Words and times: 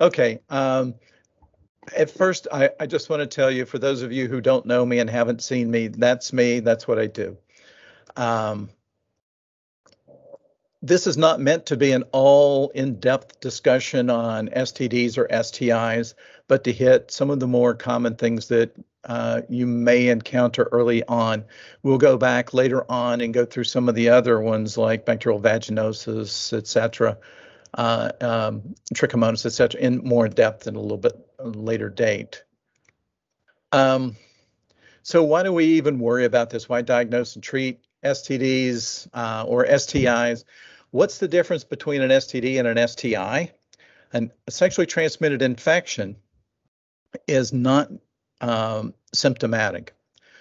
Okay. 0.00 0.40
Um, 0.48 0.94
at 1.96 2.10
first, 2.10 2.48
I, 2.52 2.70
I 2.80 2.86
just 2.86 3.08
want 3.08 3.20
to 3.20 3.26
tell 3.26 3.50
you, 3.50 3.64
for 3.64 3.78
those 3.78 4.02
of 4.02 4.12
you 4.12 4.28
who 4.28 4.40
don't 4.40 4.66
know 4.66 4.84
me 4.84 4.98
and 4.98 5.08
haven't 5.08 5.42
seen 5.42 5.70
me, 5.70 5.88
that's 5.88 6.32
me. 6.32 6.60
That's 6.60 6.88
what 6.88 6.98
I 6.98 7.06
do. 7.06 7.36
Um, 8.16 8.70
this 10.82 11.06
is 11.06 11.16
not 11.16 11.40
meant 11.40 11.66
to 11.66 11.76
be 11.76 11.92
an 11.92 12.04
all 12.12 12.70
in 12.70 13.00
depth 13.00 13.40
discussion 13.40 14.10
on 14.10 14.48
STDs 14.48 15.18
or 15.18 15.26
STIs, 15.28 16.14
but 16.48 16.64
to 16.64 16.72
hit 16.72 17.10
some 17.10 17.30
of 17.30 17.40
the 17.40 17.46
more 17.46 17.74
common 17.74 18.14
things 18.14 18.48
that 18.48 18.76
uh, 19.04 19.42
you 19.48 19.66
may 19.66 20.08
encounter 20.08 20.68
early 20.72 21.04
on. 21.04 21.44
We'll 21.82 21.98
go 21.98 22.16
back 22.16 22.52
later 22.52 22.90
on 22.90 23.20
and 23.20 23.32
go 23.32 23.44
through 23.44 23.64
some 23.64 23.88
of 23.88 23.94
the 23.94 24.08
other 24.08 24.40
ones 24.40 24.76
like 24.76 25.06
bacterial 25.06 25.40
vaginosis, 25.40 26.52
etc., 26.52 27.16
uh, 27.76 28.10
um, 28.20 28.74
trichomonas, 28.94 29.74
in 29.74 29.98
more 29.98 30.28
depth 30.28 30.66
in 30.66 30.74
a 30.74 30.80
little 30.80 30.98
bit 30.98 31.14
later 31.38 31.88
date. 31.88 32.42
Um, 33.72 34.16
so 35.02 35.22
why 35.22 35.42
do 35.42 35.52
we 35.52 35.66
even 35.66 35.98
worry 35.98 36.24
about 36.24 36.50
this? 36.50 36.68
Why 36.68 36.82
diagnose 36.82 37.34
and 37.34 37.44
treat 37.44 37.80
STDs 38.02 39.08
uh, 39.14 39.44
or 39.46 39.66
STIs? 39.66 40.44
What's 40.90 41.18
the 41.18 41.28
difference 41.28 41.64
between 41.64 42.02
an 42.02 42.10
STD 42.10 42.58
and 42.58 42.66
an 42.66 42.88
STI? 42.88 43.52
A 44.12 44.30
sexually 44.48 44.86
transmitted 44.86 45.42
infection 45.42 46.16
is 47.28 47.52
not 47.52 47.90
um, 48.40 48.94
symptomatic. 49.12 49.94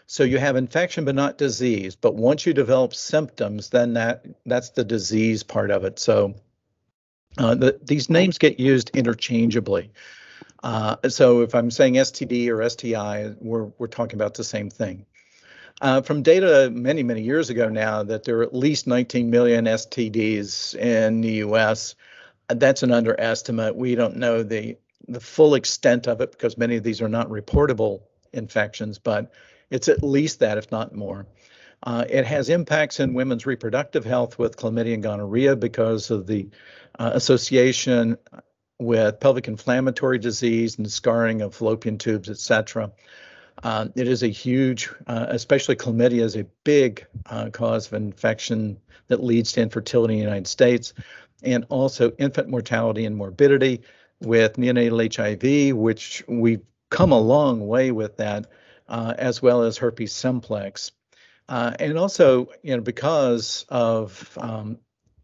So 0.08 0.24
you 0.24 0.38
have 0.38 0.56
infection 0.56 1.04
but 1.04 1.16
not 1.16 1.38
disease. 1.38 1.96
But 1.96 2.16
once 2.16 2.46
you 2.46 2.54
develop 2.54 2.94
symptoms, 2.94 3.70
then 3.70 3.94
that 3.94 4.26
that's 4.46 4.70
the 4.70 4.84
disease 4.84 5.44
part 5.44 5.72
of 5.72 5.84
it. 5.84 6.00
So 6.00 6.36
uh, 7.38 7.56
the, 7.56 7.80
these 7.84 8.10
names 8.10 8.38
get 8.38 8.60
used 8.60 8.92
interchangeably. 8.96 9.92
Uh, 10.64 10.96
so 11.10 11.42
if 11.42 11.54
I'm 11.54 11.70
saying 11.70 11.94
STD 11.94 12.50
or 12.50 12.68
STI, 12.68 13.36
we're 13.40 13.66
we're 13.78 13.88
talking 13.88 14.18
about 14.18 14.34
the 14.34 14.44
same 14.44 14.70
thing. 14.70 15.06
Uh, 15.82 16.02
from 16.02 16.24
data 16.24 16.70
many 16.72 17.04
many 17.04 17.22
years 17.22 17.50
ago 17.50 17.68
now 17.68 18.02
that 18.02 18.24
there 18.24 18.40
are 18.40 18.44
at 18.44 18.56
least 18.56 18.88
19 18.88 19.30
million 19.30 19.66
STDs 19.66 20.76
in 20.76 21.22
the 21.22 21.34
U.S. 21.34 21.96
That's 22.48 22.84
an 22.84 22.92
underestimate. 22.92 23.76
We 23.76 23.96
don't 23.96 24.16
know 24.16 24.42
the 24.42 24.78
the 25.08 25.20
full 25.20 25.54
extent 25.56 26.08
of 26.08 26.22
it 26.22 26.32
because 26.32 26.58
many 26.58 26.78
of 26.78 26.84
these 26.84 27.02
are 27.02 27.10
not 27.10 27.30
reportable 27.30 28.02
infections, 28.34 28.98
but 28.98 29.32
it's 29.70 29.88
at 29.88 30.04
least 30.04 30.40
that, 30.40 30.58
if 30.58 30.72
not 30.72 30.96
more. 30.96 31.28
Uh, 31.84 32.06
it 32.10 32.26
has 32.26 32.50
impacts 32.50 33.00
in 33.00 33.14
women's 33.14 33.46
reproductive 33.46 34.06
health 34.06 34.40
with 34.40 34.58
chlamydia 34.58 34.96
and 34.96 35.04
gonorrhea 35.04 35.56
because 35.56 36.10
of 36.10 36.26
the 36.26 36.50
uh, 37.00 37.12
association 37.14 38.18
with 38.80 39.20
pelvic 39.20 39.48
inflammatory 39.48 40.20
disease 40.20 40.78
and 40.78 40.92
scarring 40.92 41.42
of 41.42 41.56
fallopian 41.56 41.98
tubes, 41.98 42.30
etc. 42.30 42.92
Uh, 43.64 43.88
it 43.96 44.08
is 44.08 44.24
a 44.24 44.28
huge, 44.28 44.90
uh, 45.08 45.28
especially 45.30 45.76
chlamydia 45.76 46.22
is 46.22 46.36
a 46.36 46.46
big 46.64 47.06
uh, 47.28 47.50
cause 47.50 47.88
of 47.88 47.94
infection 47.94 48.78
that 49.08 49.24
leads 49.24 49.54
to 49.54 49.62
infertility 49.62 50.16
in 50.16 50.20
the 50.20 50.26
United 50.26 50.48
States, 50.48 50.94
and 51.44 51.66
also 51.70 52.12
infant 52.18 52.50
mortality 52.50 53.06
and 53.06 53.16
morbidity 53.16 53.82
with 54.22 54.54
neonatal 54.54 55.16
HIV, 55.16 55.76
which 55.76 56.24
we've 56.28 56.62
come 56.90 57.12
a 57.12 57.20
long 57.20 57.68
way 57.68 57.92
with 57.92 58.18
that, 58.18 58.48
uh, 58.88 59.14
as 59.18 59.42
well 59.42 59.64
as 59.64 59.78
herpes 59.78 60.14
simplex. 60.14 60.92
Uh, 61.48 61.74
and 61.80 61.98
also, 61.98 62.50
you 62.64 62.76
know, 62.76 62.82
because 62.82 63.66
of 63.70 64.36
um, 64.42 64.80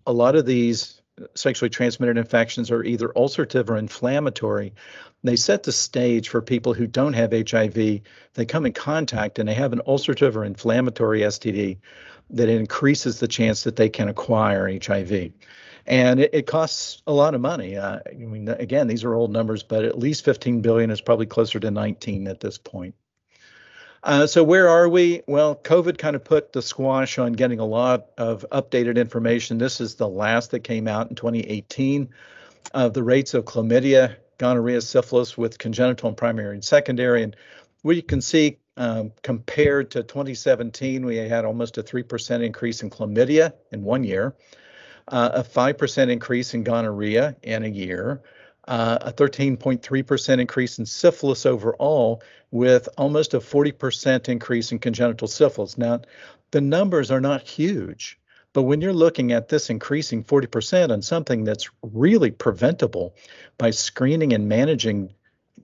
a 0.06 0.14
lot 0.14 0.36
of 0.36 0.46
these 0.46 1.01
sexually 1.36 1.70
transmitted 1.70 2.18
infections 2.18 2.72
are 2.72 2.84
either 2.84 3.10
ulcerative 3.10 3.70
or 3.70 3.78
inflammatory, 3.78 4.74
they 5.24 5.36
set 5.36 5.64
the 5.64 5.72
stage 5.72 6.30
for 6.30 6.42
people 6.42 6.74
who 6.74 6.88
don't 6.88 7.14
have 7.14 7.32
HIV. 7.32 7.74
They 7.74 8.46
come 8.48 8.66
in 8.66 8.74
contact 8.74 9.40
and 9.40 9.48
they 9.48 9.54
have 9.54 9.74
an 9.74 9.82
ulcerative 9.88 10.36
or 10.36 10.44
inflammatory 10.44 11.22
STD 11.22 11.78
that 12.32 12.50
increases 12.50 13.20
the 13.20 13.28
chance 13.28 13.64
that 13.64 13.76
they 13.76 13.90
can 13.90 14.08
acquire 14.08 14.72
HIV 14.84 15.32
and 15.86 16.20
it, 16.20 16.34
it, 16.34 16.48
costs 16.48 17.02
a 17.08 17.14
lot 17.14 17.34
of 17.34 17.42
money. 17.42 17.78
Uh, 17.78 18.00
I 18.08 18.14
mean, 18.14 18.48
again, 18.48 18.88
these 18.88 19.04
are 19.04 19.14
old 19.14 19.32
numbers, 19.32 19.64
but 19.64 19.84
at 19.84 19.98
least 19.98 20.24
15 20.26 20.62
billion 20.62 20.92
is 20.92 21.02
probably 21.02 21.26
closer 21.26 21.60
to 21.60 21.72
19 21.72 22.28
at 22.28 22.40
this 22.40 22.58
point. 22.58 22.96
Uh, 24.04 24.26
so 24.26 24.44
where 24.44 24.68
are 24.68 24.90
we? 24.90 25.22
Well, 25.28 25.56
COVID 25.56 25.98
kind 25.98 26.16
of 26.16 26.24
put 26.24 26.54
the 26.54 26.62
squash 26.62 27.20
on 27.20 27.34
getting 27.34 27.60
a 27.60 27.66
lot 27.66 28.08
of 28.18 28.46
updated 28.52 28.98
information. 28.98 29.58
This 29.58 29.80
is 29.80 29.96
the 29.96 30.08
last 30.08 30.52
that 30.52 30.62
came 30.62 30.88
out 30.88 31.10
in 31.10 31.16
2018 31.16 32.10
of 32.74 32.94
the 32.94 33.04
rates 33.04 33.34
of 33.34 33.46
chlamydia, 33.46 34.16
gonorrhea, 34.38 34.82
syphilis 34.82 35.38
with 35.38 35.60
congenital 35.60 36.10
and 36.10 36.18
primary 36.18 36.56
and 36.56 36.66
secondary. 36.66 37.22
And 37.22 37.36
we 37.84 38.02
can 38.02 38.22
see 38.22 38.58
um, 38.78 39.12
compared 39.22 39.92
to 39.92 40.02
2017, 40.02 41.06
we 41.06 41.18
had 41.18 41.46
almost 41.46 41.78
a 41.78 41.84
3% 41.84 42.44
increase 42.44 42.82
in 42.82 42.90
chlamydia 42.90 43.54
in 43.72 43.84
one 43.84 44.04
year 44.04 44.36
uh, 45.08 45.30
a 45.34 45.44
5% 45.44 46.10
increase 46.10 46.54
in 46.54 46.64
gonorrhea 46.64 47.36
in 47.44 47.64
a 47.64 47.68
year, 47.68 48.22
uh, 48.68 48.98
a 49.02 49.12
13.3% 49.12 50.40
increase 50.40 50.80
in 50.80 50.86
syphilis 50.86 51.46
overall, 51.46 52.22
with 52.52 52.88
almost 52.98 53.34
a 53.34 53.40
40% 53.40 54.30
increase 54.30 54.72
in 54.72 54.80
congenital 54.80 55.28
syphilis. 55.28 55.78
Now, 55.78 56.02
the 56.52 56.62
numbers 56.62 57.12
are 57.12 57.22
not 57.22 57.48
huge, 57.48 58.20
but 58.54 58.64
when 58.64 58.82
you're 58.82 58.94
looking 58.94 59.32
at 59.32 59.48
this 59.48 59.70
increasing 59.70 60.24
40% 60.24 60.92
on 60.92 61.02
something 61.02 61.44
that's 61.44 61.70
really 61.82 62.32
preventable 62.32 63.16
by 63.58 63.72
screening 63.72 64.34
and 64.34 64.50
managing 64.50 65.14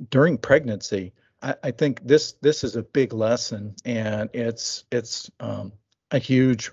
during 0.10 0.38
pregnancy, 0.38 1.14
I, 1.42 1.56
I 1.64 1.72
think 1.72 2.06
this 2.06 2.34
this 2.42 2.64
is 2.64 2.76
a 2.76 2.84
big 2.84 3.14
lesson, 3.14 3.76
and 3.86 4.30
it's 4.34 4.86
it's 4.92 5.30
um, 5.40 5.74
a 6.12 6.20
huge 6.20 6.72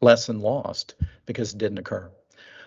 lesson 0.00 0.40
lost 0.40 0.94
because 1.26 1.52
it 1.52 1.58
didn't 1.58 1.78
occur. 1.78 2.10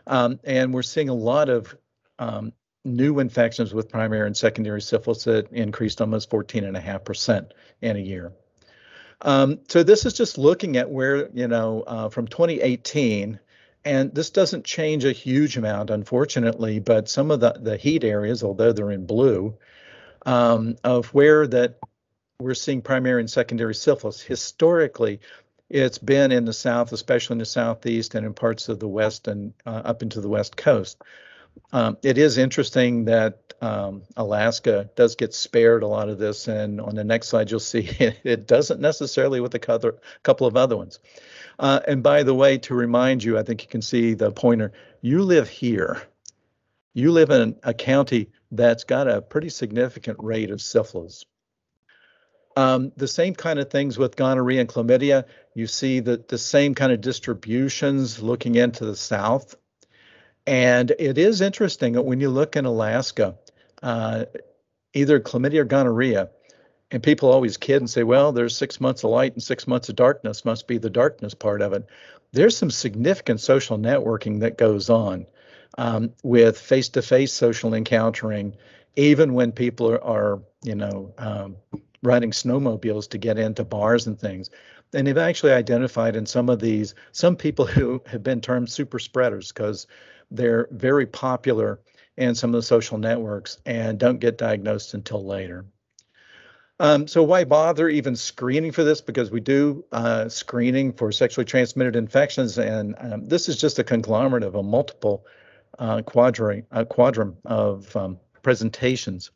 Um, 0.08 0.40
and 0.44 0.74
we're 0.74 0.84
seeing 0.84 1.10
a 1.10 1.14
lot 1.14 1.50
of 1.50 1.76
um, 2.20 2.54
new 2.88 3.20
infections 3.20 3.74
with 3.74 3.90
primary 3.90 4.26
and 4.26 4.36
secondary 4.36 4.82
syphilis 4.82 5.26
that 5.26 5.52
increased 5.52 6.02
almost 6.02 6.30
14.5% 6.30 7.52
in 7.82 7.96
a 7.96 8.00
year. 8.00 8.32
Um, 9.22 9.60
so 9.68 9.84
this 9.84 10.06
is 10.06 10.14
just 10.14 10.38
looking 10.38 10.78
at 10.78 10.90
where, 10.90 11.30
you 11.30 11.48
know, 11.48 11.84
uh, 11.86 12.10
from 12.10 12.28
2018, 12.28 13.40
and 13.86 14.14
this 14.14 14.30
doesn't 14.30 14.66
change 14.66 15.06
a 15.06 15.12
huge 15.12 15.58
amount, 15.58 15.90
unfortunately, 15.90 16.80
but 16.80 17.10
some 17.10 17.32
of 17.32 17.40
the, 17.40 17.54
the 17.60 17.78
heat 17.78 18.04
areas, 18.04 18.44
although 18.44 18.72
they're 18.72 18.92
in 18.92 19.06
blue, 19.06 19.58
um, 20.26 20.76
of 20.84 21.08
where 21.14 21.48
that 21.48 21.80
we're 22.40 22.54
seeing 22.54 22.82
primary 22.82 23.22
and 23.22 23.30
secondary 23.30 23.74
syphilis. 23.74 24.22
Historically, 24.22 25.20
it's 25.70 25.98
been 25.98 26.32
in 26.32 26.46
the 26.46 26.54
South, 26.54 26.92
especially 26.92 27.36
in 27.36 27.40
the 27.40 27.46
Southeast 27.46 28.16
and 28.16 28.26
in 28.26 28.34
parts 28.34 28.70
of 28.70 28.80
the 28.80 28.88
West 28.88 29.28
and 29.28 29.54
uh, 29.66 29.82
up 29.84 30.02
into 30.02 30.22
the 30.22 30.30
West 30.30 30.56
Coast. 30.56 31.02
Um, 31.72 31.98
it 32.04 32.18
is 32.18 32.38
interesting 32.38 33.06
that 33.06 33.54
um, 33.62 34.04
Alaska 34.16 34.90
does 34.96 35.16
get 35.16 35.34
spared 35.34 35.84
a 35.84 35.88
lot 35.88 36.10
of 36.10 36.18
this, 36.18 36.48
and 36.48 36.80
on 36.80 36.96
the 36.96 37.04
next 37.04 37.30
slide 37.30 37.50
you'll 37.50 37.60
see 37.60 37.90
it, 38.00 38.20
it 38.24 38.48
doesn't 38.48 38.80
necessarily 38.80 39.40
with 39.40 39.56
a 39.56 39.60
couple 39.60 40.48
of 40.48 40.58
other 40.58 40.78
ones. 40.78 41.00
Uh, 41.60 41.80
and 41.88 42.04
by 42.04 42.24
the 42.24 42.34
way, 42.34 42.58
to 42.60 42.76
remind 42.76 43.24
you, 43.24 43.38
I 43.38 43.44
think 43.44 43.64
you 43.64 43.68
can 43.68 43.82
see 43.82 44.14
the 44.14 44.32
pointer. 44.32 44.74
You 45.02 45.24
live 45.24 45.50
here. 45.50 46.02
You 46.94 47.12
live 47.12 47.30
in 47.30 47.56
a 47.64 47.74
county 47.74 48.32
that's 48.52 48.84
got 48.84 49.08
a 49.08 49.22
pretty 49.22 49.50
significant 49.50 50.18
rate 50.22 50.52
of 50.52 50.62
syphilis. 50.62 51.26
Um, 52.56 52.92
the 52.98 53.08
same 53.08 53.36
kind 53.36 53.60
of 53.60 53.70
things 53.70 54.00
with 54.00 54.16
gonorrhea 54.16 54.62
and 54.62 54.70
chlamydia. 54.70 55.26
You 55.54 55.68
see 55.68 56.00
the, 56.00 56.24
the 56.28 56.40
same 56.40 56.74
kind 56.74 56.92
of 56.92 57.02
distributions 57.02 58.20
looking 58.22 58.56
into 58.56 58.86
the 58.86 58.96
south. 58.96 59.56
And 60.48 60.92
it 60.98 61.18
is 61.18 61.42
interesting 61.42 61.94
that 61.94 62.04
when 62.04 62.22
you 62.22 62.30
look 62.30 62.56
in 62.56 62.64
Alaska, 62.64 63.36
uh, 63.84 64.26
either 64.94 65.20
chlamydia 65.20 65.60
or 65.60 65.66
gonorrhea, 65.66 66.30
and 66.90 67.04
people 67.04 67.30
always 67.30 67.58
kid 67.58 67.78
and 67.82 67.90
say, 67.90 68.04
well, 68.04 68.32
there's 68.32 68.56
six 68.56 68.80
months 68.80 69.04
of 69.04 69.10
light 69.10 69.34
and 69.34 69.44
six 69.44 69.68
months 69.68 69.90
of 69.90 69.98
darkness, 69.98 70.46
must 70.46 70.66
be 70.66 70.78
the 70.78 70.90
darkness 70.90 71.34
part 71.34 71.62
of 71.62 71.74
it. 71.74 71.86
There's 72.32 72.56
some 72.56 72.72
significant 72.72 73.42
social 73.42 73.78
networking 73.78 74.40
that 74.40 74.58
goes 74.58 74.90
on 74.90 75.26
um, 75.78 76.14
with 76.24 76.58
face 76.58 76.88
to 76.90 77.02
face 77.02 77.34
social 77.34 77.74
encountering, 77.74 78.56
even 78.96 79.34
when 79.34 79.52
people 79.52 79.92
are, 79.92 80.04
are 80.04 80.42
you 80.64 80.76
know, 80.76 81.14
um, 81.18 81.58
riding 82.04 82.32
snowmobiles 82.32 83.10
to 83.10 83.18
get 83.18 83.38
into 83.38 83.66
bars 83.66 84.08
and 84.08 84.18
things. 84.18 84.50
And 84.94 85.06
they've 85.06 85.18
actually 85.18 85.52
identified 85.52 86.16
in 86.16 86.26
some 86.26 86.48
of 86.48 86.60
these 86.60 86.96
some 87.12 87.36
people 87.36 87.66
who 87.66 88.02
have 88.06 88.24
been 88.24 88.40
termed 88.40 88.70
super 88.70 88.98
spreaders 88.98 89.52
because 89.52 89.88
they're 90.32 90.68
very 90.72 91.06
popular 91.06 91.80
in 92.18 92.36
some 92.36 92.50
of 92.50 92.56
the 92.56 92.64
social 92.64 92.98
networks 92.98 93.58
and 93.66 94.00
don't 94.00 94.20
get 94.20 94.38
diagnosed 94.38 94.94
until 94.94 95.24
later. 95.24 95.66
Um, 96.80 97.08
so 97.08 97.24
why 97.24 97.44
bother 97.44 97.90
even 97.90 98.16
screening 98.16 98.72
for 98.72 98.84
this? 98.84 99.02
Because 99.02 99.32
we 99.32 99.40
do 99.40 99.84
uh, 99.92 100.30
screening 100.30 100.94
for 100.94 101.12
sexually 101.12 101.46
transmitted 101.46 101.96
infections, 101.96 102.58
and 102.60 102.96
um, 103.00 103.28
this 103.28 103.50
is 103.50 103.60
just 103.60 103.80
a 103.80 103.84
conglomerate 103.84 104.44
of 104.44 104.54
a 104.54 104.62
multiple 104.62 105.26
uh, 105.80 106.04
quadrant, 106.04 106.66
uh, 106.72 106.86
quadrant 106.86 107.38
of 107.46 107.96
um, 107.96 108.20
presentations. 108.44 109.32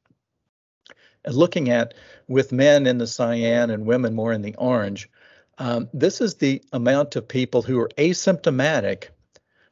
And 1.26 1.34
looking 1.34 1.70
at 1.70 1.96
with 2.28 2.52
men 2.52 2.86
in 2.86 3.00
the 3.00 3.08
cyan 3.08 3.72
and 3.72 3.86
women 3.86 4.14
more 4.14 4.34
in 4.34 4.42
the 4.42 4.56
orange, 4.56 5.10
um, 5.58 5.90
this 5.94 6.22
is 6.22 6.36
the 6.36 6.62
amount 6.74 7.16
of 7.16 7.28
people 7.28 7.62
who 7.64 7.80
are 7.80 7.90
asymptomatic 7.98 9.10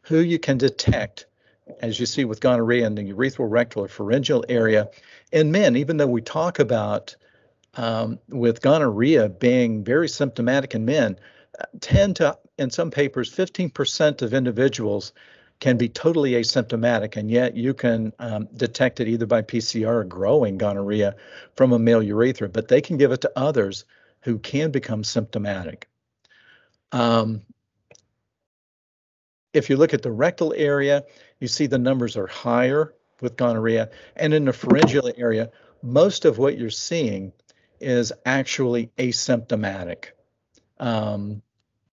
who 0.10 0.20
you 0.20 0.40
can 0.40 0.58
detect, 0.58 1.28
as 1.82 2.00
you 2.00 2.06
see 2.08 2.26
with 2.26 2.42
gonorrhea 2.42 2.86
in 2.86 2.96
the 2.96 3.14
urethral 3.14 3.50
rectal 3.50 3.84
or 3.84 3.88
pharyngeal 3.88 4.44
area 4.50 4.90
in 5.32 5.52
men, 5.52 5.76
even 5.76 5.98
though 5.98 6.08
we 6.08 6.20
talk 6.20 6.58
about 6.58 7.16
um, 7.76 8.18
with 8.28 8.60
gonorrhea 8.62 9.30
being 9.30 9.84
very 9.84 10.10
symptomatic 10.10 10.74
in 10.74 10.84
men, 10.84 11.20
10 11.82 12.16
to, 12.16 12.38
in 12.58 12.72
some 12.72 12.90
papers, 12.90 13.32
15% 13.32 14.24
of 14.24 14.34
individuals 14.34 15.14
can 15.60 15.78
be 15.78 15.88
totally 15.88 16.32
asymptomatic, 16.32 17.16
and 17.16 17.30
yet 17.30 17.56
you 17.56 17.76
can 17.76 18.12
um, 18.18 18.48
detect 18.56 19.00
it 19.00 19.08
either 19.08 19.28
by 19.28 19.44
PCR 19.44 19.94
or 19.94 20.04
growing 20.06 20.58
gonorrhea 20.58 21.16
from 21.56 21.72
a 21.72 21.78
male 21.78 22.02
urethra, 22.02 22.50
but 22.50 22.68
they 22.68 22.82
can 22.82 22.98
give 22.98 23.12
it 23.12 23.22
to 23.22 23.32
others 23.36 23.86
who 24.22 24.40
can 24.40 24.72
become 24.72 25.04
symptomatic. 25.04 25.88
Um, 26.92 27.44
if 29.54 29.70
you 29.70 29.78
look 29.78 29.94
at 29.94 30.02
the 30.02 30.12
rectal 30.12 30.54
area, 30.56 31.04
you 31.40 31.48
see 31.48 31.68
the 31.68 31.78
numbers 31.78 32.16
are 32.18 32.28
higher 32.28 32.94
with 33.22 33.36
gonorrhea, 33.36 33.90
and 34.16 34.34
in 34.34 34.46
the 34.46 34.54
pharyngeal 34.54 35.12
area, 35.18 35.50
most 35.82 36.26
of 36.26 36.38
what 36.38 36.58
you're 36.58 36.70
seeing 36.70 37.32
is 37.80 38.12
actually 38.26 38.92
asymptomatic. 38.98 40.06
Um, 40.80 41.42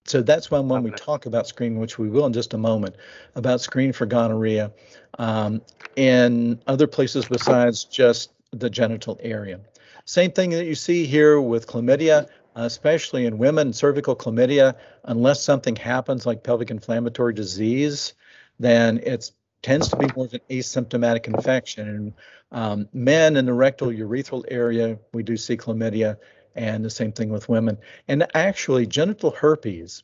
so 0.05 0.23
that's 0.23 0.50
when 0.50 0.69
when 0.69 0.85
we 0.85 0.93
talk 0.93 1.26
about 1.26 1.49
screening, 1.49 1.81
which 1.81 1.99
we 1.99 2.08
will 2.08 2.26
in 2.26 2.32
just 2.32 2.55
a 2.55 2.58
moment, 2.58 2.97
about 3.35 3.61
screening 3.61 3.93
for 3.93 4.06
gonorrhea 4.06 4.73
um, 5.19 5.62
in 5.97 6.61
other 6.67 6.87
places 6.87 7.26
besides 7.26 7.85
just 7.85 8.31
the 8.53 8.70
genital 8.70 9.19
area. 9.23 9.61
Same 10.05 10.31
thing 10.31 10.50
that 10.50 10.67
you 10.67 10.76
see 10.76 11.06
here 11.06 11.41
with 11.41 11.67
chlamydia, 11.67 12.29
especially 12.56 13.26
in 13.26 13.38
women, 13.38 13.73
cervical 13.73 14.17
chlamydia, 14.17 14.75
unless 15.05 15.43
something 15.43 15.76
happens 15.76 16.26
like 16.26 16.43
pelvic 16.43 16.70
inflammatory 16.70 17.35
disease, 17.35 18.14
then 18.58 18.99
it 19.05 19.31
tends 19.62 19.88
to 19.88 19.97
be 19.97 20.06
more 20.17 20.25
of 20.25 20.35
an 20.35 20.41
asymptomatic 20.50 21.26
infection. 21.26 21.88
And 21.88 22.12
um, 22.53 22.88
men 22.93 23.37
in 23.37 23.44
the 23.47 23.53
rectal 23.53 23.88
urethral 23.88 24.44
area, 24.49 24.99
we 25.12 25.23
do 25.23 25.37
see 25.37 25.56
chlamydia, 25.56 26.17
and 26.55 26.82
the 26.82 26.91
same 26.91 27.12
thing 27.12 27.29
with 27.29 27.49
women. 27.49 27.76
And 28.08 28.26
actually, 28.35 28.87
genital 28.87 29.31
herpes, 29.31 30.03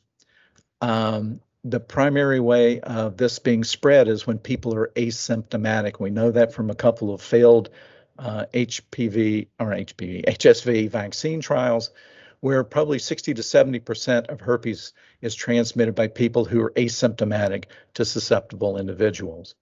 um, 0.81 1.41
the 1.63 1.79
primary 1.79 2.39
way 2.39 2.81
of 2.81 3.17
this 3.17 3.39
being 3.39 3.63
spread 3.63 4.07
is 4.07 4.27
when 4.27 4.37
people 4.37 4.75
are 4.75 4.91
asymptomatic. 4.95 5.99
We 5.99 6.11
know 6.11 6.29
that 6.31 6.53
from 6.53 6.69
a 6.69 6.75
couple 6.75 7.13
of 7.13 7.21
failed 7.21 7.69
uh, 8.19 8.45
HPV 8.53 9.47
or 9.59 9.67
HPV, 9.67 10.25
HSV 10.25 10.89
vaccine 10.89 11.41
trials, 11.41 11.89
where 12.43 12.65
probably 12.65 12.99
60 12.99 13.35
to 13.35 13.41
70 13.41 13.79
percent 13.79 14.27
of 14.27 14.41
herpes 14.41 14.91
is 15.21 15.33
transmitted 15.33 15.95
by 15.95 16.09
people 16.09 16.43
who 16.43 16.59
are 16.59 16.71
asymptomatic 16.71 17.67
to 17.93 18.03
susceptible 18.03 18.77
individuals. 18.77 19.55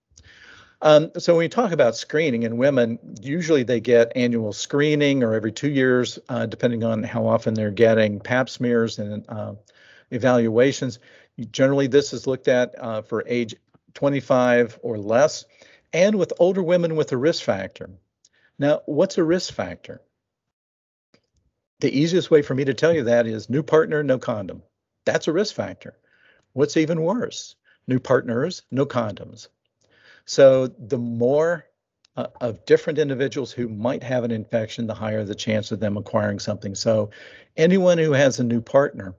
Um, 0.81 1.11
so 1.19 1.33
when 1.33 1.41
we 1.41 1.49
talk 1.49 1.73
about 1.73 1.95
screening 1.95 2.41
in 2.41 2.57
women, 2.57 2.97
usually 3.21 3.61
they 3.61 3.81
get 3.81 4.13
annual 4.15 4.51
screening 4.51 5.21
or 5.21 5.35
every 5.35 5.51
two 5.51 5.69
years, 5.69 6.17
uh, 6.27 6.47
depending 6.47 6.83
on 6.83 7.03
how 7.03 7.27
often 7.27 7.53
they're 7.53 7.69
getting 7.69 8.19
pap 8.19 8.49
smears 8.49 8.97
and 8.97 9.25
uh, 9.29 9.53
evaluations. 10.09 10.97
Generally, 11.51 11.85
this 11.85 12.13
is 12.13 12.25
looked 12.25 12.47
at 12.47 12.73
uh, 12.79 13.03
for 13.03 13.23
age 13.27 13.53
25 13.93 14.79
or 14.81 14.97
less, 14.97 15.45
and 15.93 16.15
with 16.15 16.33
older 16.39 16.63
women 16.63 16.95
with 16.95 17.11
a 17.11 17.17
risk 17.17 17.43
factor. 17.43 17.91
Now, 18.57 18.81
what's 18.87 19.19
a 19.19 19.23
risk 19.23 19.53
factor? 19.53 20.01
The 21.81 21.99
easiest 21.99 22.29
way 22.29 22.43
for 22.43 22.53
me 22.53 22.63
to 22.65 22.75
tell 22.75 22.93
you 22.93 23.03
that 23.03 23.25
is 23.25 23.49
new 23.49 23.63
partner, 23.63 24.03
no 24.03 24.19
condom. 24.19 24.61
That's 25.03 25.27
a 25.27 25.33
risk 25.33 25.55
factor. 25.55 25.97
What's 26.53 26.77
even 26.77 27.01
worse? 27.01 27.55
New 27.87 27.99
partners, 27.99 28.61
no 28.69 28.85
condoms. 28.85 29.47
So 30.25 30.67
the 30.67 30.99
more 30.99 31.65
uh, 32.15 32.27
of 32.39 32.65
different 32.65 32.99
individuals 32.99 33.51
who 33.51 33.67
might 33.67 34.03
have 34.03 34.23
an 34.23 34.29
infection, 34.29 34.85
the 34.85 34.93
higher 34.93 35.23
the 35.23 35.33
chance 35.33 35.71
of 35.71 35.79
them 35.79 35.97
acquiring 35.97 36.37
something. 36.37 36.75
So 36.75 37.09
anyone 37.57 37.97
who 37.97 38.11
has 38.11 38.39
a 38.39 38.43
new 38.43 38.61
partner, 38.61 39.15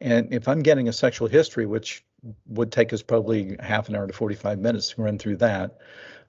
and 0.00 0.32
if 0.32 0.46
I'm 0.46 0.62
getting 0.62 0.88
a 0.88 0.92
sexual 0.92 1.26
history, 1.26 1.66
which 1.66 2.04
would 2.46 2.70
take 2.70 2.92
us 2.92 3.02
probably 3.02 3.56
half 3.58 3.88
an 3.88 3.96
hour 3.96 4.06
to 4.06 4.12
45 4.12 4.60
minutes 4.60 4.90
to 4.90 5.02
run 5.02 5.18
through 5.18 5.38
that, 5.38 5.78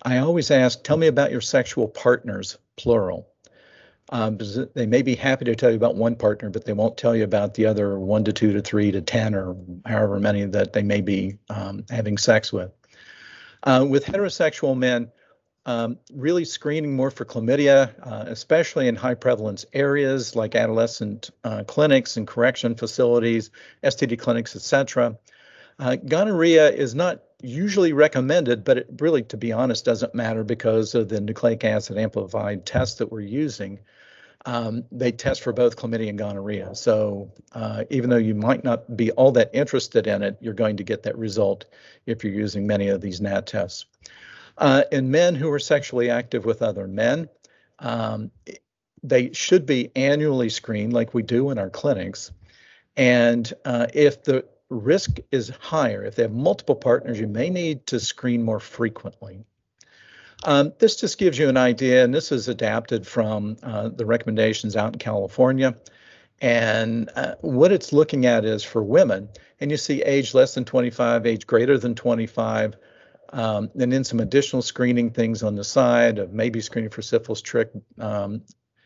I 0.02 0.18
always 0.18 0.50
ask, 0.50 0.84
tell 0.84 0.98
me 0.98 1.08
about 1.08 1.32
your 1.32 1.42
sexual 1.42 1.88
partners, 1.88 2.58
plural. 2.76 3.29
Um, 4.12 4.40
they 4.74 4.88
may 4.88 5.04
be 5.04 5.16
happy 5.16 5.46
to 5.46 5.56
tell 5.56 5.70
you 5.70 5.76
about 5.76 5.96
one 5.96 6.16
partner, 6.16 6.50
but 6.50 6.66
they 6.66 6.74
won't 6.74 6.98
tell 6.98 7.16
you 7.16 7.24
about 7.24 7.54
the 7.54 7.68
other 7.68 8.00
one 8.00 8.24
to 8.24 8.34
two 8.34 8.54
to 8.54 8.62
three 8.62 8.92
to 8.92 9.02
10 9.02 9.36
or 9.36 9.56
however 9.86 10.20
many 10.20 10.46
that 10.46 10.74
they 10.74 10.82
may 10.82 11.02
be 11.02 11.38
um, 11.50 11.86
having 11.90 12.18
sex 12.18 12.52
with. 12.52 12.72
Uh, 13.62 13.86
with 13.88 14.06
heterosexual 14.06 14.76
men, 14.76 15.12
um, 15.66 16.00
really 16.12 16.46
screening 16.46 16.96
more 16.96 17.12
for 17.12 17.26
chlamydia, 17.26 17.94
uh, 18.02 18.24
especially 18.28 18.88
in 18.88 18.96
high 18.96 19.14
prevalence 19.14 19.66
areas 19.74 20.36
like 20.36 20.56
adolescent 20.56 21.30
uh, 21.44 21.64
clinics 21.68 22.18
and 22.18 22.26
correction 22.26 22.74
facilities, 22.74 23.52
STD 23.84 24.18
clinics, 24.18 24.56
etc. 24.56 25.20
Uh, 25.78 25.98
gonorrhea 25.98 26.72
is 26.72 26.96
not 26.96 27.22
usually 27.42 27.94
recommended, 27.94 28.64
but 28.64 28.78
it 28.80 28.88
really, 29.00 29.22
to 29.24 29.38
be 29.38 29.52
honest, 29.52 29.86
doesn't 29.86 30.16
matter 30.16 30.44
because 30.44 30.96
of 30.96 31.10
the 31.10 31.22
nucleic 31.22 31.64
acid 31.64 31.98
amplified 31.98 32.66
test 32.66 32.98
that 32.98 33.12
we're 33.12 33.22
using. 33.22 33.80
Um, 34.46 34.86
they 34.92 35.12
test 35.12 35.42
for 35.42 35.52
both 35.52 35.76
chlamydia 35.76 36.10
and 36.10 36.18
gonorrhea. 36.18 36.74
So 36.74 37.32
uh, 37.52 37.84
even 37.90 38.10
though 38.10 38.18
you 38.18 38.36
might 38.36 38.64
not 38.64 38.96
be 38.96 39.12
all 39.12 39.34
that 39.34 39.50
interested 39.54 40.08
in 40.08 40.24
it, 40.24 40.38
you're 40.40 40.54
going 40.54 40.78
to 40.78 40.84
get 40.84 41.04
that 41.04 41.18
result 41.18 41.66
if 42.06 42.24
you're 42.24 42.34
using 42.34 42.66
many 42.66 42.88
of 42.88 43.02
these 43.02 43.20
NAT 43.20 43.48
tests. 43.48 43.86
Uh, 44.58 44.84
in 44.92 45.12
men 45.12 45.36
who 45.36 45.52
are 45.52 45.60
sexually 45.60 46.10
active 46.10 46.46
with 46.46 46.62
other 46.62 46.88
men, 46.88 47.30
um, 47.80 48.32
they 49.04 49.32
should 49.34 49.66
be 49.66 49.92
annually 49.96 50.50
screened 50.50 50.94
like 50.94 51.14
we 51.14 51.24
do 51.24 51.50
in 51.52 51.58
our 51.58 51.70
clinics. 51.70 52.32
And 52.98 53.52
uh, 53.64 53.88
if 53.94 54.24
the 54.24 54.46
risk 54.70 55.20
is 55.32 55.52
higher, 55.60 56.04
if 56.04 56.16
they 56.16 56.24
have 56.24 56.32
multiple 56.32 56.76
partners, 56.76 57.20
you 57.20 57.28
may 57.28 57.50
need 57.50 57.88
to 57.88 58.00
screen 58.00 58.44
more 58.44 58.60
frequently. 58.60 59.46
Um, 60.46 60.74
this 60.80 60.96
just 60.96 61.18
gives 61.18 61.38
you 61.38 61.50
an 61.50 61.58
idea, 61.58 62.04
and 62.04 62.14
this 62.14 62.32
is 62.32 62.48
adapted 62.48 63.06
from 63.06 63.58
uh, 63.62 63.90
the 63.90 64.06
recommendations 64.06 64.76
out 64.76 64.94
in 64.94 65.00
California. 65.00 65.76
And 66.42 67.10
uh, 67.16 67.36
what 67.42 67.72
it's 67.72 67.92
looking 67.92 68.26
at 68.26 68.46
is 68.46 68.64
for 68.64 68.82
women, 68.82 69.30
and 69.60 69.70
you 69.70 69.78
see 69.78 70.02
age 70.02 70.34
less 70.34 70.54
than 70.54 70.64
25, 70.64 71.26
age 71.26 71.46
greater 71.46 71.78
than 71.78 71.96
25, 71.96 72.76
um, 73.34 73.70
and 73.78 73.92
then 73.92 74.06
some 74.06 74.22
additional 74.22 74.62
screening 74.62 75.12
things 75.12 75.44
on 75.44 75.56
the 75.56 75.64
side 75.64 76.18
of 76.18 76.32
maybe 76.32 76.62
screening 76.62 76.90
for 76.90 77.02
syphilis, 77.02 77.42
trick, 77.42 77.72
um, 78.00 78.42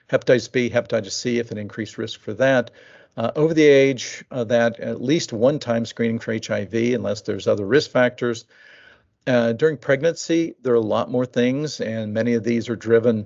hepatitis 0.09 0.51
B, 0.51 0.69
hepatitis 0.69 1.11
C, 1.11 1.37
if 1.37 1.51
an 1.51 1.59
increased 1.59 1.99
risk 1.99 2.19
for 2.19 2.33
that. 2.33 2.71
Uh, 3.15 3.31
over 3.35 3.53
the 3.53 3.67
age 3.67 4.25
of 4.31 4.47
that, 4.47 4.79
at 4.79 5.01
least 5.01 5.31
one 5.31 5.59
time 5.59 5.85
screening 5.85 6.17
for 6.17 6.33
HIV, 6.33 6.73
unless 6.73 7.21
there's 7.21 7.47
other 7.47 7.65
risk 7.65 7.91
factors. 7.91 8.45
Uh, 9.25 9.53
during 9.53 9.77
pregnancy, 9.77 10.55
there 10.61 10.73
are 10.73 10.77
a 10.77 10.81
lot 10.81 11.09
more 11.09 11.25
things, 11.25 11.79
and 11.79 12.13
many 12.13 12.33
of 12.33 12.43
these 12.43 12.67
are 12.67 12.75
driven 12.75 13.25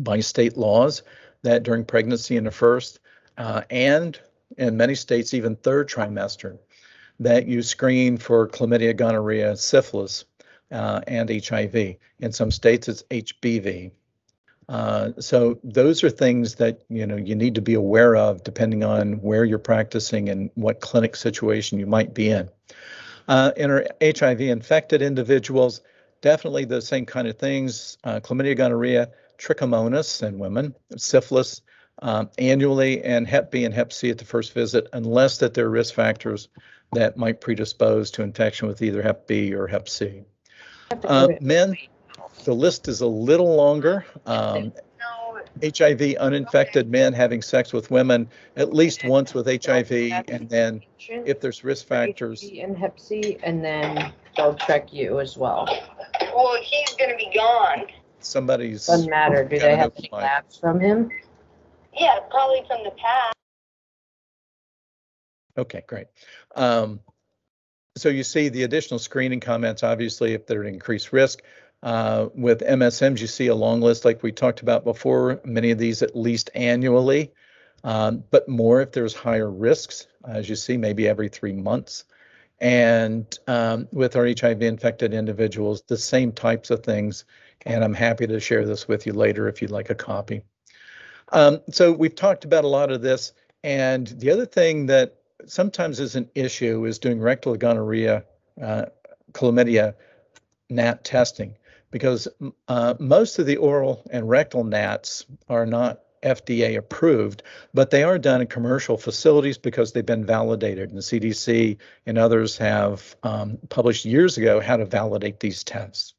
by 0.00 0.20
state 0.20 0.56
laws 0.56 1.02
that 1.42 1.62
during 1.62 1.84
pregnancy 1.84 2.36
in 2.36 2.44
the 2.44 2.50
first 2.50 3.00
uh, 3.36 3.62
and 3.70 4.18
in 4.56 4.76
many 4.76 4.94
states, 4.94 5.34
even 5.34 5.56
third 5.56 5.88
trimester, 5.88 6.58
that 7.20 7.46
you 7.46 7.62
screen 7.62 8.16
for 8.16 8.48
chlamydia, 8.48 8.96
gonorrhea, 8.96 9.56
syphilis, 9.56 10.24
uh, 10.70 11.00
and 11.06 11.30
HIV. 11.30 11.96
In 12.20 12.32
some 12.32 12.50
states, 12.50 12.88
it's 12.88 13.02
HBV. 13.10 13.90
Uh, 14.68 15.10
so 15.18 15.58
those 15.62 16.02
are 16.02 16.10
things 16.10 16.54
that 16.54 16.80
you 16.88 17.06
know 17.06 17.16
you 17.16 17.34
need 17.34 17.54
to 17.54 17.60
be 17.60 17.74
aware 17.74 18.16
of 18.16 18.42
depending 18.44 18.82
on 18.82 19.14
where 19.20 19.44
you're 19.44 19.58
practicing 19.58 20.30
and 20.30 20.50
what 20.54 20.80
clinic 20.80 21.16
situation 21.16 21.78
you 21.78 21.86
might 21.86 22.14
be 22.14 22.30
in. 22.30 22.48
Uh, 23.28 23.52
in 23.56 23.70
our 23.70 23.86
HIV 24.02 24.40
infected 24.40 25.02
individuals, 25.02 25.80
definitely 26.20 26.64
the 26.64 26.82
same 26.82 27.06
kind 27.06 27.28
of 27.28 27.38
things: 27.38 27.98
uh, 28.04 28.20
chlamydia, 28.20 28.56
gonorrhea, 28.56 29.10
trichomonas 29.38 30.22
in 30.26 30.38
women, 30.38 30.74
syphilis 30.96 31.62
um, 32.02 32.30
annually, 32.38 33.02
and 33.02 33.26
Hep 33.26 33.50
B 33.50 33.64
and 33.64 33.74
Hep 33.74 33.92
C 33.92 34.10
at 34.10 34.18
the 34.18 34.24
first 34.24 34.52
visit, 34.52 34.88
unless 34.92 35.38
that 35.38 35.54
there 35.54 35.66
are 35.66 35.70
risk 35.70 35.94
factors 35.94 36.48
that 36.92 37.16
might 37.16 37.40
predispose 37.40 38.10
to 38.12 38.22
infection 38.22 38.68
with 38.68 38.82
either 38.82 39.02
Hep 39.02 39.26
B 39.26 39.54
or 39.54 39.66
Hep 39.66 39.88
C. 39.88 40.22
Uh, 41.04 41.28
men, 41.40 41.76
the 42.44 42.54
list 42.54 42.88
is 42.88 43.00
a 43.00 43.06
little 43.06 43.54
longer. 43.54 44.04
Um, 44.26 44.72
HIV 45.62 46.16
uninfected 46.16 46.90
men 46.90 47.12
having 47.12 47.42
sex 47.42 47.72
with 47.72 47.90
women 47.90 48.28
at 48.56 48.72
least 48.72 49.04
once 49.04 49.34
with 49.34 49.46
HIV, 49.46 49.92
and 50.28 50.48
then 50.48 50.82
if 51.08 51.40
there's 51.40 51.62
risk 51.62 51.86
factors. 51.86 52.42
And 52.42 52.76
Hep 52.76 52.98
C, 52.98 53.38
and 53.42 53.64
then 53.64 54.12
they'll 54.36 54.54
check 54.54 54.92
you 54.92 55.20
as 55.20 55.36
well. 55.36 55.66
Well, 56.20 56.58
he's 56.62 56.94
going 56.94 57.10
to 57.10 57.16
be 57.16 57.30
gone. 57.34 57.86
somebody's. 58.20 58.86
Doesn't 58.86 59.10
matter. 59.10 59.44
Do 59.44 59.58
they 59.58 59.76
have 59.76 59.86
open 59.86 60.04
any 60.04 60.10
mic. 60.12 60.22
labs 60.22 60.58
from 60.58 60.80
him? 60.80 61.10
Yeah, 61.96 62.18
probably 62.30 62.64
from 62.66 62.82
the 62.84 62.90
past. 62.90 63.34
Okay, 65.56 65.82
great. 65.86 66.08
Um, 66.56 67.00
so 67.96 68.08
you 68.08 68.24
see 68.24 68.48
the 68.48 68.64
additional 68.64 68.98
screening 68.98 69.38
comments, 69.38 69.84
obviously, 69.84 70.32
if 70.32 70.46
they're 70.46 70.62
at 70.64 70.68
increased 70.68 71.12
risk. 71.12 71.42
Uh, 71.84 72.30
with 72.34 72.60
MSMs, 72.60 73.20
you 73.20 73.26
see 73.26 73.48
a 73.48 73.54
long 73.54 73.82
list 73.82 74.06
like 74.06 74.22
we 74.22 74.32
talked 74.32 74.62
about 74.62 74.84
before, 74.84 75.38
many 75.44 75.70
of 75.70 75.76
these 75.76 76.00
at 76.02 76.16
least 76.16 76.48
annually, 76.54 77.30
um, 77.84 78.24
but 78.30 78.48
more 78.48 78.80
if 78.80 78.92
there's 78.92 79.12
higher 79.12 79.50
risks, 79.50 80.06
as 80.26 80.48
you 80.48 80.56
see, 80.56 80.78
maybe 80.78 81.06
every 81.06 81.28
three 81.28 81.52
months. 81.52 82.04
And 82.58 83.38
um, 83.48 83.86
with 83.92 84.16
our 84.16 84.24
HIV 84.26 84.62
infected 84.62 85.12
individuals, 85.12 85.82
the 85.82 85.98
same 85.98 86.32
types 86.32 86.70
of 86.70 86.82
things. 86.82 87.26
And 87.66 87.84
I'm 87.84 87.92
happy 87.92 88.26
to 88.26 88.40
share 88.40 88.64
this 88.64 88.88
with 88.88 89.06
you 89.06 89.12
later 89.12 89.46
if 89.46 89.60
you'd 89.60 89.70
like 89.70 89.90
a 89.90 89.94
copy. 89.94 90.40
Um, 91.32 91.60
so 91.70 91.92
we've 91.92 92.14
talked 92.14 92.46
about 92.46 92.64
a 92.64 92.68
lot 92.68 92.90
of 92.90 93.02
this. 93.02 93.34
And 93.62 94.06
the 94.06 94.30
other 94.30 94.46
thing 94.46 94.86
that 94.86 95.18
sometimes 95.44 96.00
is 96.00 96.16
an 96.16 96.30
issue 96.34 96.86
is 96.86 96.98
doing 96.98 97.20
rectal 97.20 97.56
gonorrhea, 97.56 98.24
uh, 98.62 98.86
chlamydia 99.32 99.94
NAT 100.70 101.04
testing 101.04 101.54
because 101.94 102.26
uh, 102.66 102.94
most 102.98 103.38
of 103.38 103.46
the 103.46 103.56
oral 103.56 104.02
and 104.10 104.28
rectal 104.28 104.64
NATs 104.64 105.26
are 105.48 105.64
not 105.64 106.00
FDA 106.24 106.76
approved, 106.76 107.44
but 107.72 107.92
they 107.92 108.02
are 108.02 108.18
done 108.18 108.40
in 108.40 108.48
commercial 108.48 108.96
facilities 108.96 109.58
because 109.58 109.92
they've 109.92 110.04
been 110.04 110.26
validated. 110.26 110.88
And 110.88 110.98
the 110.98 111.02
CDC 111.02 111.78
and 112.04 112.18
others 112.18 112.56
have 112.56 113.14
um, 113.22 113.58
published 113.68 114.04
years 114.04 114.36
ago 114.36 114.58
how 114.58 114.76
to 114.76 114.84
validate 114.84 115.38
these 115.38 115.62
tests. 115.62 116.14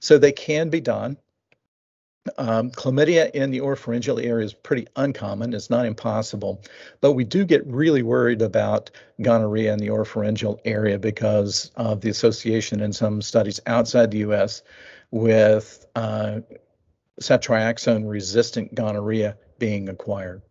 So 0.00 0.16
they 0.16 0.32
can 0.32 0.70
be 0.70 0.80
done. 0.80 1.18
Um, 2.38 2.70
chlamydia 2.70 3.32
in 3.32 3.50
the 3.50 3.60
oropharyngeal 3.60 4.24
area 4.24 4.46
is 4.46 4.54
pretty 4.54 4.86
uncommon. 4.96 5.52
It's 5.52 5.68
not 5.68 5.84
impossible, 5.84 6.62
but 7.02 7.12
we 7.12 7.24
do 7.24 7.44
get 7.44 7.66
really 7.66 8.02
worried 8.02 8.40
about 8.40 8.90
gonorrhea 9.20 9.74
in 9.74 9.78
the 9.78 9.88
oropharyngeal 9.88 10.60
area 10.64 10.98
because 10.98 11.70
of 11.76 12.00
the 12.00 12.08
association 12.08 12.80
in 12.80 12.94
some 12.94 13.20
studies 13.20 13.60
outside 13.66 14.10
the 14.10 14.18
U.S. 14.18 14.62
with 15.12 15.86
uh, 15.94 16.40
ceftriaxone 17.20 18.08
resistant 18.08 18.74
gonorrhea 18.74 19.36
being 19.58 19.88
acquired. 19.88 20.42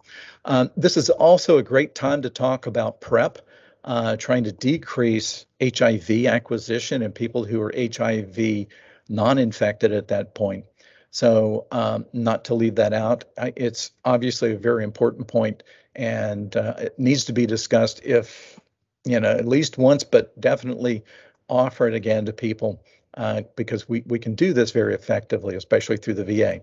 Um, 0.46 0.72
this 0.78 0.96
is 0.96 1.10
also 1.10 1.58
a 1.58 1.64
great 1.64 1.96
time 1.96 2.22
to 2.22 2.30
talk 2.30 2.68
about 2.68 3.02
PrEP, 3.02 3.40
uh, 3.84 4.16
trying 4.16 4.46
to 4.46 4.52
decrease 4.54 5.46
HIV 5.62 6.28
acquisition 6.28 7.02
in 7.02 7.12
people 7.12 7.44
who 7.44 7.60
are 7.62 7.74
HIV 7.76 8.68
non 9.10 9.38
infected 9.38 9.92
at 9.92 10.08
that 10.08 10.34
point. 10.34 10.66
So, 11.10 11.68
um, 11.72 12.06
not 12.14 12.46
to 12.46 12.54
leave 12.54 12.76
that 12.76 12.94
out, 12.94 13.26
it's 13.58 13.92
obviously 14.06 14.54
a 14.54 14.58
very 14.58 14.86
important 14.86 15.28
point 15.28 15.64
and 15.94 16.56
uh, 16.56 16.76
it 16.78 16.98
needs 16.98 17.26
to 17.26 17.34
be 17.34 17.46
discussed 17.46 18.02
if, 18.06 18.58
you 19.04 19.20
know, 19.20 19.32
at 19.32 19.46
least 19.46 19.78
once, 19.78 20.06
but 20.06 20.40
definitely 20.40 21.04
offer 21.50 21.86
it 21.88 21.94
again 21.94 22.26
to 22.28 22.34
people 22.34 22.82
uh, 23.16 23.42
because 23.56 23.90
we, 23.90 24.04
we 24.08 24.20
can 24.20 24.36
do 24.36 24.54
this 24.54 24.72
very 24.72 24.94
effectively, 24.94 25.56
especially 25.56 25.98
through 25.98 26.14
the 26.14 26.24
VA. 26.24 26.62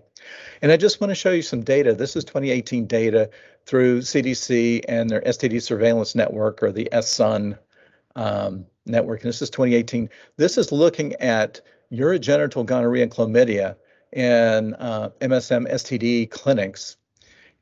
And 0.61 0.71
I 0.71 0.77
just 0.77 0.99
want 0.99 1.11
to 1.11 1.15
show 1.15 1.31
you 1.31 1.41
some 1.41 1.61
data. 1.61 1.93
This 1.93 2.15
is 2.15 2.23
2018 2.23 2.87
data 2.87 3.29
through 3.65 4.01
CDC 4.01 4.83
and 4.87 5.09
their 5.09 5.21
STD 5.21 5.61
surveillance 5.61 6.15
network 6.15 6.63
or 6.63 6.71
the 6.71 6.89
SSUN 6.91 7.57
um, 8.15 8.65
network. 8.85 9.21
And 9.21 9.29
this 9.29 9.41
is 9.41 9.49
2018. 9.49 10.09
This 10.37 10.57
is 10.57 10.71
looking 10.71 11.13
at 11.15 11.61
urogenital 11.91 12.65
gonorrhea 12.65 13.03
and 13.03 13.11
chlamydia 13.11 13.75
in 14.13 14.73
uh, 14.75 15.09
MSM 15.21 15.71
STD 15.71 16.29
clinics. 16.31 16.97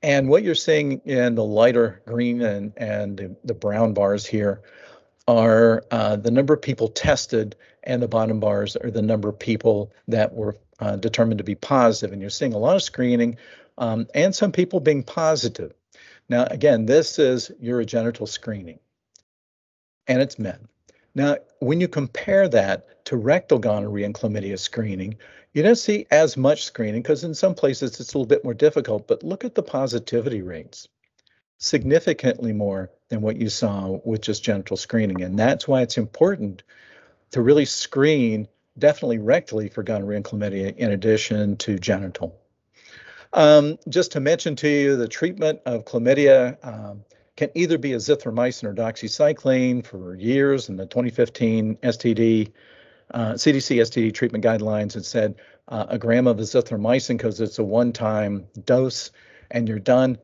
And 0.03 0.29
what 0.29 0.43
you're 0.43 0.55
seeing 0.55 1.01
in 1.05 1.35
the 1.35 1.43
lighter 1.43 2.01
green 2.05 2.41
and, 2.41 2.71
and 2.77 3.17
the, 3.17 3.35
the 3.43 3.53
brown 3.53 3.93
bars 3.93 4.25
here 4.25 4.61
are 5.27 5.83
uh, 5.91 6.15
the 6.15 6.31
number 6.31 6.53
of 6.53 6.61
people 6.61 6.87
tested, 6.87 7.55
and 7.83 8.01
the 8.01 8.07
bottom 8.07 8.39
bars 8.39 8.75
are 8.77 8.91
the 8.91 9.01
number 9.01 9.29
of 9.29 9.37
people 9.37 9.91
that 10.07 10.33
were 10.33 10.55
uh, 10.79 10.95
determined 10.95 11.37
to 11.37 11.43
be 11.43 11.55
positive. 11.55 12.13
And 12.13 12.21
you're 12.21 12.29
seeing 12.29 12.53
a 12.53 12.57
lot 12.57 12.75
of 12.75 12.83
screening 12.83 13.37
um, 13.77 14.07
and 14.15 14.33
some 14.33 14.51
people 14.51 14.79
being 14.79 15.03
positive. 15.03 15.73
Now, 16.29 16.45
again, 16.45 16.85
this 16.85 17.19
is 17.19 17.51
urogenital 17.61 18.27
screening, 18.27 18.79
and 20.07 20.21
it's 20.21 20.39
men. 20.39 20.67
Now, 21.15 21.37
when 21.59 21.81
you 21.81 21.87
compare 21.87 22.47
that 22.49 23.05
to 23.05 23.17
rectal 23.17 23.59
gonorrhea 23.59 24.05
and 24.05 24.13
chlamydia 24.13 24.59
screening, 24.59 25.17
you 25.53 25.63
don't 25.63 25.75
see 25.75 26.05
as 26.11 26.37
much 26.37 26.65
screening 26.65 27.01
because 27.01 27.23
in 27.23 27.33
some 27.33 27.55
places 27.55 27.99
it's 27.99 28.13
a 28.13 28.17
little 28.17 28.27
bit 28.27 28.43
more 28.43 28.53
difficult, 28.53 29.07
but 29.07 29.23
look 29.23 29.43
at 29.43 29.55
the 29.55 29.63
positivity 29.63 30.41
rates 30.41 30.87
significantly 31.57 32.53
more 32.53 32.91
than 33.09 33.21
what 33.21 33.37
you 33.37 33.49
saw 33.49 33.99
with 34.03 34.21
just 34.21 34.43
genital 34.43 34.77
screening. 34.77 35.21
And 35.21 35.37
that's 35.37 35.67
why 35.67 35.81
it's 35.81 35.97
important 35.97 36.63
to 37.31 37.41
really 37.41 37.65
screen 37.65 38.47
definitely 38.77 39.17
rectally 39.17 39.71
for 39.71 39.83
gonorrhea 39.83 40.17
and 40.17 40.25
chlamydia 40.25 40.75
in 40.75 40.91
addition 40.91 41.57
to 41.57 41.79
genital. 41.79 42.39
Um, 43.33 43.77
just 43.89 44.13
to 44.13 44.19
mention 44.19 44.55
to 44.57 44.69
you, 44.69 44.95
the 44.95 45.07
treatment 45.07 45.59
of 45.65 45.85
chlamydia 45.85 46.57
um, 46.65 47.03
can 47.35 47.49
either 47.55 47.77
be 47.77 47.91
azithromycin 47.91 48.63
or 48.65 48.73
doxycycline 48.73 49.85
for 49.85 50.15
years. 50.15 50.69
In 50.69 50.77
the 50.77 50.85
2015 50.85 51.77
STD 51.77 52.51
uh, 53.13 53.33
CDC 53.33 53.77
STD 53.77 54.13
treatment 54.13 54.43
guidelines, 54.43 54.95
it 54.95 55.05
said 55.05 55.35
uh, 55.69 55.85
a 55.89 55.97
gram 55.97 56.27
of 56.27 56.37
azithromycin 56.37 57.17
because 57.17 57.39
it's 57.39 57.59
a 57.59 57.63
one-time 57.63 58.47
dose 58.65 59.11
and 59.49 59.67
you're 59.67 59.79
done. 59.79 60.17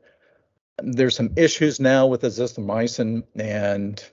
There's 0.82 1.16
some 1.16 1.32
issues 1.36 1.78
now 1.78 2.06
with 2.06 2.22
azithromycin, 2.22 3.22
and 3.36 4.04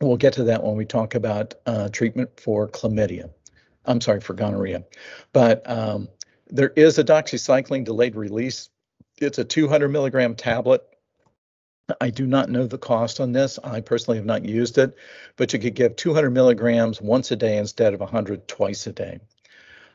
we'll 0.00 0.16
get 0.16 0.34
to 0.34 0.44
that 0.44 0.62
when 0.62 0.76
we 0.76 0.84
talk 0.84 1.14
about 1.14 1.54
uh, 1.66 1.88
treatment 1.88 2.40
for 2.40 2.68
chlamydia. 2.68 3.30
I'm 3.84 4.00
sorry, 4.00 4.20
for 4.20 4.34
gonorrhea. 4.34 4.84
But 5.32 5.68
um, 5.68 6.08
there 6.48 6.72
is 6.76 6.98
a 6.98 7.04
doxycycline 7.04 7.84
delayed 7.84 8.16
release. 8.16 8.68
It's 9.18 9.38
a 9.38 9.44
200 9.44 9.88
milligram 9.88 10.34
tablet. 10.34 10.82
I 12.00 12.10
do 12.10 12.26
not 12.26 12.48
know 12.48 12.66
the 12.66 12.78
cost 12.78 13.20
on 13.20 13.32
this. 13.32 13.58
I 13.62 13.80
personally 13.80 14.18
have 14.18 14.26
not 14.26 14.44
used 14.44 14.78
it, 14.78 14.94
but 15.36 15.52
you 15.52 15.58
could 15.58 15.74
give 15.74 15.96
200 15.96 16.30
milligrams 16.30 17.00
once 17.00 17.30
a 17.30 17.36
day 17.36 17.58
instead 17.58 17.92
of 17.92 18.00
100 18.00 18.46
twice 18.48 18.86
a 18.86 18.92
day. 18.92 19.20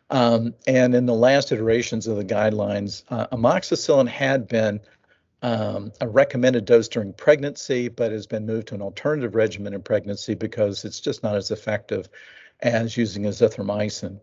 Um, 0.10 0.54
and 0.66 0.96
in 0.96 1.06
the 1.06 1.14
last 1.14 1.52
iterations 1.52 2.08
of 2.08 2.18
the 2.18 2.26
guidelines, 2.26 3.04
uh, 3.10 3.28
amoxicillin 3.28 4.08
had 4.08 4.48
been 4.48 4.80
um, 5.42 5.92
a 6.02 6.08
recommended 6.08 6.66
dose 6.66 6.88
during 6.88 7.14
pregnancy, 7.14 7.90
but 7.90 8.12
has 8.12 8.28
been 8.28 8.46
moved 8.46 8.70
to 8.70 8.76
an 8.76 8.82
alternative 8.82 9.36
regimen 9.36 9.74
in 9.74 9.82
pregnancy 9.82 10.34
because 10.34 10.84
it's 10.86 11.00
just 11.00 11.24
not 11.24 11.36
as 11.36 11.52
effective 11.52 12.10
as 12.62 12.98
using 12.98 13.24
azithromycin. 13.24 14.20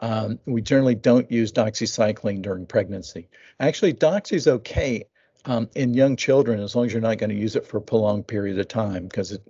Um, 0.00 0.38
we 0.46 0.62
generally 0.62 0.94
don't 0.94 1.30
use 1.30 1.52
doxycycline 1.52 2.42
during 2.42 2.66
pregnancy. 2.66 3.28
Actually, 3.58 3.94
doxy 3.94 4.34
is 4.34 4.48
okay 4.48 5.04
um, 5.44 5.68
in 5.74 5.94
young 5.94 6.16
children 6.16 6.60
as 6.60 6.74
long 6.74 6.86
as 6.86 6.92
you're 6.92 7.02
not 7.02 7.18
going 7.18 7.30
to 7.30 7.36
use 7.36 7.56
it 7.56 7.66
for 7.66 7.78
a 7.78 7.82
prolonged 7.82 8.26
period 8.26 8.58
of 8.58 8.68
time 8.68 9.04
because 9.04 9.32
it, 9.32 9.42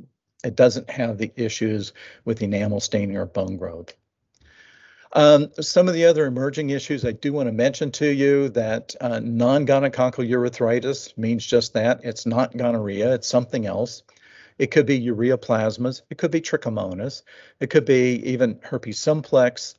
it 0.44 0.56
doesn't 0.56 0.88
have 0.90 1.18
the 1.18 1.32
issues 1.36 1.92
with 2.24 2.42
enamel 2.42 2.80
staining 2.80 3.16
or 3.16 3.26
bone 3.26 3.56
growth. 3.56 3.94
Um, 5.12 5.50
some 5.60 5.88
of 5.88 5.94
the 5.94 6.04
other 6.04 6.26
emerging 6.26 6.70
issues 6.70 7.04
I 7.04 7.12
do 7.12 7.32
want 7.32 7.48
to 7.48 7.52
mention 7.52 7.90
to 7.92 8.06
you 8.06 8.48
that 8.50 8.94
uh, 9.00 9.20
non-gonococcal 9.20 10.28
urethritis 10.28 11.18
means 11.18 11.44
just 11.44 11.74
that. 11.74 12.00
It's 12.04 12.26
not 12.26 12.56
gonorrhea, 12.56 13.14
it's 13.14 13.26
something 13.26 13.66
else. 13.66 14.04
It 14.58 14.70
could 14.70 14.86
be 14.86 15.00
ureaplasmas, 15.00 16.02
it 16.10 16.18
could 16.18 16.30
be 16.30 16.40
trichomonas, 16.40 17.22
it 17.58 17.70
could 17.70 17.84
be 17.84 18.22
even 18.24 18.60
herpes 18.62 19.00
simplex. 19.00 19.74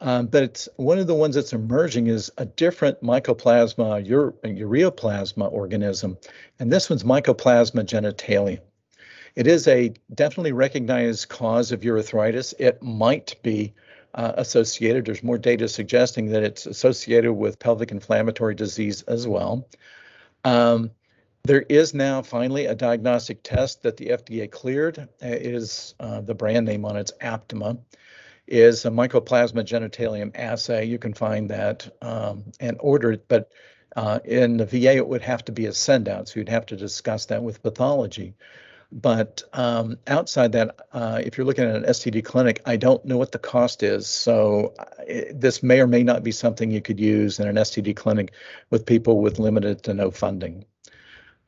Um, 0.00 0.28
but 0.28 0.44
it's 0.44 0.66
one 0.76 0.98
of 0.98 1.06
the 1.06 1.14
ones 1.14 1.34
that's 1.34 1.52
emerging 1.52 2.06
is 2.06 2.32
a 2.38 2.46
different 2.46 3.02
mycoplasma, 3.02 4.06
ure, 4.06 4.32
ureaplasma 4.44 5.52
organism, 5.52 6.16
and 6.58 6.72
this 6.72 6.88
one's 6.88 7.04
Mycoplasma 7.04 7.84
genitalium. 7.84 8.60
It 9.36 9.46
is 9.46 9.68
a 9.68 9.92
definitely 10.14 10.52
recognized 10.52 11.28
cause 11.28 11.70
of 11.70 11.80
urethritis. 11.80 12.54
It 12.58 12.82
might 12.82 13.36
be 13.42 13.74
uh, 14.14 14.32
associated. 14.36 15.04
There's 15.04 15.22
more 15.22 15.38
data 15.38 15.68
suggesting 15.68 16.26
that 16.30 16.42
it's 16.42 16.66
associated 16.66 17.32
with 17.32 17.58
pelvic 17.58 17.90
inflammatory 17.90 18.54
disease 18.54 19.02
as 19.02 19.26
well. 19.26 19.68
Um, 20.44 20.90
there 21.44 21.62
is 21.62 21.94
now 21.94 22.22
finally 22.22 22.66
a 22.66 22.74
diagnostic 22.74 23.42
test 23.42 23.82
that 23.82 23.96
the 23.96 24.08
FDA 24.08 24.50
cleared. 24.50 25.08
It 25.20 25.42
is 25.46 25.94
uh, 25.98 26.20
the 26.20 26.34
brand 26.34 26.66
name 26.66 26.84
on 26.84 26.96
its 26.96 27.12
Aptima. 27.20 27.78
Is 28.46 28.84
a 28.84 28.90
Mycoplasma 28.90 29.64
genitalium 29.64 30.32
assay. 30.34 30.84
You 30.84 30.98
can 30.98 31.14
find 31.14 31.48
that 31.50 31.88
um, 32.02 32.44
and 32.58 32.76
order 32.80 33.12
it, 33.12 33.28
but 33.28 33.52
uh, 33.94 34.18
in 34.24 34.56
the 34.56 34.66
VA 34.66 34.96
it 34.96 35.06
would 35.06 35.22
have 35.22 35.44
to 35.44 35.52
be 35.52 35.66
a 35.66 35.72
send 35.72 36.08
out, 36.08 36.28
so 36.28 36.40
you'd 36.40 36.48
have 36.48 36.66
to 36.66 36.76
discuss 36.76 37.26
that 37.26 37.44
with 37.44 37.62
pathology. 37.62 38.34
But 38.92 39.44
um, 39.52 39.98
outside 40.06 40.52
that, 40.52 40.86
uh, 40.92 41.22
if 41.24 41.38
you're 41.38 41.46
looking 41.46 41.64
at 41.64 41.76
an 41.76 41.84
STD 41.84 42.24
clinic, 42.24 42.60
I 42.66 42.76
don't 42.76 43.04
know 43.04 43.16
what 43.16 43.30
the 43.30 43.38
cost 43.38 43.82
is. 43.84 44.08
So 44.08 44.74
it, 45.06 45.28
uh, 45.28 45.32
this 45.36 45.62
may 45.62 45.80
or 45.80 45.86
may 45.86 46.02
not 46.02 46.24
be 46.24 46.32
something 46.32 46.70
you 46.70 46.80
could 46.80 46.98
use 46.98 47.38
in 47.38 47.46
an 47.46 47.56
STD 47.56 47.94
clinic 47.94 48.32
with 48.70 48.86
people 48.86 49.20
with 49.20 49.38
limited 49.38 49.84
to 49.84 49.94
no 49.94 50.10
funding. 50.10 50.64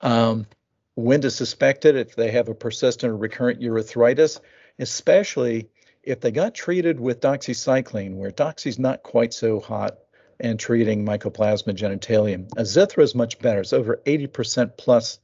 Um, 0.00 0.46
when 0.94 1.20
to 1.22 1.30
suspect 1.30 1.84
it 1.84 1.96
if 1.96 2.14
they 2.14 2.30
have 2.30 2.49
a 2.49 2.54
persistent 2.54 3.12
or 3.12 3.16
recurrent 3.16 3.61
urethritis, 3.61 4.40
especially 4.78 5.68
if 6.02 6.20
they 6.20 6.30
got 6.30 6.54
treated 6.54 7.00
with 7.00 7.20
doxycycline, 7.20 8.16
where 8.16 8.30
doxy's 8.30 8.78
not 8.78 9.02
quite 9.02 9.32
so 9.32 9.58
hot 9.58 9.99
and 10.38 10.58
treating 10.58 11.04
Mycoplasma 11.04 11.75
genitalium. 11.75 12.49
Azithra 12.50 13.02
is 13.02 13.14
much 13.14 13.38
better. 13.38 13.61
It's 13.61 13.72
over 13.72 14.00
80% 14.04 14.76
plus 14.76 15.18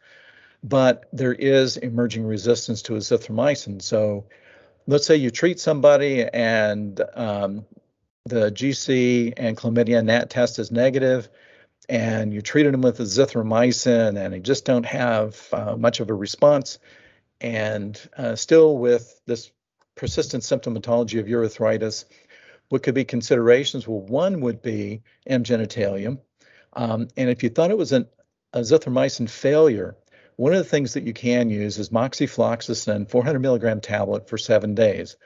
but 0.62 1.08
there 1.12 1.32
is 1.32 1.76
emerging 1.76 2.24
resistance 2.24 2.82
to 2.82 2.94
azithromycin. 2.94 3.80
So 3.80 4.26
let's 4.86 5.06
say 5.06 5.16
you 5.16 5.30
treat 5.30 5.60
somebody 5.60 6.24
and 6.24 7.00
um, 7.14 7.64
the 8.26 8.50
GC 8.50 9.34
and 9.36 9.56
chlamydia 9.56 10.04
NAT 10.04 10.30
test 10.30 10.58
is 10.58 10.70
negative, 10.70 11.28
and 11.88 12.34
you 12.34 12.42
treated 12.42 12.74
them 12.74 12.82
with 12.82 12.98
azithromycin 12.98 14.18
and 14.18 14.34
they 14.34 14.40
just 14.40 14.64
don't 14.64 14.86
have 14.86 15.48
uh, 15.52 15.76
much 15.76 16.00
of 16.00 16.10
a 16.10 16.14
response, 16.14 16.78
and 17.40 18.00
uh, 18.16 18.34
still 18.34 18.76
with 18.78 19.20
this 19.26 19.50
persistent 19.94 20.42
symptomatology 20.42 21.18
of 21.18 21.26
urethritis, 21.26 22.04
what 22.68 22.82
could 22.82 22.94
be 22.94 23.04
considerations? 23.04 23.88
Well, 23.88 24.00
one 24.00 24.40
would 24.40 24.60
be 24.62 25.02
M 25.26 25.42
genitalium. 25.42 26.18
Um, 26.74 27.08
and 27.16 27.30
if 27.30 27.42
you 27.42 27.48
thought 27.48 27.70
it 27.70 27.78
was 27.78 27.92
an 27.92 28.06
azithromycin 28.54 29.28
failure, 29.28 29.96
one 30.38 30.52
of 30.52 30.58
the 30.58 30.70
things 30.70 30.94
that 30.94 31.02
you 31.02 31.12
can 31.12 31.50
use 31.50 31.78
is 31.78 31.88
moxifloxacin 31.88 33.10
400 33.10 33.40
milligram 33.40 33.80
tablet 33.80 34.28
for 34.28 34.38
seven 34.38 34.72
days. 34.72 35.16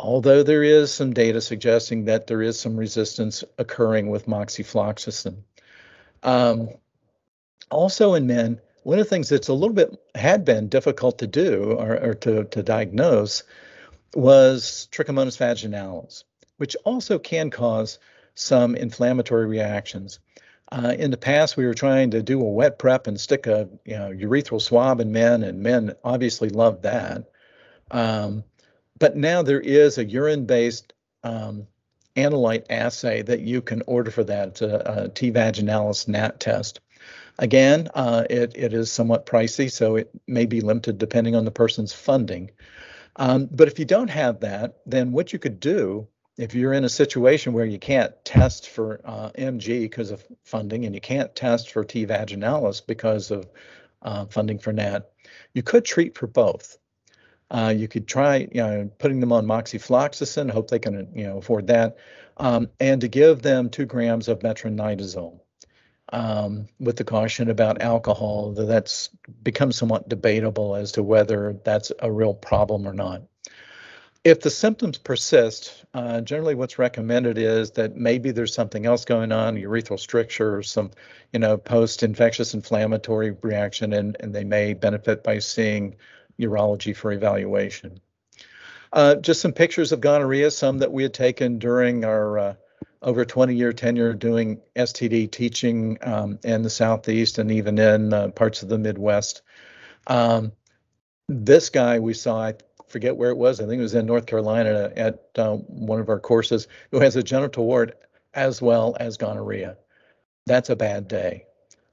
Although 0.00 0.42
there 0.42 0.62
is 0.62 0.92
some 0.92 1.12
data 1.12 1.42
suggesting 1.42 2.06
that 2.06 2.26
there 2.26 2.40
is 2.40 2.58
some 2.58 2.78
resistance 2.78 3.44
occurring 3.58 4.08
with 4.08 4.24
moxifloxacin. 4.24 5.36
Um, 6.22 6.70
also 7.70 8.14
in 8.14 8.26
men, 8.26 8.58
one 8.84 8.98
of 8.98 9.04
the 9.04 9.10
things 9.10 9.28
that's 9.28 9.48
a 9.48 9.52
little 9.52 9.74
bit 9.74 9.94
had 10.14 10.46
been 10.46 10.68
difficult 10.68 11.18
to 11.18 11.26
do 11.26 11.72
or, 11.72 12.02
or 12.02 12.14
to, 12.14 12.44
to 12.44 12.62
diagnose 12.62 13.42
was 14.14 14.88
trichomonas 14.92 15.36
vaginalis, 15.36 16.24
which 16.56 16.74
also 16.86 17.18
can 17.18 17.50
cause 17.50 17.98
some 18.34 18.74
inflammatory 18.76 19.44
reactions. 19.44 20.20
Uh, 20.72 20.94
in 20.98 21.10
the 21.10 21.18
past, 21.18 21.58
we 21.58 21.66
were 21.66 21.74
trying 21.74 22.10
to 22.10 22.22
do 22.22 22.40
a 22.40 22.44
wet 22.44 22.78
prep 22.78 23.06
and 23.06 23.20
stick 23.20 23.46
a 23.46 23.68
you 23.84 23.94
know 23.96 24.10
urethral 24.10 24.60
swab 24.60 25.00
in 25.00 25.12
men, 25.12 25.42
and 25.42 25.62
men 25.62 25.92
obviously 26.02 26.48
love 26.48 26.80
that. 26.80 27.30
Um, 27.90 28.42
but 28.98 29.14
now 29.14 29.42
there 29.42 29.60
is 29.60 29.98
a 29.98 30.04
urine-based 30.04 30.94
um, 31.24 31.66
analyte 32.16 32.64
assay 32.70 33.20
that 33.20 33.40
you 33.40 33.60
can 33.60 33.82
order 33.86 34.10
for 34.10 34.24
that. 34.24 34.62
A, 34.62 35.04
a 35.04 35.08
T 35.10 35.30
vaginalis 35.30 36.08
NAT 36.08 36.40
test. 36.40 36.80
Again, 37.38 37.88
uh, 37.94 38.24
it, 38.30 38.52
it 38.56 38.72
is 38.72 38.90
somewhat 38.90 39.26
pricey, 39.26 39.70
so 39.70 39.96
it 39.96 40.10
may 40.26 40.46
be 40.46 40.62
limited 40.62 40.96
depending 40.96 41.36
on 41.36 41.44
the 41.44 41.50
person's 41.50 41.92
funding. 41.92 42.50
Um, 43.16 43.46
but 43.50 43.68
if 43.68 43.78
you 43.78 43.84
don't 43.84 44.08
have 44.08 44.40
that, 44.40 44.78
then 44.86 45.12
what 45.12 45.34
you 45.34 45.38
could 45.38 45.60
do 45.60 46.08
if 46.38 46.54
you're 46.54 46.72
in 46.72 46.84
a 46.84 46.88
situation 46.88 47.52
where 47.52 47.66
you 47.66 47.78
can't 47.78 48.12
test 48.24 48.70
for 48.70 49.00
uh, 49.04 49.30
MG 49.30 49.82
because 49.82 50.10
of 50.10 50.24
funding 50.44 50.84
and 50.86 50.94
you 50.94 51.00
can't 51.00 51.34
test 51.34 51.70
for 51.70 51.84
T 51.84 52.06
vaginalis 52.06 52.84
because 52.86 53.30
of 53.30 53.48
uh, 54.00 54.26
funding 54.26 54.58
for 54.58 54.72
NAT, 54.72 55.10
you 55.54 55.62
could 55.62 55.84
treat 55.84 56.16
for 56.16 56.26
both. 56.26 56.78
Uh, 57.50 57.72
you 57.76 57.86
could 57.86 58.08
try, 58.08 58.48
you 58.50 58.62
know, 58.62 58.90
putting 58.98 59.20
them 59.20 59.30
on 59.30 59.44
moxifloxacin, 59.44 60.50
hope 60.50 60.70
they 60.70 60.78
can, 60.78 61.08
you 61.14 61.24
know, 61.24 61.36
afford 61.36 61.66
that, 61.66 61.98
um, 62.38 62.68
and 62.80 63.02
to 63.02 63.08
give 63.08 63.42
them 63.42 63.68
two 63.68 63.84
grams 63.84 64.28
of 64.28 64.38
metronidazole. 64.38 65.38
Um, 66.14 66.66
with 66.78 66.96
the 66.96 67.04
caution 67.04 67.50
about 67.50 67.80
alcohol, 67.80 68.52
that's 68.52 69.08
become 69.42 69.72
somewhat 69.72 70.08
debatable 70.08 70.74
as 70.76 70.92
to 70.92 71.02
whether 71.02 71.58
that's 71.64 71.92
a 72.00 72.10
real 72.10 72.34
problem 72.34 72.86
or 72.86 72.92
not. 72.92 73.22
If 74.24 74.40
the 74.40 74.50
symptoms 74.50 74.98
persist, 74.98 75.84
uh, 75.94 76.20
generally 76.20 76.54
what's 76.54 76.78
recommended 76.78 77.38
is 77.38 77.72
that 77.72 77.96
maybe 77.96 78.30
there's 78.30 78.54
something 78.54 78.86
else 78.86 79.04
going 79.04 79.32
on, 79.32 79.56
urethral 79.56 79.98
stricture 79.98 80.56
or 80.56 80.62
some, 80.62 80.92
you 81.32 81.40
know, 81.40 81.56
post-infectious 81.56 82.54
inflammatory 82.54 83.36
reaction, 83.42 83.92
and, 83.92 84.16
and 84.20 84.32
they 84.32 84.44
may 84.44 84.74
benefit 84.74 85.24
by 85.24 85.40
seeing 85.40 85.96
urology 86.40 86.94
for 86.94 87.10
evaluation. 87.10 88.00
Uh, 88.92 89.16
just 89.16 89.40
some 89.40 89.52
pictures 89.52 89.90
of 89.90 90.00
gonorrhea, 90.00 90.52
some 90.52 90.78
that 90.78 90.92
we 90.92 91.02
had 91.02 91.14
taken 91.14 91.58
during 91.58 92.04
our 92.04 92.38
uh, 92.38 92.54
over 93.02 93.24
20 93.24 93.54
year 93.56 93.72
tenure 93.72 94.12
doing 94.12 94.60
STD 94.76 95.32
teaching 95.32 95.98
um, 96.02 96.38
in 96.44 96.62
the 96.62 96.70
Southeast 96.70 97.38
and 97.38 97.50
even 97.50 97.78
in 97.78 98.12
uh, 98.12 98.28
parts 98.28 98.62
of 98.62 98.68
the 98.68 98.78
Midwest. 98.78 99.42
Um, 100.06 100.52
this 101.28 101.70
guy 101.70 101.98
we 101.98 102.14
saw, 102.14 102.52
forget 102.92 103.16
where 103.16 103.30
it 103.30 103.36
was. 103.36 103.60
I 103.60 103.66
think 103.66 103.80
it 103.80 103.82
was 103.82 103.94
in 103.94 104.06
North 104.06 104.26
Carolina 104.26 104.92
at 104.96 105.30
uh, 105.36 105.56
one 105.56 105.98
of 105.98 106.08
our 106.08 106.20
courses, 106.20 106.68
who 106.90 107.00
has 107.00 107.16
a 107.16 107.22
genital 107.22 107.64
wart 107.64 107.98
as 108.34 108.62
well 108.62 108.96
as 109.00 109.16
gonorrhea. 109.16 109.76
That's 110.46 110.70
a 110.70 110.76
bad 110.76 111.08
day. 111.08 111.46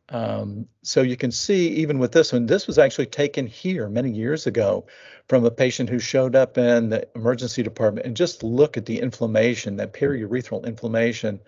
Um, 0.10 0.68
so 0.82 1.02
you 1.02 1.16
can 1.16 1.32
see, 1.32 1.70
even 1.70 2.00
with 2.00 2.12
this 2.12 2.34
one, 2.34 2.48
this 2.48 2.66
was 2.66 2.80
actually 2.80 3.06
taken 3.06 3.46
here 3.46 3.88
many 3.90 4.10
years 4.10 4.48
ago 4.48 4.88
from 5.28 5.46
a 5.46 5.52
patient 5.52 5.90
who 5.90 6.00
showed 6.00 6.36
up 6.36 6.58
in 6.58 6.90
the 6.90 7.08
emergency 7.16 7.62
department. 7.62 8.08
And 8.08 8.18
just 8.18 8.44
look 8.44 8.76
at 8.76 8.86
the 8.86 9.00
inflammation, 9.00 9.78
that 9.78 9.94
periurethral 9.94 10.66
inflammation, 10.66 11.40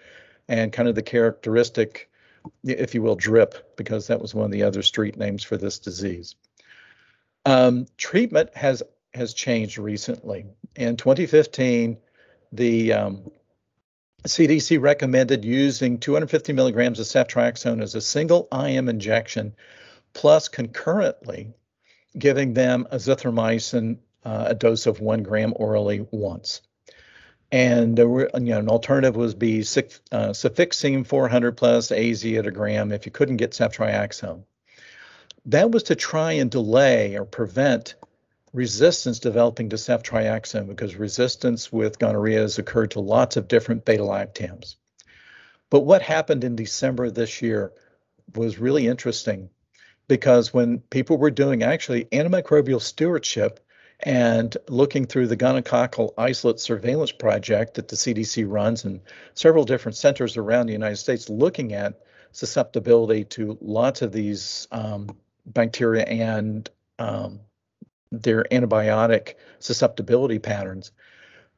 and 0.47 0.71
kind 0.71 0.87
of 0.87 0.95
the 0.95 1.01
characteristic, 1.01 2.09
if 2.63 2.93
you 2.93 3.01
will, 3.01 3.15
drip, 3.15 3.75
because 3.77 4.07
that 4.07 4.21
was 4.21 4.35
one 4.35 4.45
of 4.45 4.51
the 4.51 4.63
other 4.63 4.83
street 4.83 5.17
names 5.17 5.43
for 5.43 5.57
this 5.57 5.79
disease. 5.79 6.35
Um, 7.45 7.87
treatment 7.97 8.55
has 8.55 8.83
has 9.13 9.33
changed 9.33 9.77
recently. 9.77 10.45
In 10.75 10.97
2015, 10.97 11.97
the 12.51 12.93
um, 12.93 13.31
CDC 14.23 14.79
recommended 14.81 15.43
using 15.43 15.99
250 15.99 16.53
milligrams 16.53 16.99
of 16.99 17.05
ceftriaxone 17.05 17.81
as 17.81 17.95
a 17.95 18.01
single 18.01 18.47
IM 18.51 18.87
injection, 18.87 19.55
plus 20.13 20.47
concurrently 20.47 21.53
giving 22.17 22.53
them 22.53 22.87
azithromycin, 22.91 23.97
uh, 24.23 24.45
a 24.47 24.55
dose 24.55 24.85
of 24.85 24.99
one 24.99 25.23
gram 25.23 25.53
orally 25.55 26.05
once. 26.11 26.61
And 27.51 27.97
you 27.97 28.29
know, 28.33 28.59
an 28.59 28.69
alternative 28.69 29.15
was 29.15 29.33
be 29.33 29.59
uh, 29.59 30.31
cefixime 30.31 31.05
400 31.05 31.57
plus 31.57 31.91
AZ 31.91 32.25
at 32.25 32.47
a 32.47 32.51
gram 32.51 32.91
if 32.91 33.05
you 33.05 33.11
couldn't 33.11 33.37
get 33.37 33.51
ceftriaxone. 33.51 34.43
That 35.45 35.71
was 35.71 35.83
to 35.83 35.95
try 35.95 36.33
and 36.33 36.49
delay 36.51 37.17
or 37.17 37.25
prevent 37.25 37.95
resistance 38.53 39.19
developing 39.19 39.69
to 39.69 39.77
ceftriaxone 39.77 40.67
because 40.67 40.95
resistance 40.95 41.71
with 41.71 41.99
gonorrhea 41.99 42.41
has 42.41 42.57
occurred 42.57 42.91
to 42.91 42.99
lots 42.99 43.37
of 43.37 43.47
different 43.47 43.85
beta 43.85 44.03
lactams. 44.03 44.75
But 45.69 45.81
what 45.81 46.01
happened 46.01 46.43
in 46.43 46.55
December 46.55 47.09
this 47.09 47.41
year 47.41 47.71
was 48.35 48.59
really 48.59 48.87
interesting 48.87 49.49
because 50.07 50.53
when 50.53 50.79
people 50.79 51.17
were 51.17 51.31
doing 51.31 51.63
actually 51.63 52.05
antimicrobial 52.05 52.81
stewardship 52.81 53.61
and 54.01 54.57
looking 54.67 55.05
through 55.05 55.27
the 55.27 55.37
gonococcal 55.37 56.13
isolate 56.17 56.59
surveillance 56.59 57.11
project 57.11 57.75
that 57.75 57.87
the 57.87 57.95
CDC 57.95 58.45
runs 58.47 58.83
and 58.83 58.99
several 59.35 59.63
different 59.63 59.95
centers 59.95 60.35
around 60.35 60.65
the 60.65 60.73
United 60.73 60.97
States 60.97 61.29
looking 61.29 61.73
at 61.73 62.01
susceptibility 62.31 63.23
to 63.25 63.57
lots 63.61 64.01
of 64.01 64.11
these 64.11 64.67
um, 64.71 65.15
bacteria 65.45 66.03
and 66.03 66.69
um, 66.99 67.39
their 68.11 68.43
antibiotic 68.51 69.35
susceptibility 69.59 70.39
patterns, 70.39 70.91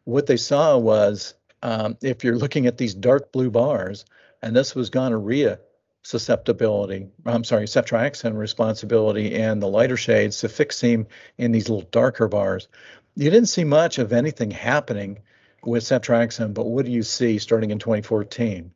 what 0.05 0.27
they 0.27 0.37
saw 0.37 0.77
was 0.77 1.33
um, 1.61 1.97
if 2.01 2.23
you're 2.23 2.37
looking 2.37 2.67
at 2.67 2.77
these 2.77 2.93
dark 2.93 3.31
blue 3.31 3.49
bars, 3.49 4.05
and 4.41 4.55
this 4.55 4.75
was 4.75 4.89
gonorrhea 4.89 5.59
susceptibility, 6.03 7.07
I'm 7.25 7.45
sorry, 7.45 7.65
ceftriaxone 7.65 8.37
responsibility, 8.37 9.35
and 9.35 9.61
the 9.61 9.67
lighter 9.67 9.95
shades, 9.95 10.35
cefixime 10.35 11.07
in 11.37 11.53
these 11.53 11.69
little 11.69 11.87
darker 11.91 12.27
bars. 12.27 12.67
You 13.15 13.29
didn't 13.29 13.47
see 13.47 13.63
much 13.63 13.99
of 13.99 14.11
anything 14.11 14.51
happening 14.51 15.19
with 15.63 15.83
ceftriaxone, 15.83 16.53
but 16.53 16.67
what 16.67 16.85
do 16.85 16.91
you 16.91 17.03
see 17.03 17.39
starting 17.39 17.71
in 17.71 17.79
2014? 17.79 18.71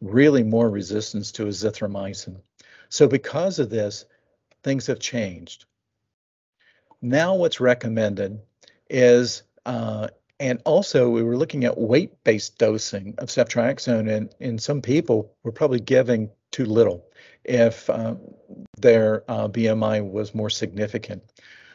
Really 0.00 0.44
more 0.44 0.70
resistance 0.70 1.32
to 1.32 1.46
azithromycin. 1.46 2.36
So 2.88 3.08
because 3.08 3.58
of 3.58 3.70
this, 3.70 4.04
things 4.62 4.86
have 4.86 5.00
changed. 5.00 5.64
Now, 7.02 7.34
what's 7.34 7.60
recommended 7.60 8.40
is, 8.88 9.42
uh, 9.64 10.08
and 10.38 10.60
also 10.64 11.10
we 11.10 11.22
were 11.22 11.36
looking 11.36 11.64
at 11.64 11.78
weight 11.78 12.12
based 12.24 12.58
dosing 12.58 13.14
of 13.18 13.28
ceftriaxone, 13.28 14.10
and 14.10 14.34
in 14.40 14.58
some 14.58 14.82
people, 14.82 15.32
we're 15.42 15.52
probably 15.52 15.80
giving 15.80 16.30
too 16.50 16.64
little 16.64 17.04
if 17.44 17.88
uh, 17.90 18.14
their 18.78 19.24
uh, 19.30 19.48
BMI 19.48 20.08
was 20.08 20.34
more 20.34 20.50
significant. 20.50 21.22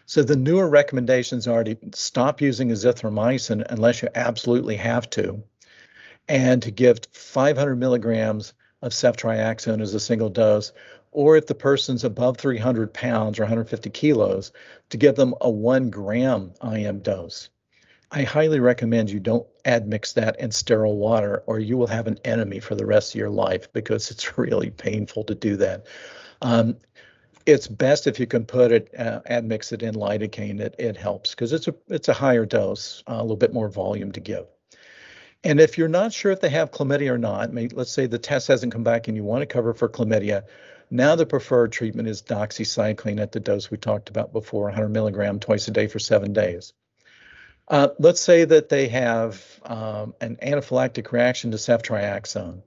So 0.06 0.24
the 0.24 0.36
newer 0.36 0.68
recommendations 0.68 1.48
are 1.48 1.64
to 1.64 1.78
stop 1.94 2.42
using 2.42 2.70
azithromycin 2.70 3.66
unless 3.70 4.02
you 4.02 4.10
absolutely 4.14 4.76
have 4.76 5.10
to, 5.12 5.44
and 6.28 6.62
to 6.64 6.72
give 6.72 7.00
500 7.14 7.76
milligrams 7.76 8.54
of 8.82 8.92
ceftriaxone 8.92 9.82
as 9.82 9.94
a 9.94 10.00
single 10.00 10.30
dose, 10.30 10.74
or 11.12 11.38
if 11.38 11.48
the 11.48 11.56
person's 11.56 12.04
above 12.04 12.38
300 12.38 12.94
pounds 12.94 13.40
or 13.40 13.44
150 13.44 13.90
kilos, 13.90 14.52
to 14.90 14.98
give 14.98 15.16
them 15.16 15.34
a 15.42 15.50
one 15.50 15.90
gram 15.90 16.54
IM 16.64 17.00
dose. 17.00 17.50
I 18.12 18.24
highly 18.24 18.60
recommend 18.60 19.10
you 19.10 19.22
don't 19.22 19.48
admix 19.64 20.14
that 20.16 20.40
in 20.40 20.52
sterile 20.52 20.98
water, 20.98 21.44
or 21.46 21.60
you 21.60 21.78
will 21.78 21.88
have 21.88 22.08
an 22.08 22.20
enemy 22.26 22.60
for 22.60 22.76
the 22.76 22.86
rest 22.86 23.14
of 23.14 23.20
your 23.20 23.30
life 23.30 23.72
because 23.72 24.12
it's 24.12 24.38
really 24.38 24.70
painful 24.70 25.24
to 25.26 25.36
do 25.36 25.56
that. 25.58 25.88
Um, 26.42 26.78
it's 27.46 27.68
best 27.68 28.08
if 28.08 28.20
you 28.20 28.28
can 28.28 28.46
put 28.46 28.72
it, 28.72 28.94
uh, 28.98 29.22
admix 29.30 29.72
it 29.72 29.82
in 29.82 29.96
lidocaine. 29.96 30.60
It, 30.60 30.76
it 30.78 30.98
helps 30.98 31.32
because 31.32 31.54
it's 31.54 31.68
a 31.68 31.76
it's 31.88 32.08
a 32.08 32.14
higher 32.14 32.46
dose, 32.46 33.04
uh, 33.08 33.14
a 33.14 33.22
little 33.22 33.38
bit 33.38 33.54
more 33.54 33.70
volume 33.70 34.12
to 34.12 34.20
give. 34.20 34.46
And 35.44 35.60
if 35.60 35.78
you're 35.78 35.88
not 35.88 36.14
sure 36.14 36.32
if 36.32 36.42
they 36.42 36.50
have 36.50 36.72
chlamydia 36.72 37.12
or 37.12 37.18
not, 37.18 37.52
maybe, 37.52 37.76
let's 37.76 37.92
say 37.92 38.06
the 38.06 38.20
test 38.20 38.48
hasn't 38.48 38.72
come 38.72 38.84
back 38.84 39.08
and 39.08 39.18
you 39.18 39.24
want 39.24 39.42
to 39.42 39.48
cover 39.48 39.74
for 39.74 39.90
chlamydia, 39.90 40.44
now 40.92 41.16
the 41.16 41.26
preferred 41.26 41.72
treatment 41.72 42.08
is 42.10 42.22
doxycycline 42.22 43.20
at 43.20 43.32
the 43.32 43.40
dose 43.40 43.72
we 43.72 43.78
talked 43.78 44.10
about 44.10 44.34
before, 44.34 44.66
100 44.66 44.90
milligram 44.90 45.40
twice 45.40 45.68
a 45.68 45.72
day 45.72 45.88
for 45.88 46.00
seven 46.00 46.34
days. 46.34 46.74
Uh, 47.70 47.88
let's 48.00 48.20
say 48.20 48.44
that 48.44 48.68
they 48.68 48.90
have 48.90 49.44
um, 49.64 50.14
an 50.20 50.38
anaphylactic 50.44 51.12
reaction 51.14 51.52
to 51.52 51.58
ceftriaxone. 51.58 52.62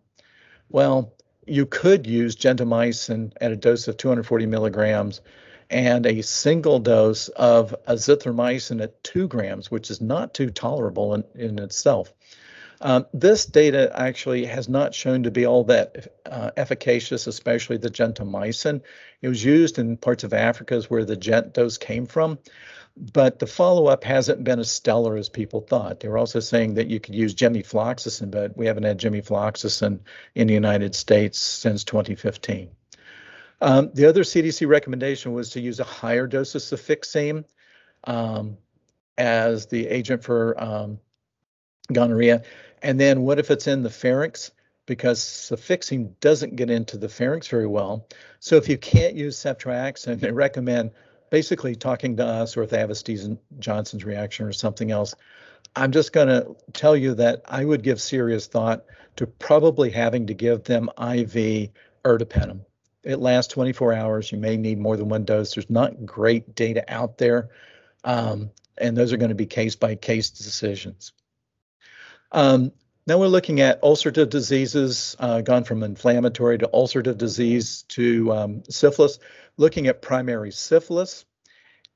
Well, 0.70 1.12
you 1.46 1.66
could 1.66 2.06
use 2.06 2.36
gentamicin 2.36 3.32
at 3.38 3.52
a 3.52 3.56
dose 3.56 3.86
of 3.86 3.98
240 3.98 4.46
milligrams 4.46 5.20
and 5.68 6.06
a 6.06 6.22
single 6.22 6.78
dose 6.78 7.28
of 7.28 7.74
azithromycin 7.86 8.82
at 8.82 9.02
two 9.04 9.28
grams, 9.28 9.70
which 9.70 9.90
is 9.90 10.00
not 10.00 10.32
too 10.32 10.48
tolerable 10.50 11.14
in, 11.14 11.24
in 11.34 11.58
itself. 11.58 12.12
Um, 12.80 13.06
this 13.12 13.46
data 13.46 13.90
actually 13.94 14.44
has 14.46 14.68
not 14.68 14.94
shown 14.94 15.22
to 15.22 15.30
be 15.30 15.46
all 15.46 15.64
that 15.64 16.12
uh, 16.26 16.50
efficacious, 16.56 17.26
especially 17.26 17.76
the 17.76 17.90
gentamicin. 17.90 18.82
It 19.22 19.28
was 19.28 19.44
used 19.44 19.78
in 19.78 19.96
parts 19.96 20.24
of 20.24 20.32
Africa 20.32 20.74
is 20.74 20.90
where 20.90 21.04
the 21.04 21.16
gent 21.16 21.54
dose 21.54 21.78
came 21.78 22.06
from, 22.06 22.38
but 22.96 23.38
the 23.38 23.46
follow-up 23.46 24.04
hasn't 24.04 24.44
been 24.44 24.58
as 24.58 24.70
stellar 24.70 25.16
as 25.16 25.28
people 25.28 25.60
thought. 25.60 26.00
They 26.00 26.08
were 26.08 26.18
also 26.18 26.40
saying 26.40 26.74
that 26.74 26.88
you 26.88 27.00
could 27.00 27.14
use 27.14 27.34
gemifloxacin, 27.34 28.30
but 28.30 28.56
we 28.56 28.66
haven't 28.66 28.84
had 28.84 28.98
gemifloxacin 28.98 30.00
in 30.34 30.46
the 30.46 30.54
United 30.54 30.94
States 30.94 31.38
since 31.40 31.84
2015. 31.84 32.70
Um, 33.60 33.90
the 33.94 34.06
other 34.06 34.22
CDC 34.22 34.68
recommendation 34.68 35.32
was 35.32 35.50
to 35.50 35.60
use 35.60 35.80
a 35.80 35.84
higher 35.84 36.26
dose 36.26 36.54
of 36.54 36.62
cefixime 36.62 37.44
um, 38.04 38.58
as 39.16 39.66
the 39.66 39.86
agent 39.86 40.22
for 40.22 40.62
um, 40.62 40.98
gonorrhea. 41.92 42.42
And 42.82 42.98
then 42.98 43.22
what 43.22 43.38
if 43.38 43.50
it's 43.50 43.66
in 43.66 43.82
the 43.82 43.90
pharynx? 43.90 44.50
Because 44.86 45.20
cefixime 45.20 46.18
doesn't 46.20 46.56
get 46.56 46.70
into 46.70 46.98
the 46.98 47.08
pharynx 47.08 47.48
very 47.48 47.66
well. 47.66 48.06
So 48.40 48.56
if 48.56 48.68
you 48.68 48.76
can't 48.76 49.14
use 49.14 49.38
ceftriaxone, 49.38 50.20
they 50.20 50.30
recommend 50.30 50.90
basically 51.30 51.74
talking 51.74 52.16
to 52.18 52.26
us 52.26 52.56
or 52.56 52.62
if 52.62 52.70
they 52.70 52.78
have 52.78 52.90
a 52.90 52.94
Steven 52.94 53.38
Johnson's 53.58 54.04
reaction 54.04 54.46
or 54.46 54.52
something 54.52 54.90
else, 54.90 55.14
I'm 55.74 55.92
just 55.92 56.12
going 56.12 56.28
to 56.28 56.54
tell 56.72 56.96
you 56.96 57.14
that 57.14 57.42
I 57.46 57.64
would 57.64 57.82
give 57.82 58.00
serious 58.00 58.46
thought 58.46 58.84
to 59.16 59.26
probably 59.26 59.90
having 59.90 60.26
to 60.26 60.34
give 60.34 60.64
them 60.64 60.90
IV 60.98 61.70
ertapenem. 62.04 62.60
It 63.02 63.18
lasts 63.18 63.52
24 63.52 63.92
hours. 63.92 64.32
You 64.32 64.38
may 64.38 64.56
need 64.56 64.78
more 64.78 64.96
than 64.96 65.08
one 65.08 65.24
dose. 65.24 65.54
There's 65.54 65.68
not 65.68 66.06
great 66.06 66.54
data 66.54 66.84
out 66.88 67.18
there, 67.18 67.50
um, 68.02 68.50
and 68.78 68.96
those 68.96 69.12
are 69.12 69.16
going 69.16 69.30
to 69.30 69.34
be 69.34 69.46
case 69.46 69.76
by 69.76 69.94
case 69.94 70.30
decisions. 70.30 71.12
Um, 72.34 72.72
now 73.06 73.18
we're 73.18 73.28
looking 73.28 73.60
at 73.60 73.80
ulcerative 73.82 74.28
diseases, 74.28 75.14
uh, 75.20 75.40
gone 75.40 75.62
from 75.62 75.84
inflammatory 75.84 76.58
to 76.58 76.68
ulcerative 76.74 77.16
disease 77.16 77.82
to 77.90 78.32
um, 78.32 78.62
syphilis 78.68 79.20
looking 79.56 79.86
at 79.86 80.02
primary 80.02 80.50
syphilis. 80.50 81.24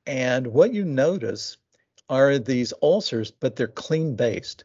And 0.06 0.46
what 0.46 0.72
you 0.72 0.84
notice 0.84 1.56
are 2.08 2.38
these 2.38 2.72
ulcers, 2.82 3.32
but 3.32 3.56
they're 3.56 3.66
clean 3.66 4.14
based. 4.14 4.62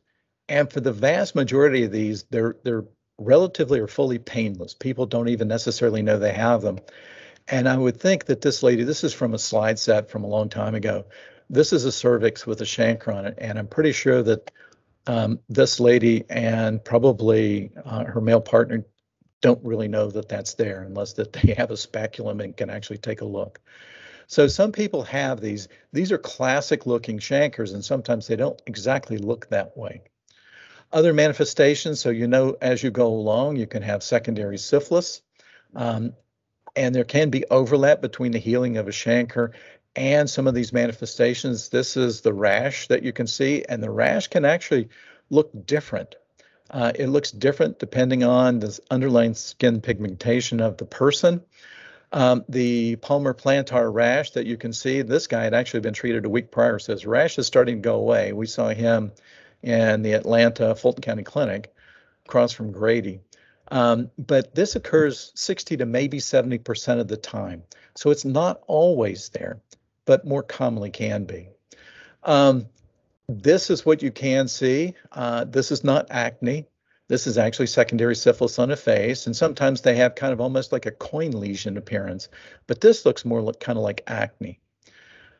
And 0.48 0.72
for 0.72 0.80
the 0.80 0.94
vast 0.94 1.34
majority 1.34 1.86
of 1.86 1.92
these, 1.92 2.24
they're 2.30 2.56
they're 2.64 2.86
relatively 3.18 3.80
or 3.80 3.88
fully 3.88 4.20
painless. 4.20 4.76
People 4.76 5.08
don't 5.08 5.30
even 5.30 5.48
necessarily 5.48 6.04
know 6.04 6.20
they 6.20 6.34
have 6.34 6.62
them. 6.62 6.80
And 7.48 7.68
I 7.68 7.78
would 7.78 8.00
think 8.00 8.26
that 8.26 8.42
this 8.42 8.62
lady, 8.62 8.84
this 8.84 9.04
is 9.04 9.14
from 9.14 9.34
a 9.34 9.40
slide 9.40 9.80
set 9.80 10.10
from 10.10 10.24
a 10.24 10.28
long 10.28 10.50
time 10.50 10.76
ago. 10.76 11.06
This 11.50 11.74
is 11.74 11.86
a 11.86 11.92
cervix 11.92 12.46
with 12.46 12.62
a 12.62 12.66
chancre 12.66 13.14
on 13.14 13.26
it, 13.26 13.36
and 13.40 13.58
I'm 13.58 13.68
pretty 13.68 13.92
sure 13.92 14.22
that 14.22 14.52
um, 15.08 15.40
this 15.50 15.80
lady 15.80 16.24
and 16.30 16.84
probably 16.84 17.72
uh, 17.86 18.06
her 18.06 18.22
male 18.22 18.42
partner 18.42 18.86
don't 19.42 19.64
really 19.64 19.90
know 19.90 20.10
that 20.10 20.30
that's 20.30 20.54
there 20.54 20.84
unless 20.84 21.14
that 21.14 21.34
they 21.34 21.54
have 21.54 21.72
a 21.72 21.78
speculum 21.78 22.40
and 22.40 22.56
can 22.56 22.70
actually 22.70 22.98
take 22.98 23.22
a 23.22 23.26
look. 23.26 23.60
So 24.28 24.48
some 24.48 24.72
people 24.72 25.04
have 25.04 25.42
these. 25.42 25.68
These 25.92 26.12
are 26.12 26.18
classic 26.18 26.86
looking 26.86 27.20
chancres, 27.20 27.74
and 27.74 27.84
sometimes 27.84 28.26
they 28.26 28.38
don't 28.38 28.60
exactly 28.66 29.18
look 29.18 29.50
that 29.50 29.78
way. 29.78 30.02
Other 30.94 31.14
manifestations, 31.14 32.00
so 32.00 32.10
you 32.10 32.28
know 32.28 32.56
as 32.62 32.82
you 32.82 32.90
go 32.90 33.08
along, 33.08 33.58
you 33.58 33.68
can 33.68 33.84
have 33.84 34.02
secondary 34.02 34.58
syphilis, 34.58 35.22
um, 35.76 36.14
and 36.76 36.96
there 36.96 37.04
can 37.04 37.30
be 37.30 37.44
overlap 37.52 38.02
between 38.02 38.32
the 38.32 38.40
healing 38.40 38.78
of 38.78 38.88
a 38.88 38.92
chancre 38.92 39.52
and 39.96 40.30
some 40.30 40.48
of 40.48 40.54
these 40.54 40.74
manifestations. 40.74 41.70
This 41.70 41.98
is 41.98 42.22
the 42.22 42.34
rash 42.34 42.88
that 42.88 43.04
you 43.04 43.14
can 43.14 43.28
see, 43.28 43.64
and 43.68 43.82
the 43.82 43.92
rash 43.92 44.28
can 44.28 44.46
actually 44.46 44.90
look 45.30 45.52
different 45.66 46.16
uh, 46.74 46.92
it 46.96 47.08
looks 47.08 47.32
different 47.32 47.78
depending 47.80 48.24
on 48.24 48.60
the 48.60 48.80
underlying 48.90 49.36
skin 49.36 49.80
pigmentation 49.80 50.60
of 50.60 50.78
the 50.78 50.86
person. 50.86 51.42
Um, 52.12 52.46
the 52.48 52.96
palmar-plantar 52.98 53.92
rash 53.92 54.32
that 54.32 54.46
you 54.46 54.56
can 54.56 54.72
see, 54.72 55.02
this 55.02 55.26
guy 55.28 55.44
had 55.44 55.54
actually 55.54 55.80
been 55.80 55.96
treated 55.96 56.26
a 56.26 56.30
week 56.30 56.52
prior, 56.52 56.78
so 56.78 56.94
his 56.94 57.08
rash 57.08 57.40
is 57.40 57.48
starting 57.48 57.78
to 57.78 57.82
go 57.82 57.96
away. 57.96 58.34
We 58.34 58.46
saw 58.46 58.70
him 58.70 59.12
in 59.64 60.04
the 60.04 60.14
Atlanta 60.14 60.76
Fulton 60.76 61.02
County 61.02 61.24
Clinic 61.24 61.74
across 62.26 62.52
from 62.52 62.72
Grady. 62.72 63.22
Um, 63.72 64.12
but 64.18 64.54
this 64.54 64.76
occurs 64.76 65.32
60 65.36 65.78
to 65.78 65.86
maybe 65.86 66.20
70% 66.20 67.00
of 67.00 67.08
the 67.08 67.18
time. 67.18 67.64
So 67.96 68.12
it's 68.12 68.26
not 68.26 68.62
always 68.68 69.30
there, 69.30 69.60
but 70.06 70.26
more 70.26 70.44
commonly 70.44 70.90
can 70.90 71.26
be. 71.26 71.50
Um, 72.24 72.68
this 73.28 73.70
is 73.70 73.86
what 73.86 74.02
you 74.02 74.12
can 74.12 74.48
see. 74.48 74.96
Uh, 75.12 75.46
this 75.46 75.72
is 75.72 75.84
not 75.84 76.08
acne. 76.10 76.66
This 77.08 77.28
is 77.28 77.38
actually 77.38 77.68
secondary 77.68 78.16
syphilis 78.16 78.60
on 78.60 78.72
a 78.72 78.76
face, 78.76 79.28
and 79.28 79.36
sometimes 79.36 79.82
they 79.82 79.96
have 79.96 80.16
kind 80.16 80.34
of 80.34 80.40
almost 80.40 80.72
like 80.72 80.86
a 80.86 80.92
coin 80.92 81.32
lesion 81.32 81.78
appearance, 81.78 82.30
but 82.66 82.82
this 82.82 83.06
looks 83.06 83.26
more 83.26 83.42
like, 83.42 83.60
kind 83.60 83.78
of 83.78 83.84
like 83.84 84.04
acne. 84.08 84.60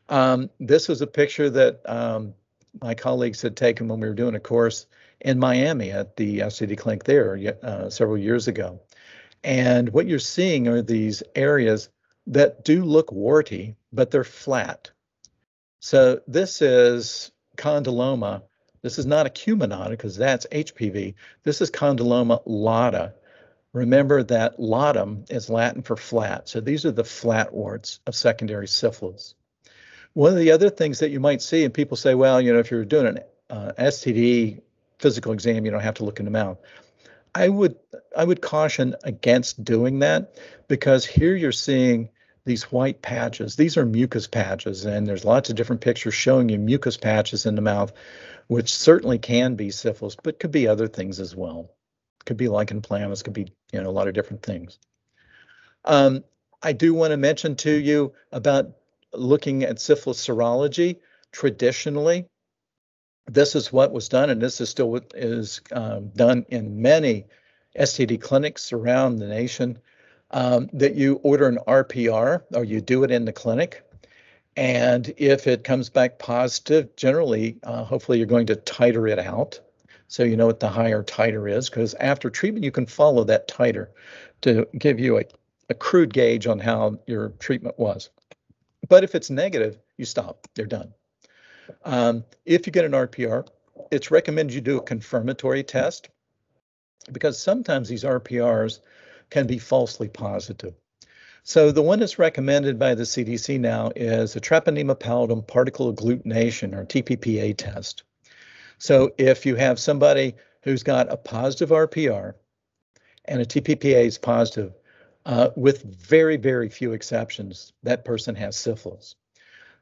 Um, 0.08 0.50
this 0.60 0.88
was 0.88 1.00
a 1.00 1.06
picture 1.06 1.48
that 1.50 1.80
um, 1.88 2.34
my 2.82 2.94
colleagues 2.94 3.40
had 3.40 3.56
taken 3.56 3.88
when 3.88 4.00
we 4.00 4.08
were 4.08 4.14
doing 4.14 4.34
a 4.34 4.40
course 4.40 4.86
in 5.20 5.38
Miami 5.38 5.90
at 5.90 6.16
the 6.16 6.40
STD 6.40 6.76
clinic 6.76 7.04
there 7.04 7.56
uh, 7.62 7.88
several 7.88 8.18
years 8.18 8.46
ago. 8.46 8.80
And 9.42 9.90
what 9.90 10.06
you're 10.06 10.18
seeing 10.18 10.68
are 10.68 10.82
these 10.82 11.22
areas 11.34 11.88
that 12.26 12.64
do 12.64 12.84
look 12.84 13.12
warty, 13.12 13.76
but 13.92 14.10
they're 14.10 14.24
flat. 14.24 14.90
So 15.80 16.20
this 16.26 16.62
is 16.62 17.30
condyloma. 17.56 18.42
This 18.82 18.98
is 18.98 19.06
not 19.06 19.26
acuminata 19.26 19.90
because 19.90 20.16
that's 20.16 20.46
HPV. 20.46 21.14
This 21.42 21.60
is 21.60 21.70
condyloma 21.70 22.42
lata. 22.46 23.14
Remember 23.72 24.22
that 24.22 24.58
latum 24.58 25.30
is 25.30 25.50
Latin 25.50 25.82
for 25.82 25.96
flat. 25.96 26.48
So 26.48 26.60
these 26.60 26.86
are 26.86 26.92
the 26.92 27.04
flat 27.04 27.52
warts 27.52 28.00
of 28.06 28.14
secondary 28.14 28.68
syphilis. 28.68 29.34
One 30.12 30.32
of 30.32 30.38
the 30.38 30.52
other 30.52 30.70
things 30.70 31.00
that 31.00 31.10
you 31.10 31.18
might 31.18 31.42
see, 31.42 31.64
and 31.64 31.74
people 31.74 31.96
say, 31.96 32.14
well, 32.14 32.40
you 32.40 32.52
know, 32.52 32.60
if 32.60 32.70
you're 32.70 32.84
doing 32.84 33.06
an 33.06 33.18
uh, 33.50 33.72
STD 33.78 34.62
physical 35.00 35.32
exam, 35.32 35.64
you 35.64 35.72
don't 35.72 35.80
have 35.80 35.94
to 35.94 36.04
look 36.04 36.20
in 36.20 36.24
the 36.24 36.30
mouth. 36.30 36.58
I 37.34 37.48
would 37.48 37.76
I 38.16 38.24
would 38.24 38.40
caution 38.40 38.94
against 39.02 39.64
doing 39.64 39.98
that 39.98 40.36
because 40.68 41.04
here 41.04 41.34
you're 41.34 41.50
seeing 41.50 42.08
these 42.44 42.70
white 42.70 43.00
patches. 43.00 43.56
These 43.56 43.76
are 43.76 43.86
mucous 43.86 44.26
patches, 44.26 44.84
and 44.84 45.06
there's 45.06 45.24
lots 45.24 45.50
of 45.50 45.56
different 45.56 45.80
pictures 45.80 46.14
showing 46.14 46.48
you 46.48 46.58
mucous 46.58 46.96
patches 46.96 47.46
in 47.46 47.54
the 47.54 47.62
mouth, 47.62 47.92
which 48.48 48.74
certainly 48.74 49.18
can 49.18 49.54
be 49.54 49.70
syphilis, 49.70 50.16
but 50.22 50.38
could 50.38 50.50
be 50.50 50.68
other 50.68 50.88
things 50.88 51.20
as 51.20 51.34
well. 51.34 51.70
Could 52.26 52.36
be 52.36 52.48
lichen 52.48 52.82
planus, 52.82 53.22
could 53.22 53.32
be 53.32 53.52
you 53.72 53.82
know 53.82 53.88
a 53.88 53.92
lot 53.92 54.08
of 54.08 54.14
different 54.14 54.42
things. 54.42 54.78
Um, 55.84 56.24
I 56.62 56.72
do 56.72 56.94
want 56.94 57.10
to 57.10 57.16
mention 57.16 57.56
to 57.56 57.70
you 57.70 58.12
about 58.32 58.70
looking 59.12 59.64
at 59.64 59.80
syphilis 59.80 60.26
serology. 60.26 61.00
Traditionally, 61.32 62.26
this 63.26 63.54
is 63.56 63.72
what 63.72 63.92
was 63.92 64.08
done, 64.08 64.30
and 64.30 64.40
this 64.40 64.60
is 64.60 64.68
still 64.68 64.90
what 64.90 65.12
is 65.14 65.60
um, 65.72 66.08
done 66.10 66.46
in 66.48 66.80
many 66.80 67.26
STD 67.78 68.20
clinics 68.20 68.72
around 68.72 69.16
the 69.16 69.26
nation. 69.26 69.78
Um, 70.30 70.68
that 70.72 70.94
you 70.94 71.20
order 71.22 71.48
an 71.48 71.58
RPR 71.66 72.42
or 72.54 72.64
you 72.64 72.80
do 72.80 73.04
it 73.04 73.10
in 73.10 73.24
the 73.24 73.32
clinic. 73.32 73.82
And 74.56 75.12
if 75.16 75.46
it 75.46 75.64
comes 75.64 75.90
back 75.90 76.18
positive, 76.18 76.94
generally, 76.96 77.58
uh, 77.64 77.84
hopefully 77.84 78.18
you're 78.18 78.26
going 78.26 78.46
to 78.46 78.56
titer 78.56 79.10
it 79.10 79.18
out. 79.18 79.58
So 80.08 80.22
you 80.22 80.36
know 80.36 80.46
what 80.46 80.60
the 80.60 80.68
higher 80.68 81.02
titer 81.02 81.50
is, 81.50 81.68
because 81.68 81.94
after 81.94 82.30
treatment, 82.30 82.64
you 82.64 82.70
can 82.70 82.86
follow 82.86 83.24
that 83.24 83.48
titer 83.48 83.88
to 84.42 84.66
give 84.78 85.00
you 85.00 85.18
a, 85.18 85.24
a 85.70 85.74
crude 85.74 86.12
gauge 86.12 86.46
on 86.46 86.58
how 86.58 86.98
your 87.06 87.30
treatment 87.40 87.78
was. 87.78 88.10
But 88.88 89.02
if 89.02 89.14
it's 89.14 89.30
negative, 89.30 89.78
you 89.96 90.04
stop, 90.04 90.46
you're 90.56 90.66
done. 90.66 90.92
Um, 91.84 92.24
if 92.44 92.66
you 92.66 92.72
get 92.72 92.84
an 92.84 92.92
RPR, 92.92 93.48
it's 93.90 94.10
recommended 94.10 94.54
you 94.54 94.60
do 94.60 94.78
a 94.78 94.82
confirmatory 94.82 95.64
test 95.64 96.10
because 97.12 97.40
sometimes 97.40 97.88
these 97.88 98.04
RPRs 98.04 98.80
can 99.30 99.46
be 99.46 99.58
falsely 99.58 100.08
positive. 100.08 100.74
So 101.42 101.70
the 101.70 101.82
one 101.82 101.98
that's 101.98 102.18
recommended 102.18 102.78
by 102.78 102.94
the 102.94 103.02
CDC 103.02 103.60
now 103.60 103.92
is 103.94 104.34
a 104.34 104.40
treponema 104.40 104.98
pallidum 104.98 105.46
particle 105.46 105.92
agglutination 105.92 106.74
or 106.74 106.86
TPPA 106.86 107.54
test. 107.56 108.02
So 108.78 109.12
if 109.18 109.44
you 109.44 109.54
have 109.56 109.78
somebody 109.78 110.36
who's 110.62 110.82
got 110.82 111.12
a 111.12 111.18
positive 111.18 111.68
RPR 111.68 112.34
and 113.26 113.42
a 113.42 113.44
TPPA 113.44 114.06
is 114.06 114.16
positive, 114.16 114.72
uh, 115.26 115.50
with 115.56 115.82
very, 115.82 116.36
very 116.36 116.68
few 116.68 116.92
exceptions, 116.92 117.72
that 117.82 118.04
person 118.04 118.34
has 118.34 118.56
syphilis. 118.56 119.14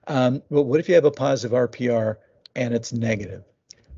Um, 0.08 0.42
but 0.50 0.62
what 0.62 0.80
if 0.80 0.88
you 0.88 0.96
have 0.96 1.04
a 1.04 1.10
positive 1.10 1.56
RPR 1.56 2.16
and 2.56 2.74
it's 2.74 2.92
negative? 2.92 3.44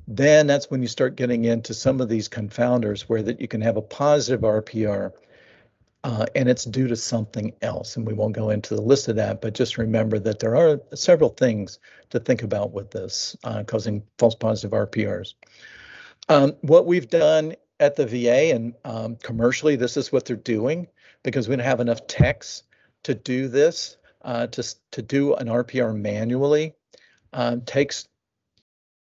Then 0.07 0.47
that's 0.47 0.71
when 0.71 0.83
you 0.83 0.89
start 0.89 1.17
getting 1.17 1.47
into 1.47 1.73
some 1.73 2.01
of 2.01 2.11
these 2.11 2.29
confounders 2.29 3.03
where 3.03 3.23
that 3.23 3.41
you 3.41 3.49
can 3.49 3.63
have 3.63 3.79
a 3.79 3.83
positive 3.83 4.43
RPR 4.43 5.13
uh, 6.05 6.27
and 6.35 6.49
it's 6.51 6.64
due 6.64 6.87
to 6.87 6.95
something 6.95 7.53
else. 7.62 7.97
And 7.97 8.07
we 8.07 8.12
won't 8.12 8.35
go 8.35 8.51
into 8.51 8.77
the 8.77 8.83
list 8.83 9.09
of 9.09 9.17
that, 9.17 9.40
but 9.40 9.55
just 9.55 9.79
remember 9.79 10.19
that 10.19 10.38
there 10.38 10.55
are 10.55 10.79
several 10.95 11.31
things 11.31 11.79
to 12.11 12.21
think 12.21 12.43
about 12.43 12.73
with 12.73 12.90
this 12.90 13.35
uh, 13.43 13.64
causing 13.64 14.03
false 14.19 14.35
positive 14.35 14.73
RPRs. 14.73 15.33
Um, 16.29 16.53
what 16.61 16.87
we've 16.87 17.09
done 17.09 17.55
at 17.81 17.97
the 17.97 18.07
VA 18.07 18.55
and 18.55 18.75
um, 18.85 19.17
commercially, 19.17 19.77
this 19.77 19.97
is 19.97 20.12
what 20.12 20.27
they're 20.27 20.37
doing 20.37 20.87
because 21.23 21.49
we 21.49 21.57
don't 21.57 21.64
have 21.64 21.81
enough 21.81 22.07
techs 22.07 22.62
to 23.03 23.14
do 23.14 23.49
this. 23.49 23.97
Uh, 24.23 24.47
to 24.47 24.64
to 24.90 25.03
do 25.03 25.35
an 25.35 25.49
RPR 25.49 25.95
manually 25.95 26.73
um, 27.35 27.61
takes 27.61 28.09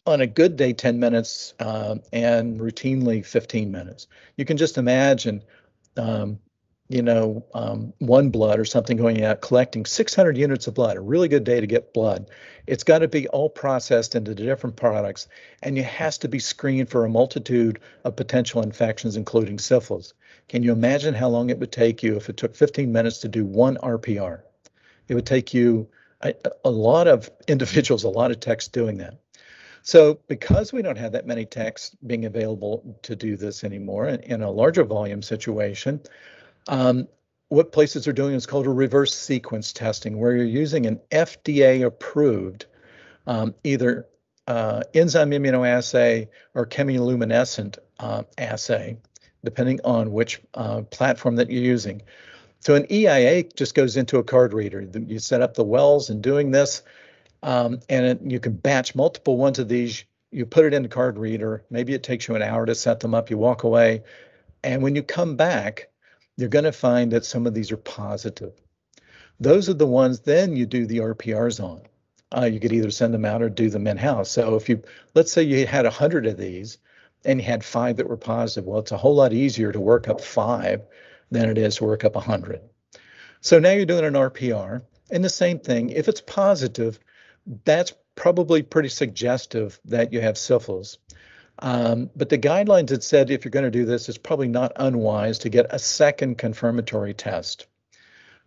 on 0.04 0.20
a 0.20 0.26
good 0.26 0.56
day 0.56 0.72
10 0.72 0.98
minutes 0.98 1.54
uh, 1.60 1.94
and 2.12 2.58
routinely 2.58 3.24
15 3.24 3.70
minutes. 3.70 4.08
You 4.36 4.44
can 4.44 4.56
just 4.56 4.78
imagine 4.78 5.44
um, 5.96 6.40
you 6.92 7.00
know, 7.00 7.42
um, 7.54 7.94
OneBlood 8.02 8.58
or 8.58 8.66
something 8.66 8.98
going 8.98 9.24
out 9.24 9.40
collecting 9.40 9.86
600 9.86 10.36
units 10.36 10.66
of 10.66 10.74
blood, 10.74 10.98
a 10.98 11.00
really 11.00 11.26
good 11.26 11.44
day 11.44 11.58
to 11.58 11.66
get 11.66 11.94
blood. 11.94 12.28
It's 12.66 12.84
got 12.84 12.98
to 12.98 13.08
be 13.08 13.26
all 13.28 13.48
processed 13.48 14.14
into 14.14 14.34
the 14.34 14.44
different 14.44 14.76
products, 14.76 15.26
and 15.62 15.78
it 15.78 15.84
has 15.84 16.18
to 16.18 16.28
be 16.28 16.38
screened 16.38 16.90
for 16.90 17.04
a 17.04 17.08
multitude 17.08 17.80
of 18.04 18.14
potential 18.16 18.62
infections, 18.62 19.16
including 19.16 19.58
syphilis. 19.58 20.12
Can 20.48 20.62
you 20.62 20.72
imagine 20.72 21.14
how 21.14 21.30
long 21.30 21.48
it 21.48 21.58
would 21.58 21.72
take 21.72 22.02
you 22.02 22.16
if 22.16 22.28
it 22.28 22.36
took 22.36 22.54
15 22.54 22.92
minutes 22.92 23.18
to 23.18 23.28
do 23.28 23.46
one 23.46 23.78
RPR? 23.78 24.42
It 25.08 25.14
would 25.14 25.26
take 25.26 25.54
you 25.54 25.88
a, 26.20 26.34
a 26.62 26.70
lot 26.70 27.08
of 27.08 27.30
individuals, 27.48 28.04
a 28.04 28.10
lot 28.10 28.30
of 28.30 28.40
techs 28.40 28.68
doing 28.68 28.98
that. 28.98 29.18
So, 29.84 30.20
because 30.28 30.72
we 30.72 30.82
don't 30.82 30.98
have 30.98 31.12
that 31.12 31.26
many 31.26 31.44
techs 31.44 31.96
being 32.06 32.26
available 32.26 33.00
to 33.02 33.16
do 33.16 33.36
this 33.36 33.64
anymore 33.64 34.06
in, 34.08 34.20
in 34.20 34.42
a 34.42 34.50
larger 34.50 34.84
volume 34.84 35.22
situation, 35.22 36.00
um, 36.68 37.08
what 37.48 37.72
places 37.72 38.08
are 38.08 38.12
doing 38.12 38.34
is 38.34 38.46
called 38.46 38.66
a 38.66 38.70
reverse 38.70 39.14
sequence 39.14 39.72
testing, 39.72 40.18
where 40.18 40.34
you're 40.34 40.44
using 40.44 40.86
an 40.86 41.00
FDA 41.10 41.84
approved 41.84 42.66
um, 43.26 43.54
either 43.62 44.06
uh, 44.46 44.82
enzyme 44.94 45.30
immunoassay 45.30 46.28
or 46.54 46.66
chemiluminescent 46.66 47.78
uh, 48.00 48.22
assay, 48.38 48.96
depending 49.44 49.80
on 49.84 50.12
which 50.12 50.40
uh, 50.54 50.82
platform 50.82 51.36
that 51.36 51.50
you're 51.50 51.62
using. 51.62 52.02
So 52.60 52.74
an 52.74 52.86
EIA 52.90 53.44
just 53.44 53.74
goes 53.74 53.96
into 53.96 54.18
a 54.18 54.24
card 54.24 54.54
reader. 54.54 54.80
You 54.80 55.18
set 55.18 55.42
up 55.42 55.54
the 55.54 55.64
wells 55.64 56.10
and 56.10 56.22
doing 56.22 56.52
this, 56.52 56.82
um, 57.42 57.80
and 57.88 58.06
it, 58.06 58.20
you 58.22 58.40
can 58.40 58.52
batch 58.52 58.94
multiple 58.94 59.36
ones 59.36 59.58
of 59.58 59.68
these. 59.68 60.04
You 60.30 60.46
put 60.46 60.64
it 60.64 60.72
in 60.72 60.82
the 60.82 60.88
card 60.88 61.18
reader. 61.18 61.64
Maybe 61.70 61.92
it 61.92 62.02
takes 62.02 62.28
you 62.28 62.36
an 62.36 62.42
hour 62.42 62.64
to 62.64 62.74
set 62.74 63.00
them 63.00 63.14
up. 63.14 63.30
You 63.30 63.36
walk 63.36 63.64
away, 63.64 64.04
and 64.62 64.82
when 64.82 64.94
you 64.94 65.02
come 65.02 65.36
back, 65.36 65.88
you're 66.36 66.48
going 66.48 66.64
to 66.64 66.72
find 66.72 67.12
that 67.12 67.24
some 67.24 67.46
of 67.46 67.54
these 67.54 67.72
are 67.72 67.76
positive. 67.76 68.52
Those 69.40 69.68
are 69.68 69.74
the 69.74 69.86
ones 69.86 70.20
then 70.20 70.56
you 70.56 70.66
do 70.66 70.86
the 70.86 70.98
RPRs 70.98 71.62
on. 71.62 71.82
Uh, 72.34 72.46
you 72.46 72.60
could 72.60 72.72
either 72.72 72.90
send 72.90 73.12
them 73.12 73.24
out 73.24 73.42
or 73.42 73.50
do 73.50 73.68
them 73.68 73.86
in 73.86 73.96
house. 73.98 74.30
So 74.30 74.54
if 74.54 74.68
you, 74.68 74.82
let's 75.14 75.32
say 75.32 75.42
you 75.42 75.66
had 75.66 75.84
100 75.84 76.26
of 76.26 76.38
these 76.38 76.78
and 77.24 77.40
you 77.40 77.46
had 77.46 77.64
five 77.64 77.96
that 77.96 78.08
were 78.08 78.16
positive, 78.16 78.66
well, 78.66 78.80
it's 78.80 78.92
a 78.92 78.96
whole 78.96 79.14
lot 79.14 79.32
easier 79.32 79.72
to 79.72 79.80
work 79.80 80.08
up 80.08 80.20
five 80.20 80.82
than 81.30 81.50
it 81.50 81.58
is 81.58 81.76
to 81.76 81.84
work 81.84 82.04
up 82.04 82.14
100. 82.14 82.60
So 83.40 83.58
now 83.58 83.72
you're 83.72 83.84
doing 83.84 84.04
an 84.04 84.14
RPR. 84.14 84.82
And 85.10 85.22
the 85.22 85.28
same 85.28 85.58
thing, 85.58 85.90
if 85.90 86.08
it's 86.08 86.22
positive, 86.22 86.98
that's 87.64 87.92
probably 88.14 88.62
pretty 88.62 88.88
suggestive 88.88 89.78
that 89.84 90.12
you 90.12 90.20
have 90.20 90.38
syphilis. 90.38 90.98
Um, 91.62 92.10
but 92.16 92.28
the 92.28 92.38
guidelines 92.38 92.90
had 92.90 93.04
said 93.04 93.30
if 93.30 93.44
you're 93.44 93.50
going 93.50 93.64
to 93.64 93.70
do 93.70 93.84
this, 93.84 94.08
it's 94.08 94.18
probably 94.18 94.48
not 94.48 94.72
unwise 94.76 95.38
to 95.38 95.48
get 95.48 95.66
a 95.70 95.78
second 95.78 96.36
confirmatory 96.36 97.14
test. 97.14 97.66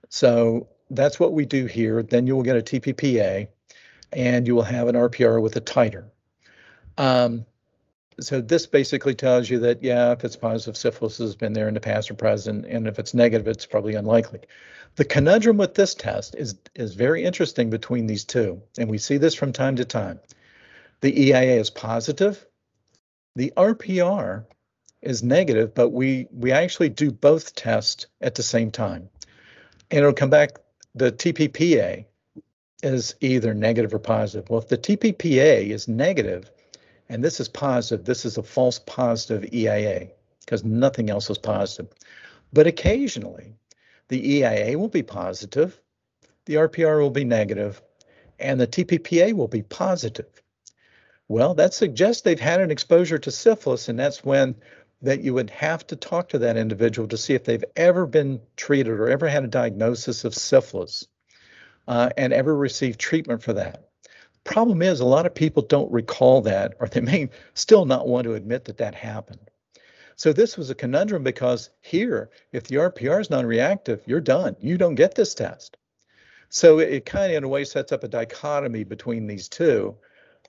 So 0.10 0.68
that's 0.90 1.18
what 1.18 1.32
we 1.32 1.46
do 1.46 1.66
here. 1.66 2.04
Then 2.04 2.28
you 2.28 2.36
will 2.36 2.44
get 2.44 2.58
a 2.58 2.62
TPPA 2.62 3.48
and 4.12 4.46
you 4.46 4.54
will 4.54 4.64
have 4.64 4.90
an 4.90 4.96
RPR 4.96 5.42
with 5.42 5.56
a 5.56 5.62
titer. 5.62 6.06
Um, 6.98 7.46
so 8.20 8.42
this 8.42 8.68
basically 8.68 9.16
tells 9.16 9.50
you 9.50 9.60
that, 9.60 9.82
yeah, 9.82 10.12
if 10.12 10.26
it's 10.26 10.36
positive, 10.36 10.76
syphilis 10.76 11.18
has 11.18 11.36
been 11.36 11.54
there 11.54 11.70
in 11.70 11.74
the 11.74 11.80
past 11.80 12.12
or 12.12 12.16
present, 12.16 12.66
and 12.66 12.88
if 12.88 13.00
it's 13.00 13.14
negative, 13.14 13.48
it's 13.48 13.66
probably 13.66 13.96
unlikely. 13.96 14.42
The 14.96 15.06
conundrum 15.06 15.58
with 15.58 15.74
this 15.74 15.96
test 15.96 16.36
is, 16.36 16.56
is 16.76 16.96
very 16.96 17.24
interesting 17.26 17.70
between 17.70 18.08
these 18.08 18.24
two, 18.24 18.62
and 18.78 18.90
we 18.90 18.98
see 18.98 19.18
this 19.18 19.36
from 19.36 19.52
time 19.52 19.76
to 19.78 19.86
time. 19.86 20.20
The 21.02 21.28
EIA 21.28 21.60
is 21.60 21.70
positive, 21.70 22.46
the 23.36 23.52
RPR 23.58 24.46
is 25.02 25.24
negative, 25.24 25.74
but 25.74 25.90
we 25.90 26.28
we 26.32 26.52
actually 26.52 26.90
do 26.90 27.12
both 27.12 27.56
tests 27.56 28.08
at 28.22 28.36
the 28.36 28.44
same 28.44 28.72
time. 28.72 29.10
And 29.92 30.00
it'll 30.00 30.14
come 30.14 30.30
back 30.30 30.58
the 30.96 31.12
TPPA 31.12 32.06
is 32.82 33.16
either 33.20 33.54
negative 33.54 33.94
or 33.94 34.00
positive. 34.00 34.50
Well, 34.50 34.62
if 34.62 34.70
the 34.70 34.78
TPPA 34.78 35.70
is 35.70 35.88
negative 35.88 36.50
and 37.10 37.24
this 37.24 37.40
is 37.40 37.50
positive, 37.50 38.06
this 38.06 38.26
is 38.26 38.38
a 38.38 38.44
false 38.44 38.80
positive 38.80 39.54
EIA 39.54 40.10
because 40.40 40.64
nothing 40.64 41.10
else 41.10 41.30
is 41.30 41.38
positive. 41.38 41.92
But 42.54 42.68
occasionally, 42.68 43.54
the 44.08 44.36
EIA 44.36 44.78
will 44.78 44.88
be 44.88 45.04
positive, 45.04 45.82
the 46.46 46.56
RPR 46.56 47.02
will 47.02 47.10
be 47.10 47.26
negative, 47.26 47.82
and 48.40 48.60
the 48.60 48.68
TPPA 48.68 49.34
will 49.34 49.48
be 49.48 49.64
positive. 49.64 50.42
Well, 51.28 51.56
that 51.56 51.74
suggests 51.74 52.22
they've 52.22 52.40
had 52.40 52.62
an 52.62 52.70
exposure 52.70 53.18
to 53.18 53.32
syphilis, 53.32 53.90
and 53.90 53.98
that's 53.98 54.24
when 54.24 54.56
that 55.02 55.22
you 55.22 55.34
would 55.34 55.50
have 55.50 55.86
to 55.88 55.96
talk 55.96 56.30
to 56.30 56.40
that 56.40 56.58
individual 56.58 57.08
to 57.08 57.18
see 57.18 57.34
if 57.34 57.44
they've 57.44 57.66
ever 57.76 58.06
been 58.06 58.42
treated 58.56 58.94
or 58.94 59.10
ever 59.10 59.28
had 59.28 59.44
a 59.44 59.48
diagnosis 59.48 60.24
of 60.24 60.36
syphilis 60.36 61.08
uh, 61.88 62.10
and 62.18 62.32
ever 62.32 62.56
received 62.56 63.00
treatment 63.00 63.42
for 63.42 63.54
that. 63.54 63.90
Problem 64.44 64.82
is, 64.84 65.00
a 65.00 65.06
lot 65.06 65.26
of 65.26 65.34
people 65.34 65.64
don't 65.64 65.92
recall 65.92 66.42
that, 66.42 66.76
or 66.80 66.88
they 66.88 67.02
may 67.02 67.30
still 67.56 67.86
not 67.86 68.08
want 68.08 68.26
to 68.26 68.36
admit 68.36 68.66
that 68.66 68.78
that 68.78 68.94
happened. 68.94 69.50
So 70.16 70.32
this 70.32 70.56
was 70.56 70.70
a 70.70 70.76
conundrum 70.76 71.24
because 71.24 71.72
here, 71.82 72.30
if 72.52 72.66
the 72.66 72.76
RPR 72.76 73.20
is 73.20 73.30
non-reactive, 73.30 74.02
you're 74.06 74.22
done. 74.22 74.56
You 74.60 74.78
don't 74.78 74.96
get 74.96 75.16
this 75.16 75.34
test. 75.34 75.76
So 76.50 76.80
it, 76.80 76.94
it 76.94 77.06
kind 77.06 77.32
of, 77.32 77.38
in 77.38 77.44
a 77.44 77.50
way, 77.50 77.66
sets 77.66 77.92
up 77.92 78.04
a 78.04 78.08
dichotomy 78.08 78.84
between 78.84 79.28
these 79.28 79.50
two 79.50 79.98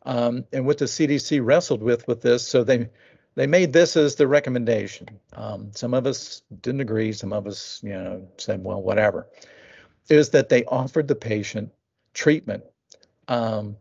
um, 0.06 0.44
and 0.52 0.64
what 0.64 0.78
the 0.78 0.86
CDC 0.86 1.44
wrestled 1.44 1.82
with 1.82 2.06
with 2.08 2.22
this. 2.22 2.46
So 2.46 2.64
they 2.64 2.88
they 3.34 3.46
made 3.46 3.72
this 3.72 3.96
as 3.96 4.14
the 4.14 4.26
recommendation. 4.26 5.08
Um, 5.34 5.70
some 5.74 5.92
of 5.92 6.06
us 6.06 6.42
didn't 6.62 6.80
agree. 6.80 7.12
Some 7.12 7.34
of 7.34 7.46
us, 7.46 7.80
you 7.82 7.90
know, 7.90 8.26
said, 8.38 8.64
well, 8.64 8.80
whatever. 8.80 9.26
Is 10.08 10.30
that 10.30 10.48
they 10.48 10.64
offered 10.64 11.08
the 11.08 11.16
patient 11.16 11.72
treatment 12.14 12.64
um, 13.28 13.76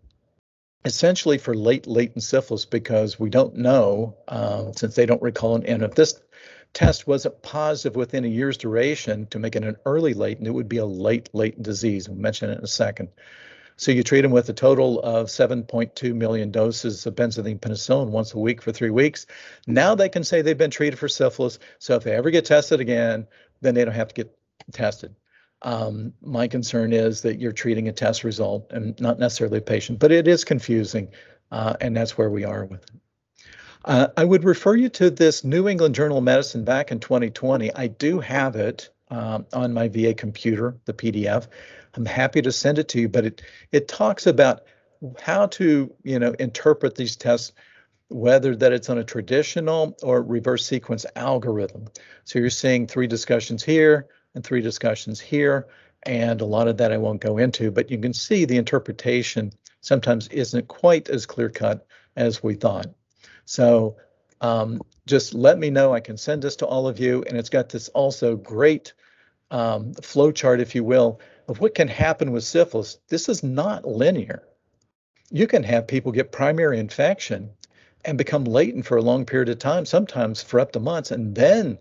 essentially 0.84 1.38
for 1.38 1.56
late 1.56 1.88
latent 1.88 2.24
syphilis 2.24 2.66
because 2.66 3.20
we 3.20 3.30
don't 3.30 3.56
know 3.56 4.18
uh, 4.28 4.72
since 4.74 4.96
they 4.96 5.06
don't 5.06 5.22
recall. 5.22 5.56
an 5.56 5.66
And 5.66 5.84
if 5.84 5.96
this 5.96 6.20
test 6.74 7.08
wasn't 7.08 7.42
positive 7.42 7.96
within 7.96 8.26
a 8.26 8.28
year's 8.28 8.58
duration 8.58 9.28
to 9.28 9.40
make 9.40 9.56
it 9.56 9.64
an 9.64 9.78
early 9.86 10.14
latent, 10.14 10.48
it 10.48 10.52
would 10.52 10.68
be 10.68 10.78
a 10.78 10.86
late 10.86 11.30
latent 11.32 11.64
disease. 11.64 12.10
We'll 12.10 12.18
mention 12.18 12.50
it 12.50 12.58
in 12.58 12.64
a 12.64 12.68
second. 12.68 13.10
So 13.78 13.92
you 13.92 14.04
treat 14.04 14.22
them 14.22 14.32
with 14.32 14.48
a 14.50 14.54
total 14.54 15.02
of 15.02 15.28
7.2 15.28 16.16
million 16.16 16.52
doses 16.52 17.06
of 17.06 17.16
benzathine 17.16 17.60
penicillin 17.60 18.10
once 18.10 18.34
a 18.34 18.40
week 18.40 18.62
for 18.62 18.72
three 18.72 18.90
weeks. 18.90 19.26
Now 19.68 19.96
they 19.96 20.10
can 20.10 20.24
say 20.24 20.42
they've 20.42 20.58
been 20.58 20.72
treated 20.72 20.98
for 20.98 21.10
syphilis. 21.10 21.60
So 21.80 21.96
if 21.96 22.04
they 22.04 22.16
ever 22.16 22.30
get 22.30 22.46
tested 22.46 22.80
again, 22.80 23.28
then 23.62 23.76
they 23.76 23.84
don't 23.84 23.94
have 23.94 24.10
to 24.10 24.16
get 24.16 24.38
tested. 24.72 25.16
Um, 25.62 26.14
my 26.22 26.48
concern 26.48 26.94
is 26.94 27.22
that 27.22 27.40
you're 27.40 27.52
treating 27.52 27.88
a 27.88 27.94
test 27.94 28.24
result 28.24 28.72
and 28.72 29.00
not 29.02 29.20
necessarily 29.20 29.58
a 29.58 29.62
patient, 29.62 30.00
but 30.00 30.12
it 30.12 30.28
is 30.28 30.44
confusing, 30.44 31.10
uh, 31.52 31.76
and 31.82 31.96
that's 31.96 32.18
where 32.18 32.30
we 32.30 32.44
are 32.44 32.66
with 32.66 32.84
it. 32.84 32.92
Uh, 33.84 34.08
I 34.18 34.26
would 34.26 34.44
refer 34.44 34.76
you 34.76 34.90
to 34.90 35.10
this 35.10 35.44
New 35.44 35.68
England 35.68 35.96
Journal 35.96 36.18
of 36.18 36.24
Medicine 36.24 36.64
back 36.66 36.92
in 36.92 37.00
2020. 37.00 37.74
I 37.76 37.88
do 37.88 38.20
have 38.20 38.56
it 38.56 38.90
um, 39.10 39.46
on 39.54 39.74
my 39.74 39.88
VA 39.88 40.14
computer, 40.14 40.76
the 40.86 40.94
PDF. 40.94 41.48
I'm 41.96 42.06
happy 42.06 42.42
to 42.42 42.52
send 42.52 42.80
it 42.80 42.88
to 42.90 43.02
you, 43.02 43.10
but 43.10 43.26
it 43.26 43.42
it 43.72 43.88
talks 43.88 44.28
about 44.28 44.64
how 45.22 45.48
to 45.48 45.94
you 46.04 46.20
know 46.20 46.34
interpret 46.40 46.96
these 46.96 47.16
tests 47.16 47.54
whether 48.10 48.56
that 48.56 48.72
it's 48.72 48.90
on 48.90 49.00
a 49.00 49.04
traditional 49.04 49.98
or 50.04 50.22
reverse 50.22 50.66
sequence 50.66 51.06
algorithm. 51.16 51.88
So 52.24 52.40
you're 52.40 52.50
seeing 52.52 52.86
three 52.86 53.08
discussions 53.08 53.64
here 53.64 54.08
and 54.36 54.44
three 54.44 54.62
discussions 54.62 55.20
here, 55.20 55.68
and 56.04 56.40
a 56.42 56.46
lot 56.46 56.68
of 56.68 56.78
that 56.78 56.92
I 56.92 56.98
won't 56.98 57.22
go 57.22 57.38
into, 57.38 57.72
but 57.72 57.90
you 57.90 57.98
can 57.98 58.14
see 58.14 58.46
the 58.46 58.58
interpretation 58.58 59.52
sometimes 59.82 60.28
isn't 60.28 60.68
quite 60.68 61.10
as 61.10 61.26
clear 61.26 61.50
cut 61.50 61.88
as 62.16 62.44
we 62.44 62.54
thought. 62.54 62.88
So 63.46 63.98
um, 64.42 64.82
just 65.08 65.34
let 65.34 65.58
me 65.58 65.70
know. 65.70 65.94
I 65.94 66.00
can 66.00 66.18
send 66.18 66.42
this 66.42 66.56
to 66.58 66.66
all 66.66 66.88
of 66.88 67.00
you, 67.00 67.24
and 67.28 67.38
it's 67.38 67.50
got 67.50 67.70
this 67.70 67.90
also 67.90 68.36
great 68.36 68.94
um, 69.52 69.94
flow 69.96 70.32
chart, 70.32 70.60
if 70.60 70.76
you 70.76 70.84
will, 70.84 71.20
of 71.48 71.60
what 71.60 71.76
can 71.76 71.88
happen 71.88 72.32
with 72.32 72.44
syphilis. 72.44 72.98
This 73.10 73.30
is 73.30 73.44
not 73.44 73.86
linear. 73.86 74.44
You 75.32 75.48
can 75.48 75.64
have 75.64 75.88
people 75.88 76.12
get 76.12 76.32
primary 76.32 76.80
infection 76.80 77.50
and 78.06 78.18
become 78.18 78.46
latent 78.46 78.86
for 78.86 78.98
a 78.98 79.02
long 79.02 79.26
period 79.26 79.50
of 79.50 79.60
time, 79.60 79.86
sometimes 79.86 80.42
for 80.42 80.60
up 80.60 80.72
to 80.74 80.80
months, 80.80 81.12
and 81.12 81.36
then 81.36 81.78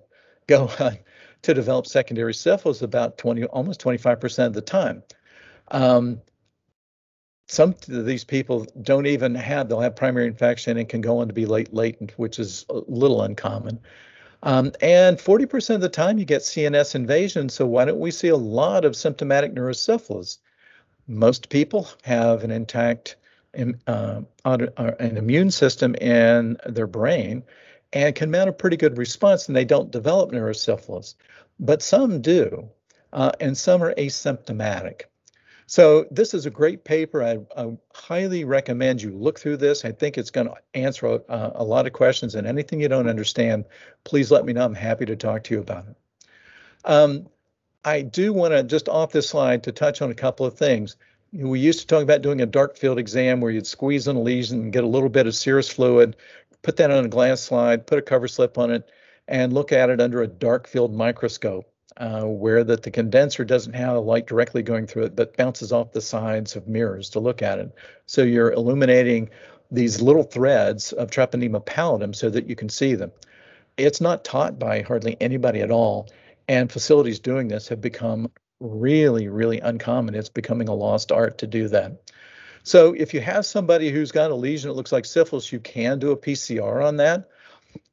go 0.47 0.71
on 0.81 0.99
to 1.43 1.55
develop 1.55 1.87
secondary 1.87 2.35
syphilis 2.35 2.83
about 2.83 3.19
20, 3.19 3.45
almost 3.45 3.81
25% 3.83 4.47
of 4.47 4.55
the 4.55 4.63
time. 4.63 5.03
Um, 5.71 6.21
some 7.47 7.75
of 7.89 8.07
these 8.07 8.25
people 8.25 8.67
don't 8.83 9.07
even 9.07 9.35
have, 9.35 9.69
they'll 9.69 9.81
have 9.81 9.97
primary 9.97 10.27
infection 10.27 10.79
and 10.79 10.89
can 10.89 11.03
go 11.03 11.19
on 11.19 11.29
to 11.29 11.35
be 11.35 11.45
late 11.45 11.75
latent, 11.75 12.13
which 12.17 12.39
is 12.39 12.65
a 12.71 12.81
little 12.89 13.21
uncommon. 13.23 13.81
Um, 14.45 14.73
and 14.83 15.17
40% 15.17 15.75
of 15.75 15.81
the 15.81 15.89
time 15.89 16.19
you 16.19 16.27
get 16.27 16.43
CNS 16.43 16.95
invasion. 16.95 17.49
So 17.49 17.67
why 17.67 17.87
don't 17.87 17.99
we 17.99 18.11
see 18.11 18.29
a 18.29 18.37
lot 18.37 18.85
of 18.85 18.95
symptomatic 18.95 19.55
neurosyphilis? 19.55 20.37
Most 21.09 21.49
people 21.49 21.89
have 22.03 22.45
an 22.45 22.51
intact 22.51 23.17
uh, 23.87 24.21
an 24.45 25.17
immune 25.17 25.51
system 25.51 25.95
in 25.95 26.59
their 26.67 26.87
brain 26.87 27.43
and 27.93 28.15
can 28.15 28.31
mount 28.31 28.49
a 28.49 28.53
pretty 28.53 28.77
good 28.77 28.99
response 28.99 29.47
and 29.47 29.57
they 29.57 29.65
don't 29.65 29.91
develop 29.91 30.33
neurosyphilis. 30.33 31.15
But 31.59 31.81
some 31.81 32.21
do, 32.21 32.69
uh, 33.13 33.31
and 33.41 33.57
some 33.57 33.83
are 33.83 33.95
asymptomatic. 33.95 35.03
So 35.67 36.07
this 36.11 36.35
is 36.35 36.47
a 36.47 36.51
great 36.51 36.85
paper. 36.85 37.23
I, 37.23 37.39
I, 37.57 37.77
highly 37.95 38.45
recommend 38.45 39.01
you 39.01 39.17
look 39.17 39.39
through 39.39 39.57
this. 39.57 39.85
I 39.85 39.93
think 39.93 40.19
it's 40.19 40.31
going 40.31 40.49
to 40.49 40.55
answer 40.75 41.07
a, 41.07 41.23
a, 41.29 41.65
lot 41.65 41.87
of 41.87 41.93
questions. 41.93 42.35
And 42.35 42.47
anything 42.47 42.81
you 42.81 42.89
don't 42.89 43.09
understand, 43.09 43.65
please 44.05 44.31
let 44.31 44.45
me 44.45 44.53
know. 44.53 44.65
I'm 44.65 44.75
happy 44.75 45.07
to 45.07 45.17
talk 45.17 45.45
to 45.45 45.55
you 45.55 45.61
about 45.61 45.87
it. 45.89 45.97
Um, 46.85 47.29
I 47.85 48.03
do 48.03 48.33
want 48.33 48.53
to 48.53 48.63
just 48.63 48.89
off 48.89 49.13
this 49.13 49.29
slide 49.29 49.63
to 49.65 49.73
touch 49.73 50.03
on 50.03 50.11
a 50.11 50.15
couple 50.15 50.45
of 50.45 50.55
things. 50.55 50.97
We 51.33 51.61
used 51.61 51.81
to 51.81 51.87
talk 51.87 52.03
about 52.03 52.23
doing 52.23 52.43
a 52.43 52.47
dark 52.47 52.77
field 52.77 52.99
exam 52.99 53.41
where 53.41 53.51
you'd 53.51 53.67
squeeze 53.67 54.07
in 54.07 54.17
a 54.17 54.21
lesion 54.21 54.61
and 54.61 54.73
get 54.73 54.85
a 54.85 54.89
little 54.89 55.09
bit 55.09 55.27
of 55.27 55.35
serous 55.35 55.69
fluid, 55.69 56.17
put 56.63 56.77
that 56.77 56.91
on 56.91 57.05
a 57.05 57.09
glass 57.09 57.41
slide, 57.41 57.87
put 57.87 57.99
a 57.99 58.03
cover 58.03 58.29
slip 58.29 58.59
on 58.59 58.71
it, 58.71 58.89
and 59.27 59.53
look 59.53 59.73
at 59.73 59.91
it 59.91 60.01
under 60.01 60.23
a 60.23 60.29
dark 60.29 60.69
field 60.69 60.95
microscope 60.95 61.74
uh, 61.97 62.23
where 62.23 62.65
that 62.65 62.83
the 62.83 62.91
condenser 62.91 63.45
doesn't 63.45 63.75
have 63.75 63.97
a 63.97 64.01
light 64.01 64.27
directly 64.27 64.63
going 64.63 64.87
through 64.87 65.05
it, 65.05 65.17
but 65.17 65.37
bounces 65.37 65.73
off 65.73 65.93
the 65.93 66.01
sides 66.01 66.57
of 66.57 66.67
mirrors 66.67 67.11
to 67.11 67.21
look 67.21 67.43
at 67.43 67.59
it. 67.59 67.73
So 68.07 68.23
you're 68.23 68.53
illuminating 68.53 69.31
these 69.71 70.03
little 70.03 70.25
threads 70.25 70.93
of 70.93 71.11
Treponema 71.11 71.65
pallidum 71.65 72.15
so 72.15 72.31
that 72.31 72.49
you 72.49 72.57
can 72.57 72.69
see 72.69 72.95
them. 72.95 73.13
It's 73.77 74.01
not 74.01 74.25
taught 74.25 74.59
by 74.59 74.83
hardly 74.83 75.17
anybody 75.21 75.61
at 75.61 75.71
all, 75.71 76.09
and 76.49 76.71
facilities 76.71 77.21
doing 77.21 77.49
this 77.49 77.69
have 77.69 77.81
become 77.81 78.31
really, 78.61 79.29
really 79.29 79.61
uncommon. 79.61 80.15
It's 80.15 80.29
becoming 80.29 80.69
a 80.69 80.75
lost 80.75 81.11
art 81.11 81.39
to 81.39 81.47
do 81.47 81.69
that. 81.69 82.01
So 82.63 82.95
if 82.97 83.13
you 83.13 83.21
have 83.21 83.45
somebody 83.45 83.91
who's 83.91 84.11
got 84.11 84.31
a 84.31 84.35
lesion 84.35 84.69
that 84.69 84.75
looks 84.75 84.93
like 84.93 85.05
syphilis, 85.05 85.53
you 85.53 85.61
can 85.61 85.99
do 85.99 86.13
a 86.13 86.17
PCR 86.17 86.85
on 86.85 86.97
that. 86.97 87.29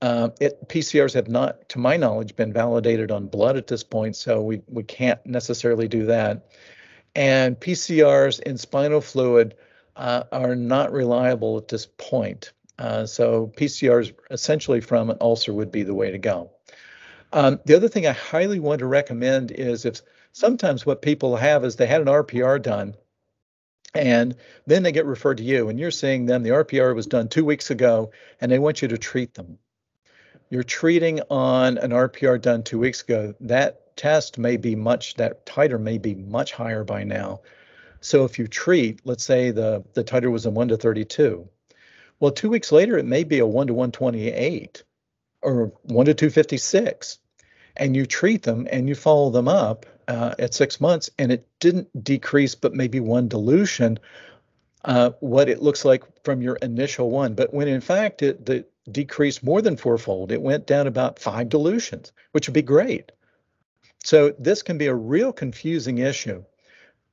Uh, 0.01 0.29
it, 0.39 0.67
PCRs 0.67 1.13
have 1.13 1.27
not, 1.27 1.69
to 1.69 1.79
my 1.79 1.97
knowledge, 1.97 2.35
been 2.35 2.51
validated 2.51 3.11
on 3.11 3.27
blood 3.27 3.57
at 3.57 3.67
this 3.67 3.83
point, 3.83 4.15
so 4.15 4.41
we, 4.41 4.61
we 4.67 4.83
can't 4.83 5.23
necessarily 5.25 5.87
do 5.87 6.05
that. 6.05 6.47
And 7.15 7.59
PCRs 7.59 8.39
in 8.41 8.57
spinal 8.57 9.01
fluid 9.01 9.55
uh, 9.95 10.23
are 10.31 10.55
not 10.55 10.91
reliable 10.91 11.57
at 11.57 11.67
this 11.67 11.87
point. 11.97 12.51
Uh, 12.79 13.05
so 13.05 13.51
PCRs 13.57 14.13
essentially 14.31 14.81
from 14.81 15.09
an 15.09 15.17
ulcer 15.21 15.53
would 15.53 15.71
be 15.71 15.83
the 15.83 15.93
way 15.93 16.09
to 16.09 16.17
go. 16.17 16.49
Um, 17.33 17.59
the 17.65 17.75
other 17.75 17.87
thing 17.87 18.07
I 18.07 18.11
highly 18.11 18.59
want 18.59 18.79
to 18.79 18.87
recommend 18.87 19.51
is 19.51 19.85
if 19.85 20.01
sometimes 20.31 20.85
what 20.85 21.01
people 21.01 21.35
have 21.35 21.63
is 21.63 21.75
they 21.75 21.87
had 21.87 22.01
an 22.01 22.07
RPR 22.07 22.61
done 22.61 22.95
and 23.93 24.35
then 24.65 24.83
they 24.83 24.91
get 24.91 25.05
referred 25.05 25.37
to 25.37 25.43
you 25.43 25.69
and 25.69 25.79
you're 25.79 25.91
seeing 25.91 26.25
them 26.25 26.43
the 26.43 26.49
RPR 26.49 26.95
was 26.95 27.05
done 27.05 27.27
two 27.27 27.45
weeks 27.45 27.69
ago 27.69 28.11
and 28.39 28.51
they 28.51 28.59
want 28.59 28.81
you 28.81 28.87
to 28.87 28.97
treat 28.97 29.33
them 29.33 29.57
you're 30.51 30.63
treating 30.63 31.21
on 31.29 31.77
an 31.77 31.91
RPR 31.91 32.39
done 32.39 32.61
two 32.61 32.77
weeks 32.77 33.01
ago, 33.01 33.33
that 33.39 33.95
test 33.95 34.37
may 34.37 34.57
be 34.57 34.75
much, 34.75 35.15
that 35.15 35.45
titer 35.45 35.79
may 35.79 35.97
be 35.97 36.13
much 36.13 36.51
higher 36.51 36.83
by 36.83 37.05
now. 37.05 37.39
So 38.01 38.25
if 38.25 38.37
you 38.37 38.47
treat, 38.47 38.99
let's 39.05 39.23
say 39.23 39.51
the, 39.51 39.83
the 39.93 40.03
titer 40.03 40.29
was 40.29 40.45
a 40.45 40.51
1 40.51 40.67
to 40.67 40.77
32, 40.77 41.47
well, 42.19 42.31
two 42.31 42.49
weeks 42.49 42.71
later, 42.71 42.97
it 42.97 43.05
may 43.05 43.23
be 43.23 43.39
a 43.39 43.45
1 43.45 43.67
to 43.67 43.73
128 43.73 44.83
or 45.41 45.71
1 45.83 46.05
to 46.05 46.13
256. 46.13 47.17
And 47.77 47.95
you 47.95 48.05
treat 48.05 48.43
them 48.43 48.67
and 48.69 48.89
you 48.89 48.95
follow 48.95 49.29
them 49.29 49.47
up 49.47 49.85
uh, 50.09 50.35
at 50.37 50.53
six 50.53 50.81
months, 50.81 51.09
and 51.17 51.31
it 51.31 51.47
didn't 51.61 52.03
decrease, 52.03 52.55
but 52.55 52.73
maybe 52.73 52.99
one 52.99 53.29
dilution, 53.29 53.99
uh, 54.83 55.11
what 55.21 55.47
it 55.47 55.61
looks 55.61 55.85
like 55.85 56.03
from 56.25 56.41
your 56.41 56.57
initial 56.57 57.09
one. 57.09 57.35
But 57.35 57.53
when 57.53 57.69
in 57.69 57.79
fact 57.79 58.21
it, 58.21 58.45
the 58.45 58.65
decreased 58.89 59.43
more 59.43 59.61
than 59.61 59.77
fourfold. 59.77 60.31
It 60.31 60.41
went 60.41 60.65
down 60.67 60.87
about 60.87 61.19
five 61.19 61.49
dilutions, 61.49 62.11
which 62.31 62.47
would 62.47 62.53
be 62.53 62.61
great. 62.61 63.11
So 64.03 64.33
this 64.39 64.63
can 64.63 64.77
be 64.77 64.87
a 64.87 64.95
real 64.95 65.31
confusing 65.31 65.99
issue. 65.99 66.43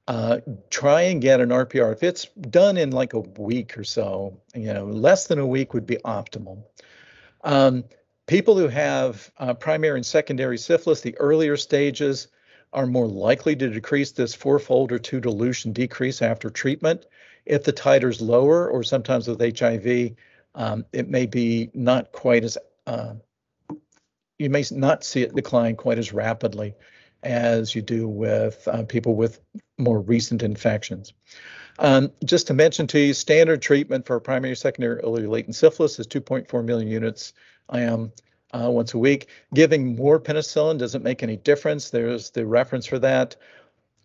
Uh, 0.06 0.40
try 0.70 1.02
and 1.02 1.20
get 1.20 1.40
an 1.40 1.50
RPR. 1.50 1.92
If 1.92 2.02
it's 2.02 2.26
done 2.26 2.78
in 2.78 2.92
like 2.92 3.12
a 3.12 3.20
week 3.20 3.76
or 3.76 3.84
so, 3.84 4.40
you 4.54 4.72
know, 4.72 4.86
less 4.86 5.26
than 5.26 5.38
a 5.38 5.46
week 5.46 5.74
would 5.74 5.84
be 5.84 5.98
optimal. 5.98 6.62
Um, 7.44 7.84
people 8.26 8.56
who 8.56 8.68
have 8.68 9.30
uh, 9.38 9.52
primary 9.52 9.98
and 9.98 10.06
secondary 10.06 10.56
syphilis, 10.56 11.02
the 11.02 11.16
earlier 11.18 11.58
stages, 11.58 12.28
are 12.72 12.86
more 12.86 13.06
likely 13.06 13.54
to 13.56 13.68
decrease 13.68 14.12
this 14.12 14.34
fourfold 14.34 14.92
or 14.92 14.98
two 14.98 15.20
dilution 15.20 15.72
decrease 15.72 16.22
after 16.22 16.48
treatment. 16.48 17.06
If 17.44 17.64
the 17.64 17.72
titer's 17.72 18.20
lower, 18.20 18.68
or 18.68 18.82
sometimes 18.82 19.28
with 19.28 19.58
HIV, 19.58 20.12
um, 20.58 20.84
it 20.92 21.08
may 21.08 21.24
be 21.24 21.70
not 21.72 22.12
quite 22.12 22.44
as 22.44 22.58
uh, 22.86 23.14
you 24.38 24.50
may 24.50 24.64
not 24.70 25.04
see 25.04 25.22
it 25.22 25.34
decline 25.34 25.76
quite 25.76 25.98
as 25.98 26.12
rapidly 26.12 26.74
as 27.22 27.74
you 27.74 27.82
do 27.82 28.06
with 28.06 28.66
uh, 28.68 28.82
people 28.84 29.14
with 29.14 29.40
more 29.78 30.00
recent 30.00 30.42
infections. 30.42 31.12
Um, 31.78 32.10
just 32.24 32.48
to 32.48 32.54
mention 32.54 32.86
to 32.88 32.98
you, 32.98 33.14
standard 33.14 33.62
treatment 33.62 34.06
for 34.06 34.18
primary, 34.20 34.56
secondary, 34.56 35.00
early 35.00 35.26
latent 35.26 35.54
syphilis 35.54 35.98
is 35.98 36.06
2.4 36.06 36.64
million 36.64 36.88
units 36.88 37.32
IM 37.72 38.12
uh, 38.52 38.70
once 38.70 38.94
a 38.94 38.98
week. 38.98 39.28
Giving 39.54 39.94
more 39.94 40.18
penicillin 40.18 40.78
doesn't 40.78 41.04
make 41.04 41.22
any 41.22 41.36
difference. 41.36 41.90
There's 41.90 42.30
the 42.30 42.46
reference 42.46 42.86
for 42.86 42.98
that. 43.00 43.36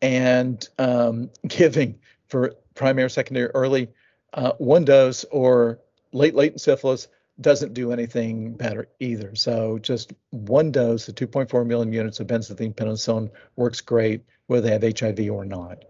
And 0.02 0.68
um, 0.78 1.32
giving 1.48 2.00
for 2.28 2.56
primary, 2.76 3.10
secondary, 3.10 3.50
early 3.50 3.89
uh, 4.34 4.54
one 4.58 4.86
dose 4.86 5.23
or 5.25 5.80
late 6.14 6.36
latent 6.36 6.62
syphilis 6.62 7.08
doesn't 7.42 7.74
do 7.74 7.92
anything 7.92 8.54
better 8.54 8.88
either. 9.00 9.36
So 9.36 9.80
just 9.80 10.14
one 10.30 10.72
dose 10.72 11.08
of 11.08 11.16
2.4 11.16 11.66
million 11.66 11.92
units 11.92 12.20
of 12.20 12.28
benzathine 12.28 12.76
penicillin 12.76 13.32
works 13.56 13.82
great 13.82 14.24
whether 14.48 14.68
they 14.68 14.88
have 14.88 15.00
HIV 15.00 15.32
or 15.32 15.46
not. 15.46 15.86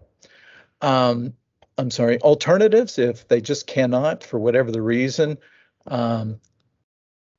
Um, 0.80 1.34
I'm 1.76 1.90
sorry, 1.90 2.20
alternatives, 2.20 2.98
if 2.98 3.26
they 3.28 3.40
just 3.40 3.66
cannot, 3.66 4.22
for 4.22 4.38
whatever 4.38 4.70
the 4.70 4.82
reason, 4.82 5.38
um, 5.86 6.40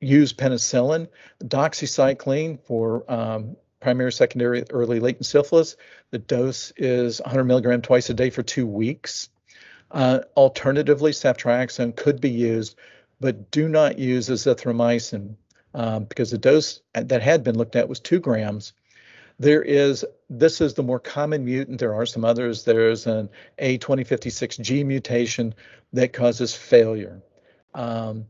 use 0.01 0.33
penicillin, 0.33 1.07
doxycycline 1.43 2.59
for 2.61 3.09
um, 3.11 3.55
primary, 3.79 4.11
secondary, 4.11 4.63
early 4.71 4.99
latent 4.99 5.25
syphilis. 5.25 5.77
The 6.11 6.19
dose 6.19 6.73
is 6.77 7.21
100 7.21 7.45
milligram 7.45 7.81
twice 7.81 8.09
a 8.09 8.13
day 8.13 8.29
for 8.29 8.43
two 8.43 8.67
weeks. 8.67 9.29
Uh, 9.95 10.19
alternatively, 10.35 11.11
ceftriaxone 11.11 11.95
could 11.95 12.19
be 12.19 12.29
used, 12.29 12.77
but 13.21 13.49
do 13.49 13.69
not 13.69 13.97
use 13.97 14.27
azithromycin 14.27 15.35
um, 15.73 16.03
because 16.03 16.31
the 16.31 16.37
dose 16.37 16.81
that 16.93 17.21
had 17.21 17.45
been 17.45 17.57
looked 17.57 17.77
at 17.77 17.87
was 17.87 18.01
two 18.01 18.19
grams. 18.19 18.73
There 19.39 19.61
is, 19.63 20.03
this 20.29 20.59
is 20.59 20.73
the 20.73 20.83
more 20.83 20.99
common 20.99 21.45
mutant. 21.45 21.79
There 21.79 21.93
are 21.93 22.05
some 22.05 22.25
others. 22.25 22.65
There's 22.65 23.07
an 23.07 23.29
A2056G 23.57 24.85
mutation 24.85 25.55
that 25.93 26.11
causes 26.11 26.53
failure. 26.53 27.21
Um, 27.73 28.25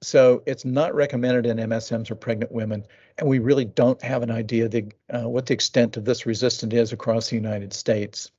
so 0.00 0.42
it's 0.46 0.64
not 0.64 0.94
recommended 0.94 1.44
in 1.44 1.58
MSMs 1.58 2.10
or 2.10 2.14
pregnant 2.14 2.52
women, 2.52 2.86
and 3.18 3.28
we 3.28 3.38
really 3.38 3.66
don't 3.66 4.00
have 4.02 4.22
an 4.22 4.30
idea 4.30 4.66
the, 4.66 4.90
uh, 5.10 5.28
what 5.28 5.44
the 5.44 5.54
extent 5.54 5.98
of 5.98 6.06
this 6.06 6.24
resistance 6.24 6.72
is 6.72 6.92
across 6.94 7.28
the 7.28 7.36
United 7.36 7.74
States. 7.74 8.30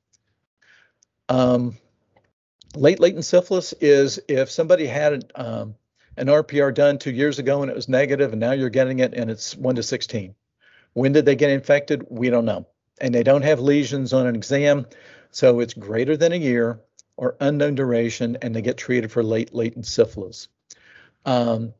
Um, 1.28 1.78
late 2.76 3.00
latent 3.00 3.24
syphilis 3.24 3.72
is 3.80 4.20
if 4.28 4.50
somebody 4.50 4.86
had 4.86 5.30
um, 5.34 5.74
an 6.16 6.28
RPR 6.28 6.72
done 6.72 6.98
two 6.98 7.10
years 7.10 7.38
ago 7.38 7.62
and 7.62 7.70
it 7.70 7.76
was 7.76 7.88
negative, 7.88 8.32
and 8.32 8.40
now 8.40 8.52
you're 8.52 8.70
getting 8.70 9.00
it 9.00 9.14
and 9.14 9.30
it's 9.30 9.56
1 9.56 9.76
to 9.76 9.82
16. 9.82 10.34
When 10.92 11.12
did 11.12 11.24
they 11.24 11.36
get 11.36 11.50
infected? 11.50 12.06
We 12.08 12.30
don't 12.30 12.44
know. 12.44 12.66
And 13.00 13.14
they 13.14 13.24
don't 13.24 13.42
have 13.42 13.60
lesions 13.60 14.12
on 14.12 14.26
an 14.26 14.36
exam, 14.36 14.86
so 15.30 15.60
it's 15.60 15.74
greater 15.74 16.16
than 16.16 16.32
a 16.32 16.36
year 16.36 16.80
or 17.16 17.36
unknown 17.40 17.74
duration, 17.74 18.36
and 18.42 18.54
they 18.54 18.62
get 18.62 18.76
treated 18.76 19.10
for 19.10 19.22
late 19.22 19.52
latent 19.54 19.86
syphilis. 19.86 20.48
Um, 21.24 21.74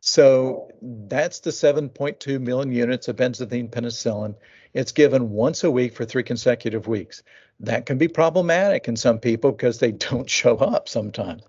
so 0.00 0.70
that's 0.80 1.40
the 1.40 1.50
7.2 1.50 2.40
million 2.40 2.72
units 2.72 3.08
of 3.08 3.16
benzathine 3.16 3.70
penicillin. 3.70 4.34
It's 4.72 4.92
given 4.92 5.30
once 5.30 5.64
a 5.64 5.70
week 5.70 5.94
for 5.94 6.04
three 6.04 6.22
consecutive 6.22 6.86
weeks. 6.86 7.22
That 7.60 7.86
can 7.86 7.98
be 7.98 8.08
problematic 8.08 8.88
in 8.88 8.96
some 8.96 9.18
people 9.18 9.52
because 9.52 9.78
they 9.78 9.92
don't 10.10 10.28
show 10.28 10.56
up 10.56 10.88
sometimes. 10.88 11.42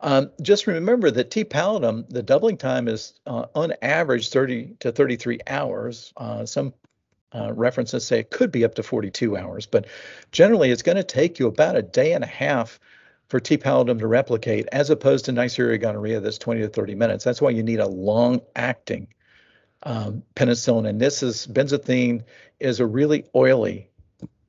Um, 0.00 0.30
just 0.42 0.66
remember 0.66 1.10
that 1.10 1.30
T 1.30 1.44
pallidum, 1.44 2.08
the 2.10 2.22
doubling 2.22 2.58
time 2.58 2.86
is 2.86 3.14
uh, 3.26 3.46
on 3.54 3.72
average 3.80 4.28
30 4.28 4.76
to 4.80 4.92
33 4.92 5.40
hours. 5.46 6.12
Uh, 6.16 6.44
some 6.44 6.74
uh, 7.34 7.52
references 7.54 8.06
say 8.06 8.20
it 8.20 8.30
could 8.30 8.52
be 8.52 8.64
up 8.64 8.74
to 8.74 8.82
42 8.82 9.36
hours, 9.36 9.66
but 9.66 9.86
generally 10.32 10.70
it's 10.70 10.82
going 10.82 10.96
to 10.96 11.04
take 11.04 11.38
you 11.38 11.46
about 11.46 11.76
a 11.76 11.82
day 11.82 12.12
and 12.12 12.24
a 12.24 12.28
half 12.28 12.78
for 13.28 13.40
T 13.40 13.56
pallidum 13.56 13.98
to 13.98 14.06
replicate, 14.06 14.68
as 14.70 14.90
opposed 14.90 15.24
to 15.24 15.32
Neisseria 15.32 15.80
gonorrhea 15.80 16.20
that's 16.20 16.38
20 16.38 16.60
to 16.60 16.68
30 16.68 16.94
minutes. 16.94 17.24
That's 17.24 17.40
why 17.40 17.50
you 17.50 17.62
need 17.62 17.80
a 17.80 17.88
long 17.88 18.40
acting 18.54 19.08
um, 19.82 20.22
penicillin. 20.34 20.88
And 20.88 21.00
this 21.00 21.22
is 21.22 21.46
benzathine 21.46 22.22
is 22.60 22.80
a 22.80 22.86
really 22.86 23.24
oily 23.34 23.88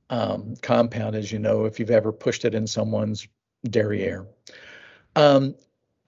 um, 0.09 0.55
compound, 0.61 1.15
as 1.15 1.31
you 1.31 1.39
know, 1.39 1.65
if 1.65 1.79
you've 1.79 1.91
ever 1.91 2.11
pushed 2.11 2.45
it 2.45 2.55
in 2.55 2.67
someone's 2.67 3.27
derriere. 3.69 4.25
Um, 5.15 5.55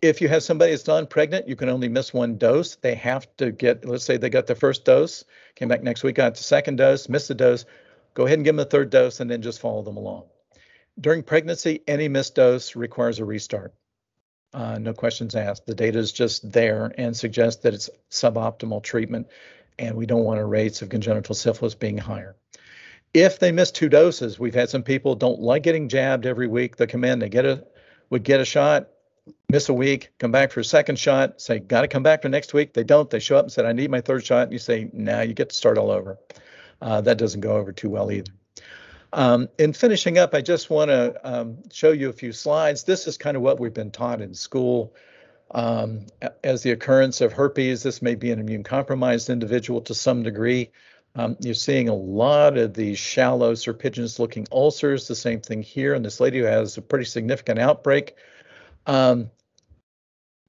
if 0.02 0.22
you 0.22 0.30
have 0.30 0.44
somebody 0.44 0.72
that's 0.72 0.88
non-pregnant, 0.88 1.48
you 1.48 1.56
can 1.56 1.68
only 1.68 1.90
miss 1.90 2.14
one 2.14 2.38
dose. 2.38 2.76
They 2.76 2.96
have 2.96 3.28
to 3.38 3.52
get, 3.52 3.84
let's 3.84 4.06
say 4.06 4.16
they 4.16 4.30
got 4.30 4.48
the 4.48 4.56
first 4.56 4.86
dose, 4.86 5.26
came 5.56 5.68
back 5.68 5.84
next 5.84 6.04
week, 6.04 6.16
got 6.16 6.36
the 6.36 6.44
second 6.44 6.78
dose, 6.78 7.10
missed 7.10 7.28
the 7.28 7.36
dose, 7.36 7.66
go 8.14 8.26
ahead 8.26 8.38
and 8.38 8.46
give 8.46 8.56
them 8.56 8.64
the 8.64 8.70
third 8.70 8.90
dose 8.90 9.20
and 9.20 9.30
then 9.30 9.42
just 9.42 9.60
follow 9.60 9.82
them 9.82 9.98
along. 9.98 10.24
During 11.00 11.24
pregnancy, 11.24 11.82
any 11.88 12.08
missed 12.08 12.36
dose 12.36 12.76
requires 12.76 13.20
a 13.20 13.26
restart. 13.26 13.74
Uh, 14.54 14.80
no 14.80 14.94
questions 14.94 15.36
asked. 15.36 15.66
The 15.66 15.76
data 15.76 16.00
is 16.00 16.12
just 16.12 16.50
there 16.52 16.92
and 16.98 17.16
suggests 17.16 17.62
that 17.64 17.74
it's 17.74 17.90
suboptimal 18.10 18.84
treatment, 18.84 19.28
and 19.78 19.96
we 19.96 20.06
don't 20.06 20.24
want 20.24 20.40
our 20.40 20.48
rates 20.48 20.82
of 20.82 20.90
congenital 20.90 21.36
syphilis 21.36 21.76
being 21.76 21.98
higher. 21.98 22.36
If 23.14 23.40
they 23.40 23.52
miss 23.52 23.72
two 23.72 23.90
doses, 23.90 24.40
we've 24.40 24.54
had 24.54 24.70
some 24.70 24.84
people 24.84 25.16
don't 25.16 25.40
like 25.40 25.64
getting 25.64 25.90
jabbed 25.90 26.26
every 26.26 26.48
week. 26.48 26.76
They 26.76 26.88
come 26.88 27.04
in, 27.04 27.20
they 27.20 27.30
get 27.30 27.46
a 27.46 27.66
would 28.10 28.24
get 28.24 28.40
a 28.40 28.46
shot, 28.46 28.90
miss 29.50 29.70
a 29.70 29.74
week, 29.74 30.12
come 30.20 30.32
back 30.32 30.52
for 30.52 30.60
a 30.60 30.64
second 30.64 30.98
shot, 30.98 31.40
say, 31.42 31.60
got 31.60 31.82
to 31.82 31.88
come 31.88 32.04
back 32.04 32.22
for 32.22 32.30
next 32.30 32.54
week. 32.54 32.74
They 32.74 32.84
don't. 32.84 33.10
They 33.10 33.20
show 33.20 33.38
up 33.38 33.46
and 33.46 33.52
said, 33.52 33.66
I 33.66 33.74
need 33.74 33.92
my 33.92 34.02
third 34.02 34.26
shot. 34.26 34.44
And 34.44 34.52
you 34.52 34.60
say, 34.60 34.90
now 34.94 35.22
you 35.22 35.34
get 35.34 35.50
to 35.50 35.56
start 35.56 35.78
all 35.78 35.92
over. 35.92 36.18
Uh, 36.82 37.02
that 37.02 37.18
doesn't 37.18 37.42
go 37.42 37.58
over 37.58 37.72
too 37.72 37.90
well 37.90 38.12
either. 38.12 38.32
Um, 39.12 39.50
in 39.58 39.74
finishing 39.74 40.18
up, 40.18 40.34
I 40.34 40.42
just 40.42 40.70
want 40.70 40.90
to 40.90 41.20
um, 41.24 41.58
show 41.72 41.92
you 41.92 42.10
a 42.10 42.14
few 42.14 42.32
slides. 42.32 42.84
This 42.84 43.08
is 43.08 43.18
kind 43.18 43.36
of 43.36 43.44
what 43.44 43.60
we've 43.60 43.74
been 43.74 43.92
taught 43.92 44.22
in 44.22 44.34
school. 44.34 44.94
Um, 45.52 46.06
as 46.44 46.62
the 46.62 46.72
occurrence 46.72 47.22
of 47.22 47.34
herpes, 47.34 47.82
this 47.82 48.04
may 48.04 48.14
be 48.14 48.32
an 48.32 48.40
immune 48.40 48.64
compromised 48.64 49.30
individual 49.30 49.82
to 49.82 49.96
some 49.96 50.22
degree. 50.22 50.72
Um, 51.16 51.36
you're 51.40 51.54
seeing 51.54 51.90
a 51.90 51.94
lot 51.94 52.58
of 52.58 52.74
these 52.74 53.00
shallow 53.00 53.54
serpiginous 53.54 54.20
looking 54.20 54.48
ulcers. 54.52 55.08
The 55.08 55.16
same 55.16 55.42
thing 55.42 55.62
here. 55.62 55.94
And 55.94 56.06
this 56.06 56.20
lady 56.20 56.40
who 56.40 56.46
has 56.46 56.78
a 56.78 56.82
pretty 56.82 57.06
significant 57.06 57.60
outbreak 57.60 58.16
um, 58.86 59.30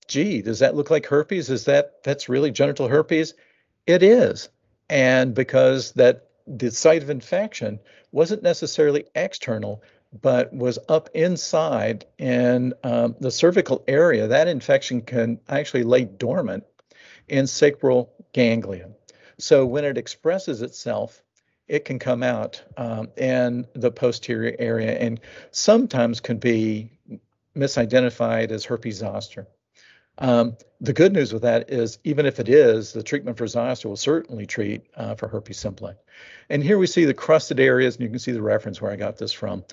gee, 0.09 0.43
does 0.43 0.59
that 0.59 0.75
look 0.75 0.91
like 0.91 1.07
herpes? 1.07 1.51
Is 1.51 1.67
that 1.67 2.03
that's 2.03 2.29
really 2.29 2.51
genital 2.51 2.89
herpes? 2.89 3.35
It 3.87 4.03
is, 4.03 4.49
and 4.89 5.35
because 5.35 5.93
that 5.93 6.29
the 6.47 6.71
site 6.71 7.03
of 7.03 7.11
infection 7.11 7.79
wasn't 8.13 8.43
necessarily 8.43 9.05
external, 9.15 9.83
but 10.21 10.53
was 10.53 10.79
up 10.89 11.11
inside 11.15 12.07
in 12.19 12.75
um, 12.83 13.15
the 13.21 13.31
cervical 13.31 13.85
area, 13.87 14.27
that 14.27 14.49
infection 14.49 15.03
can 15.03 15.39
actually 15.49 15.85
lay 15.85 16.05
dormant 16.05 16.65
in 17.29 17.47
sacral 17.47 18.13
ganglia. 18.33 18.91
So 19.41 19.67
when 19.67 19.85
it 19.85 19.99
expresses 19.99 20.63
itself, 20.63 21.23
it 21.69 21.85
can 21.85 21.99
come 21.99 22.23
out 22.23 22.63
um, 22.77 23.09
in 23.17 23.67
the 23.75 23.91
posterior 23.91 24.57
area 24.59 24.99
and 24.99 25.21
sometimes 25.53 26.21
can 26.21 26.39
be 26.39 26.91
misidentified 27.57 28.51
as 28.51 28.65
herpes 28.65 28.97
zoster. 28.97 29.47
Um, 30.19 30.57
the 30.81 30.93
good 30.93 31.13
news 31.13 31.33
with 31.33 31.43
that 31.43 31.71
is, 31.71 31.99
even 32.05 32.27
if 32.27 32.41
it 32.41 32.49
is, 32.49 32.93
the 32.93 33.03
treatment 33.03 33.39
for 33.39 33.47
zoster 33.47 33.89
will 33.89 33.97
certainly 33.97 34.47
treat 34.47 34.83
uh, 34.97 35.15
for 35.15 35.29
herpes 35.29 35.59
simplex. 35.59 35.99
And 36.51 36.63
here 36.63 36.79
we 36.79 36.87
see 36.87 37.05
the 37.05 37.15
crusted 37.15 37.61
areas, 37.61 37.97
and 37.97 38.03
you 38.03 38.11
can 38.11 38.19
see 38.19 38.33
the 38.33 38.43
reference 38.43 38.83
where 38.83 38.91
I 38.91 38.97
got 38.97 39.17
this 39.17 39.33
from. 39.33 39.65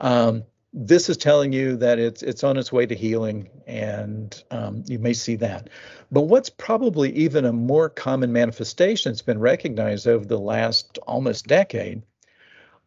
Um, 0.00 0.44
this 0.72 1.08
is 1.08 1.16
telling 1.16 1.52
you 1.52 1.76
that 1.76 1.98
it's 1.98 2.22
it's 2.22 2.44
on 2.44 2.56
its 2.56 2.72
way 2.72 2.86
to 2.86 2.94
healing, 2.94 3.48
and 3.66 4.42
um, 4.50 4.84
you 4.86 4.98
may 4.98 5.12
see 5.12 5.36
that. 5.36 5.68
But 6.12 6.22
what's 6.22 6.50
probably 6.50 7.10
even 7.12 7.44
a 7.44 7.52
more 7.52 7.88
common 7.88 8.32
manifestation 8.32 9.10
that's 9.10 9.22
been 9.22 9.40
recognized 9.40 10.06
over 10.06 10.24
the 10.24 10.38
last 10.38 10.98
almost 11.06 11.46
decade 11.46 12.02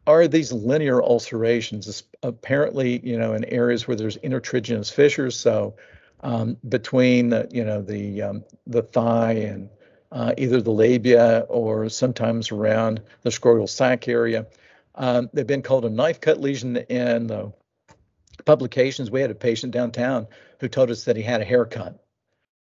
are 0.07 0.27
these 0.27 0.51
linear 0.51 1.01
ulcerations, 1.01 2.03
apparently, 2.23 2.99
you 3.05 3.17
know, 3.17 3.33
in 3.33 3.45
areas 3.45 3.87
where 3.87 3.95
there's 3.95 4.17
intertriginous 4.17 4.91
fissures. 4.91 5.37
So 5.37 5.75
um, 6.21 6.57
between, 6.67 7.29
the, 7.29 7.47
you 7.51 7.63
know, 7.63 7.81
the 7.81 8.21
um, 8.21 8.43
the 8.67 8.83
thigh 8.83 9.33
and 9.33 9.69
uh, 10.13 10.33
either 10.37 10.61
the 10.61 10.71
labia 10.71 11.45
or 11.49 11.89
sometimes 11.89 12.51
around 12.51 13.01
the 13.23 13.29
scrotal 13.29 13.67
sac 13.67 14.07
area. 14.07 14.45
Um, 14.95 15.29
they've 15.33 15.47
been 15.47 15.63
called 15.63 15.85
a 15.85 15.89
knife 15.89 16.21
cut 16.21 16.39
lesion 16.39 16.77
in 16.77 17.27
the 17.27 17.51
publications. 18.45 19.11
We 19.11 19.21
had 19.21 19.31
a 19.31 19.35
patient 19.35 19.73
downtown 19.73 20.27
who 20.59 20.67
told 20.67 20.91
us 20.91 21.05
that 21.05 21.15
he 21.15 21.23
had 21.23 21.41
a 21.41 21.45
haircut. 21.45 22.03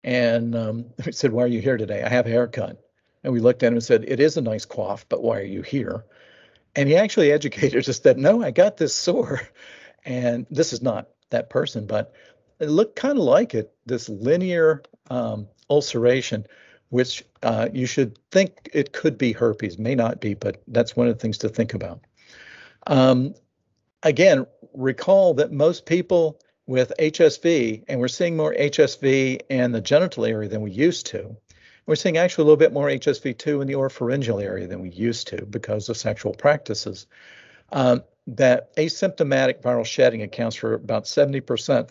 And 0.04 0.56
um, 0.56 0.86
we 1.06 1.12
said, 1.12 1.32
Why 1.32 1.44
are 1.44 1.48
you 1.48 1.62
here 1.62 1.78
today? 1.78 2.04
I 2.04 2.10
have 2.10 2.26
a 2.26 2.32
haircut. 2.32 2.84
And 3.24 3.34
we 3.34 3.40
looked 3.40 3.64
at 3.64 3.68
him 3.68 3.74
and 3.74 3.84
said, 3.84 4.06
It 4.08 4.20
is 4.20 4.38
a 4.38 4.42
nice 4.42 4.66
cough, 4.66 5.06
but 5.10 5.22
why 5.22 5.40
are 5.40 5.44
you 5.44 5.62
here? 5.62 6.06
And 6.76 6.88
he 6.88 6.96
actually 6.96 7.32
educated 7.34 7.88
us 7.88 8.00
that 8.00 8.18
no, 8.18 8.44
I 8.44 8.52
got 8.52 8.78
this 8.78 8.96
sore, 8.96 9.42
and 10.06 10.46
this 10.50 10.74
is 10.74 10.82
not 10.82 11.10
that 11.30 11.50
person, 11.50 11.86
but 11.86 12.14
it 12.60 12.70
looked 12.70 12.96
kind 12.96 13.18
of 13.18 13.24
like 13.24 13.54
it, 13.54 13.74
this 13.86 14.10
linear 14.10 14.84
um, 15.10 15.48
ulceration, 15.70 16.46
which 16.90 17.24
uh, 17.44 17.70
you 17.74 17.86
should 17.86 18.18
think 18.32 18.70
it 18.74 18.92
could 18.92 19.18
be 19.18 19.32
herpes, 19.32 19.78
may 19.78 19.96
not 19.96 20.20
be, 20.20 20.34
but 20.34 20.62
that's 20.68 20.96
one 20.96 21.08
of 21.08 21.14
the 21.14 21.20
things 21.20 21.38
to 21.40 21.50
think 21.50 21.74
about. 21.74 22.02
Um, 22.88 23.36
again, 24.04 24.46
recall 24.80 25.34
that 25.36 25.52
most 25.52 25.86
people 25.86 26.40
with 26.66 26.94
HSV, 27.00 27.84
and 27.88 28.00
we're 28.00 28.08
seeing 28.08 28.38
more 28.38 28.54
HSV 28.54 29.42
in 29.50 29.72
the 29.72 29.82
genital 29.82 30.26
area 30.26 30.48
than 30.48 30.62
we 30.62 30.72
used 30.72 31.06
to, 31.08 31.36
we're 31.86 31.96
seeing 31.96 32.18
actually 32.18 32.44
a 32.44 32.46
little 32.46 32.58
bit 32.58 32.72
more 32.72 32.88
HSV2 32.88 33.62
in 33.62 33.68
the 33.68 33.74
oropharyngeal 33.74 34.42
area 34.42 34.68
than 34.68 34.80
we 34.80 34.90
used 34.90 35.28
to 35.30 35.46
because 35.46 35.90
of 35.90 35.98
sexual 35.98 36.34
practices. 36.34 37.08
Um, 37.72 38.04
that 38.28 38.76
asymptomatic 38.76 39.62
viral 39.62 39.86
shedding 39.86 40.22
accounts 40.22 40.56
for 40.56 40.76
about 40.76 41.06
70% 41.06 41.90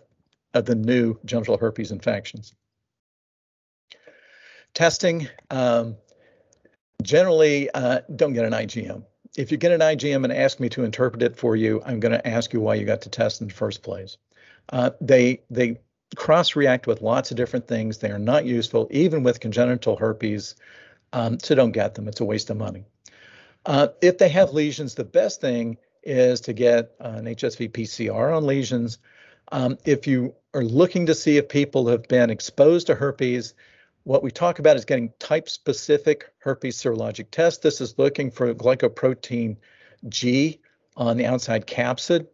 of 0.54 0.64
the 0.64 0.74
new 0.76 1.18
genital 1.24 1.58
herpes 1.58 1.90
infections. 1.90 2.54
Testing, 4.74 5.28
um, 5.50 5.96
generally 7.02 7.68
uh, 7.70 8.00
don't 8.14 8.32
get 8.32 8.44
an 8.44 8.52
IgM. 8.52 9.04
If 9.36 9.52
you 9.52 9.58
get 9.58 9.72
an 9.72 9.80
IgM 9.80 10.24
and 10.24 10.32
ask 10.32 10.58
me 10.60 10.68
to 10.70 10.84
interpret 10.84 11.22
it 11.22 11.36
for 11.36 11.56
you, 11.56 11.82
I'm 11.84 12.00
going 12.00 12.12
to 12.12 12.26
ask 12.26 12.52
you 12.52 12.60
why 12.60 12.74
you 12.74 12.84
got 12.84 13.02
to 13.02 13.10
test 13.10 13.40
in 13.40 13.48
the 13.48 13.54
first 13.54 13.82
place. 13.82 14.16
Uh, 14.70 14.90
they 15.00 15.42
they 15.50 15.80
cross 16.16 16.56
react 16.56 16.86
with 16.86 17.02
lots 17.02 17.30
of 17.30 17.36
different 17.36 17.66
things. 17.68 17.98
They 17.98 18.10
are 18.10 18.18
not 18.18 18.44
useful, 18.44 18.88
even 18.90 19.22
with 19.22 19.40
congenital 19.40 19.96
herpes. 19.96 20.54
Um, 21.12 21.38
so 21.38 21.54
don't 21.54 21.72
get 21.72 21.94
them. 21.94 22.08
It's 22.08 22.20
a 22.20 22.24
waste 22.24 22.50
of 22.50 22.56
money. 22.56 22.84
Uh, 23.66 23.88
if 24.00 24.18
they 24.18 24.28
have 24.28 24.52
lesions, 24.52 24.94
the 24.94 25.04
best 25.04 25.40
thing 25.40 25.78
is 26.02 26.40
to 26.42 26.52
get 26.52 26.94
an 27.00 27.24
HSV 27.24 27.70
PCR 27.70 28.36
on 28.36 28.46
lesions. 28.46 28.98
Um, 29.52 29.78
if 29.84 30.06
you 30.06 30.34
are 30.54 30.64
looking 30.64 31.06
to 31.06 31.14
see 31.14 31.36
if 31.36 31.48
people 31.48 31.88
have 31.88 32.08
been 32.08 32.30
exposed 32.30 32.86
to 32.86 32.94
herpes, 32.94 33.54
what 34.08 34.22
we 34.22 34.30
talk 34.30 34.58
about 34.58 34.74
is 34.74 34.86
getting 34.86 35.12
type 35.18 35.50
specific 35.50 36.32
herpes 36.38 36.78
serologic 36.78 37.26
test. 37.30 37.60
This 37.60 37.82
is 37.82 37.98
looking 37.98 38.30
for 38.30 38.54
glycoprotein 38.54 39.58
G 40.08 40.60
on 40.96 41.18
the 41.18 41.26
outside 41.26 41.66
capsid. 41.66 42.26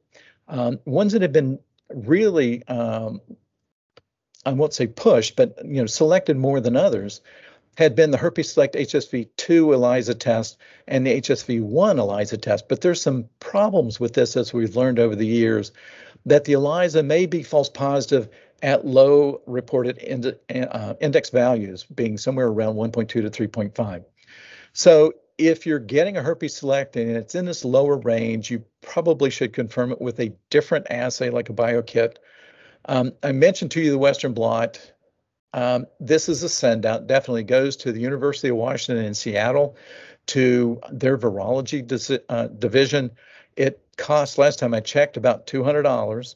Um, 0.47 0.79
ones 0.85 1.15
that 1.15 1.23
have 1.23 1.33
been 1.33 1.59
really, 1.93 2.65
um, 2.69 3.21
I 4.47 4.53
won't 4.53 4.73
say 4.73 4.87
pushed, 4.87 5.35
but 5.35 5.59
you 5.65 5.81
know, 5.81 5.87
selected 5.87 6.37
more 6.37 6.61
than 6.61 6.77
others 6.77 7.21
had 7.77 7.97
been 7.97 8.13
the 8.13 8.19
HerpeSelect 8.19 8.77
HSV2 8.77 9.75
ELISA 9.75 10.15
test 10.15 10.57
and 10.87 11.05
the 11.05 11.21
HSV1 11.21 11.99
ELISA 11.99 12.37
test. 12.37 12.69
But 12.69 12.83
there's 12.83 13.03
some 13.03 13.29
problems 13.41 13.99
with 13.99 14.13
this 14.13 14.37
as 14.37 14.55
we've 14.55 14.77
learned 14.77 15.01
over 15.01 15.17
the 15.17 15.27
years 15.27 15.73
that 16.25 16.45
the 16.45 16.53
ELISA 16.53 17.03
may 17.03 17.27
be 17.27 17.43
false 17.43 17.69
positive 17.69 18.29
at 18.65 18.87
low 18.87 19.43
reported 19.47 19.99
ind- 19.99 20.35
uh, 20.49 20.95
index 20.99 21.29
values, 21.29 21.85
being 21.85 22.17
somewhere 22.17 22.47
around 22.47 22.77
1.2 22.77 23.07
to 23.09 23.23
3.5. 23.23 24.05
So 24.73 25.13
if 25.37 25.67
you're 25.67 25.79
getting 25.79 26.17
a 26.17 26.23
HerpeSelect 26.23 26.97
and 26.97 27.11
it's 27.11 27.35
in 27.35 27.45
this 27.45 27.63
lower 27.63 27.99
range, 27.99 28.51
you 28.51 28.65
probably 28.81 29.29
should 29.29 29.53
confirm 29.53 29.93
it 29.93 30.01
with 30.01 30.19
a 30.19 30.33
different 30.49 30.87
assay 30.89 31.29
like 31.29 31.51
a 31.51 31.53
BioKit. 31.53 32.17
Um, 32.87 33.13
I 33.23 33.33
mentioned 33.33 33.71
to 33.73 33.83
you 33.83 33.91
the 33.91 33.99
Western 33.99 34.33
blot. 34.33 34.81
Um, 35.53 35.85
this 36.01 36.31
is 36.31 36.43
a 36.43 36.49
send 36.49 36.87
out, 36.87 37.07
definitely 37.07 37.45
goes 37.45 37.77
to 37.77 37.93
the 37.93 38.01
University 38.01 38.49
of 38.49 38.57
Washington 38.57 39.05
in 39.05 39.13
Seattle 39.13 39.77
to 40.29 40.81
their 40.91 41.19
virology 41.19 41.87
dis- 41.87 42.19
uh, 42.31 42.47
division. 42.47 43.11
It 43.57 43.79
costs, 43.99 44.39
last 44.39 44.59
time 44.59 44.73
I 44.73 44.81
checked, 44.81 45.19
about 45.19 45.47
$200. 45.47 46.35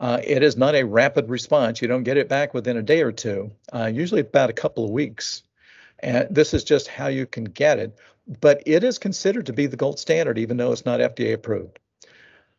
Uh, 0.00 0.18
it 0.24 0.42
is 0.42 0.56
not 0.56 0.74
a 0.74 0.82
rapid 0.82 1.28
response. 1.28 1.82
You 1.82 1.88
don't 1.88 2.04
get 2.04 2.16
it 2.16 2.28
back 2.28 2.54
within 2.54 2.78
a 2.78 2.82
day 2.82 3.02
or 3.02 3.12
two, 3.12 3.52
uh, 3.72 3.90
usually 3.92 4.22
about 4.22 4.48
a 4.48 4.54
couple 4.54 4.84
of 4.84 4.90
weeks. 4.90 5.42
And 5.98 6.26
this 6.30 6.54
is 6.54 6.64
just 6.64 6.88
how 6.88 7.08
you 7.08 7.26
can 7.26 7.44
get 7.44 7.78
it. 7.78 7.98
But 8.40 8.62
it 8.64 8.82
is 8.82 8.98
considered 8.98 9.46
to 9.46 9.52
be 9.52 9.66
the 9.66 9.76
gold 9.76 9.98
standard, 9.98 10.38
even 10.38 10.56
though 10.56 10.72
it's 10.72 10.86
not 10.86 11.00
FDA 11.00 11.34
approved. 11.34 11.78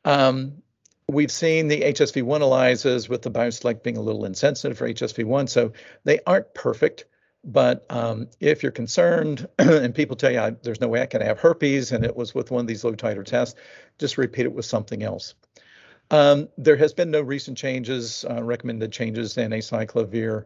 Um, 0.06 0.62
we've 1.08 1.32
seen 1.32 1.68
the 1.68 1.82
HSV1 1.82 2.42
ELISAs 2.42 3.10
with 3.10 3.24
the 3.24 3.32
BioSelect 3.32 3.82
being 3.82 3.98
a 3.98 4.02
little 4.02 4.26
insensitive 4.26 4.78
for 4.78 4.88
HSV1, 4.88 5.50
so 5.50 5.74
they 6.04 6.20
aren't 6.28 6.54
perfect. 6.54 7.06
But 7.44 7.86
um, 7.90 8.28
if 8.40 8.62
you're 8.62 8.72
concerned 8.72 9.48
and 9.58 9.96
people 9.96 10.16
tell 10.16 10.32
you 10.32 10.58
there's 10.62 10.82
no 10.82 10.88
way 10.88 11.02
I 11.02 11.08
can 11.08 11.22
have 11.22 11.40
herpes 11.40 11.92
and 11.92 12.06
it 12.06 12.16
was 12.16 12.36
with 12.36 12.52
one 12.52 12.62
of 12.62 12.68
these 12.68 12.84
low 12.84 12.94
titer 12.94 13.26
tests, 13.26 13.60
just 13.98 14.20
repeat 14.20 14.46
it 14.46 14.54
with 14.54 14.66
something 14.66 15.02
else. 15.02 15.34
Um, 16.12 16.50
there 16.58 16.76
has 16.76 16.94
been 16.94 17.10
no 17.10 17.22
recent 17.22 17.58
changes, 17.58 18.26
uh, 18.30 18.44
recommended 18.44 18.92
changes 18.92 19.38
in 19.38 19.52
acyclovir, 19.52 20.46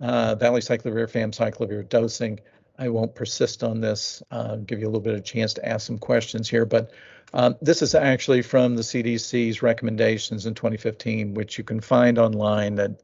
uh, 0.00 0.34
valacyclovir, 0.34 1.08
famciclovir 1.08 1.88
dosing. 1.88 2.40
I 2.76 2.88
won't 2.88 3.14
persist 3.14 3.62
on 3.62 3.80
this, 3.80 4.24
uh, 4.32 4.56
give 4.56 4.80
you 4.80 4.86
a 4.86 4.88
little 4.88 5.00
bit 5.00 5.14
of 5.14 5.24
chance 5.24 5.54
to 5.54 5.66
ask 5.66 5.86
some 5.86 5.98
questions 5.98 6.50
here, 6.50 6.66
but 6.66 6.90
um, 7.32 7.54
this 7.62 7.80
is 7.80 7.94
actually 7.94 8.42
from 8.42 8.74
the 8.74 8.82
CDC's 8.82 9.62
recommendations 9.62 10.46
in 10.46 10.54
2015, 10.54 11.34
which 11.34 11.58
you 11.58 11.64
can 11.64 11.80
find 11.80 12.18
online 12.18 12.78
at 12.80 13.00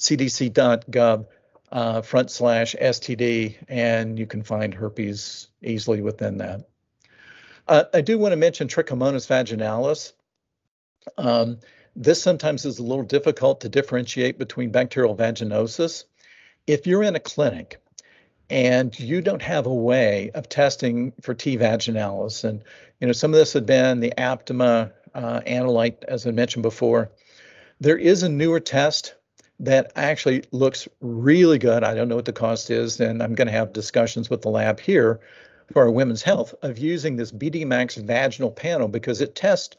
cdc.gov 0.00 1.26
uh, 1.70 2.02
front 2.02 2.30
slash 2.30 2.74
STD, 2.80 3.56
and 3.68 4.18
you 4.18 4.26
can 4.26 4.42
find 4.42 4.74
herpes 4.74 5.48
easily 5.62 6.00
within 6.00 6.38
that. 6.38 6.68
Uh, 7.68 7.84
I 7.94 8.00
do 8.00 8.18
want 8.18 8.32
to 8.32 8.36
mention 8.36 8.66
Trichomonas 8.66 9.26
vaginalis. 9.28 10.12
Um, 11.18 11.58
this 11.94 12.22
sometimes 12.22 12.64
is 12.64 12.78
a 12.78 12.82
little 12.82 13.04
difficult 13.04 13.60
to 13.62 13.68
differentiate 13.68 14.38
between 14.38 14.70
bacterial 14.70 15.16
vaginosis. 15.16 16.04
If 16.66 16.86
you're 16.86 17.02
in 17.02 17.16
a 17.16 17.20
clinic 17.20 17.80
and 18.50 18.98
you 18.98 19.20
don't 19.20 19.42
have 19.42 19.66
a 19.66 19.74
way 19.74 20.30
of 20.34 20.48
testing 20.48 21.12
for 21.20 21.34
T. 21.34 21.56
vaginalis. 21.56 22.44
And 22.44 22.62
you 23.00 23.06
know, 23.06 23.12
some 23.12 23.32
of 23.32 23.38
this 23.38 23.52
had 23.52 23.66
been 23.66 24.00
the 24.00 24.12
Aptima 24.16 24.92
uh, 25.14 25.40
analyte, 25.40 26.04
as 26.04 26.26
I 26.26 26.30
mentioned 26.30 26.62
before. 26.62 27.10
There 27.80 27.98
is 27.98 28.22
a 28.22 28.28
newer 28.28 28.60
test 28.60 29.14
that 29.60 29.92
actually 29.96 30.44
looks 30.52 30.86
really 31.00 31.58
good. 31.58 31.82
I 31.82 31.94
don't 31.94 32.08
know 32.08 32.16
what 32.16 32.24
the 32.26 32.32
cost 32.32 32.70
is, 32.70 33.00
and 33.00 33.22
I'm 33.22 33.34
going 33.34 33.48
to 33.48 33.52
have 33.52 33.72
discussions 33.72 34.30
with 34.30 34.42
the 34.42 34.50
lab 34.50 34.80
here 34.80 35.20
for 35.72 35.82
our 35.82 35.90
women's 35.90 36.22
health 36.22 36.54
of 36.62 36.78
using 36.78 37.16
this 37.16 37.32
BD 37.32 37.66
Max 37.66 37.96
vaginal 37.96 38.50
panel 38.50 38.86
because 38.86 39.20
it 39.20 39.34
tests 39.34 39.76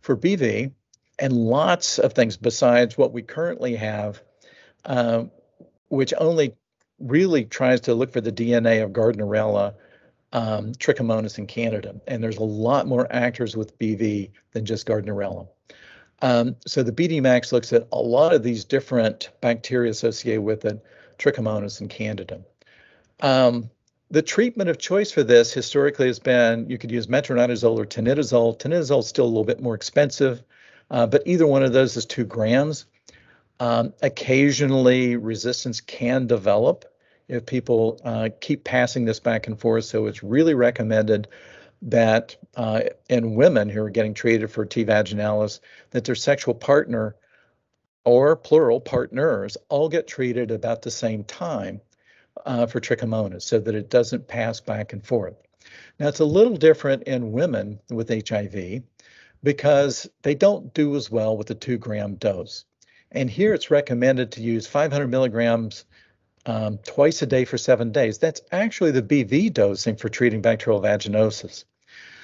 for 0.00 0.16
BV 0.16 0.72
and 1.18 1.32
lots 1.32 1.98
of 1.98 2.12
things 2.12 2.36
besides 2.36 2.96
what 2.96 3.12
we 3.12 3.22
currently 3.22 3.76
have, 3.76 4.22
uh, 4.84 5.24
which 5.88 6.14
only 6.18 6.54
really 6.98 7.44
tries 7.44 7.80
to 7.82 7.94
look 7.94 8.12
for 8.12 8.20
the 8.20 8.32
DNA 8.32 8.82
of 8.82 8.90
Gardnerella 8.90 9.74
um, 10.32 10.72
trichomonas 10.72 11.38
in 11.38 11.46
Candida. 11.46 12.00
And 12.06 12.22
there's 12.22 12.38
a 12.38 12.44
lot 12.44 12.86
more 12.86 13.06
actors 13.10 13.56
with 13.56 13.78
BV 13.78 14.30
than 14.52 14.64
just 14.64 14.86
Gardnerella. 14.86 15.48
Um, 16.20 16.56
so 16.66 16.82
the 16.82 16.92
BDMAX 16.92 17.52
looks 17.52 17.72
at 17.72 17.86
a 17.92 17.98
lot 17.98 18.34
of 18.34 18.42
these 18.42 18.64
different 18.64 19.30
bacteria 19.40 19.90
associated 19.90 20.42
with 20.42 20.64
it, 20.64 20.82
trichomonas 21.18 21.80
and 21.80 21.88
Candida. 21.88 22.40
Um, 23.20 23.70
the 24.10 24.22
treatment 24.22 24.70
of 24.70 24.78
choice 24.78 25.10
for 25.10 25.22
this 25.22 25.52
historically 25.52 26.06
has 26.06 26.18
been 26.18 26.68
you 26.68 26.78
could 26.78 26.90
use 26.90 27.06
metronidazole 27.06 27.78
or 27.78 27.84
tinidazole. 27.84 28.58
Tinidazole 28.58 29.00
is 29.00 29.08
still 29.08 29.26
a 29.26 29.28
little 29.28 29.44
bit 29.44 29.60
more 29.60 29.74
expensive, 29.74 30.42
uh, 30.90 31.06
but 31.06 31.22
either 31.26 31.46
one 31.46 31.62
of 31.62 31.72
those 31.72 31.96
is 31.96 32.06
two 32.06 32.24
grams. 32.24 32.86
Um, 33.60 33.92
occasionally, 34.02 35.16
resistance 35.16 35.80
can 35.80 36.26
develop 36.26 36.84
if 37.28 37.44
people 37.44 38.00
uh, 38.04 38.30
keep 38.40 38.64
passing 38.64 39.04
this 39.04 39.20
back 39.20 39.46
and 39.46 39.60
forth. 39.60 39.84
So 39.84 40.06
it's 40.06 40.22
really 40.22 40.54
recommended 40.54 41.28
that 41.82 42.36
uh, 42.56 42.82
in 43.10 43.34
women 43.34 43.68
who 43.68 43.82
are 43.82 43.90
getting 43.90 44.14
treated 44.14 44.50
for 44.50 44.64
T. 44.64 44.84
vaginalis, 44.84 45.60
that 45.90 46.04
their 46.04 46.14
sexual 46.14 46.54
partner 46.54 47.14
or 48.04 48.36
plural 48.36 48.80
partners 48.80 49.58
all 49.68 49.88
get 49.88 50.06
treated 50.06 50.50
about 50.50 50.80
the 50.82 50.90
same 50.90 51.24
time 51.24 51.80
uh, 52.46 52.66
for 52.66 52.80
trichomonas 52.80 53.42
so 53.42 53.58
that 53.58 53.74
it 53.74 53.90
doesn't 53.90 54.28
pass 54.28 54.60
back 54.60 54.92
and 54.92 55.04
forth. 55.06 55.34
Now, 55.98 56.08
it's 56.08 56.20
a 56.20 56.24
little 56.24 56.56
different 56.56 57.04
in 57.04 57.32
women 57.32 57.80
with 57.90 58.08
HIV 58.08 58.82
because 59.42 60.08
they 60.22 60.34
don't 60.34 60.72
do 60.74 60.96
as 60.96 61.10
well 61.10 61.36
with 61.36 61.46
the 61.46 61.54
two 61.54 61.78
gram 61.78 62.14
dose. 62.14 62.64
And 63.10 63.30
here 63.30 63.54
it's 63.54 63.70
recommended 63.70 64.32
to 64.32 64.42
use 64.42 64.66
500 64.66 65.08
milligrams 65.08 65.84
um, 66.46 66.78
twice 66.78 67.22
a 67.22 67.26
day 67.26 67.44
for 67.44 67.58
seven 67.58 67.92
days. 67.92 68.18
That's 68.18 68.40
actually 68.52 68.92
the 68.92 69.02
BV 69.02 69.52
dosing 69.52 69.96
for 69.96 70.08
treating 70.08 70.42
bacterial 70.42 70.80
vaginosis. 70.80 71.64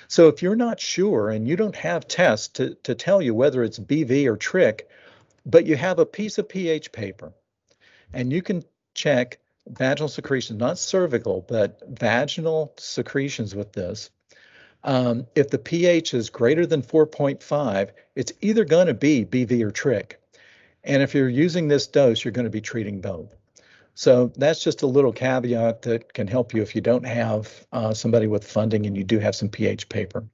So 0.09 0.29
if 0.29 0.43
you're 0.43 0.57
not 0.57 0.81
sure 0.81 1.31
and 1.31 1.49
you 1.49 1.57
don't 1.57 1.77
have 1.77 2.07
tests 2.07 2.49
to, 2.49 2.75
to 2.85 2.95
tell 2.95 3.23
you 3.23 3.35
whether 3.35 3.63
it's 3.63 3.79
BV 3.79 4.27
or 4.27 4.37
trich, 4.37 4.83
but 5.47 5.67
you 5.67 5.77
have 5.77 5.99
a 5.99 6.07
piece 6.07 6.39
of 6.39 6.49
pH 6.49 6.93
paper 6.93 7.33
and 8.13 8.33
you 8.33 8.43
can 8.43 8.63
check 8.95 9.39
vaginal 9.67 10.09
secretions, 10.09 10.59
not 10.59 10.79
cervical, 10.79 11.45
but 11.49 11.81
vaginal 11.89 12.75
secretions 12.79 13.55
with 13.55 13.73
this. 13.73 14.11
Um, 14.83 15.27
if 15.35 15.49
the 15.49 15.59
pH 15.59 16.13
is 16.13 16.29
greater 16.29 16.67
than 16.67 16.83
4.5, 16.83 17.91
it's 18.15 18.33
either 18.43 18.65
going 18.65 18.89
to 18.89 18.95
be 18.95 19.25
BV 19.25 19.63
or 19.63 19.71
trich. 19.71 20.13
And 20.85 21.03
if 21.03 21.15
you're 21.15 21.29
using 21.29 21.69
this 21.69 21.87
dose, 21.87 22.25
you're 22.25 22.33
going 22.33 22.45
to 22.45 22.51
be 22.51 22.61
treating 22.61 23.01
both. 23.01 23.35
So 23.95 24.33
that's 24.37 24.63
just 24.63 24.83
a 24.83 24.87
little 24.87 25.13
caveat 25.13 25.83
that 25.83 26.13
can 26.13 26.27
help 26.27 26.53
you 26.53 26.61
if 26.61 26.75
you 26.75 26.81
don't 26.81 27.07
have 27.07 27.67
uh, 27.73 27.95
somebody 27.95 28.27
with 28.27 28.47
funding 28.47 28.87
and 28.87 28.97
you 28.97 29.05
do 29.05 29.19
have 29.19 29.35
some 29.35 29.49
pH 29.49 29.89
paper. 29.89 30.25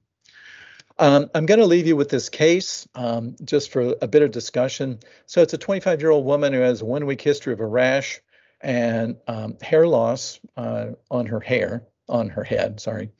Um, 0.99 1.29
I'm 1.33 1.45
going 1.45 1.59
to 1.59 1.65
leave 1.65 1.87
you 1.87 1.95
with 1.95 2.09
this 2.09 2.27
case 2.27 2.87
um, 2.95 3.35
just 3.43 3.71
for 3.71 3.95
a 4.01 4.07
bit 4.07 4.23
of 4.23 4.31
discussion. 4.31 4.99
So 5.25 5.41
it's 5.41 5.53
a 5.53 5.57
25 5.57 6.01
year 6.01 6.11
old 6.11 6.25
woman 6.25 6.53
who 6.53 6.59
has 6.59 6.81
a 6.81 6.85
one 6.85 7.05
week 7.05 7.21
history 7.21 7.53
of 7.53 7.59
a 7.59 7.65
rash 7.65 8.19
and 8.63 9.17
um, 9.27 9.57
hair 9.61 9.87
loss 9.87 10.39
uh, 10.57 10.87
on 11.09 11.25
her 11.25 11.39
hair, 11.39 11.83
on 12.07 12.29
her 12.29 12.43
head, 12.43 12.79
sorry. 12.79 13.11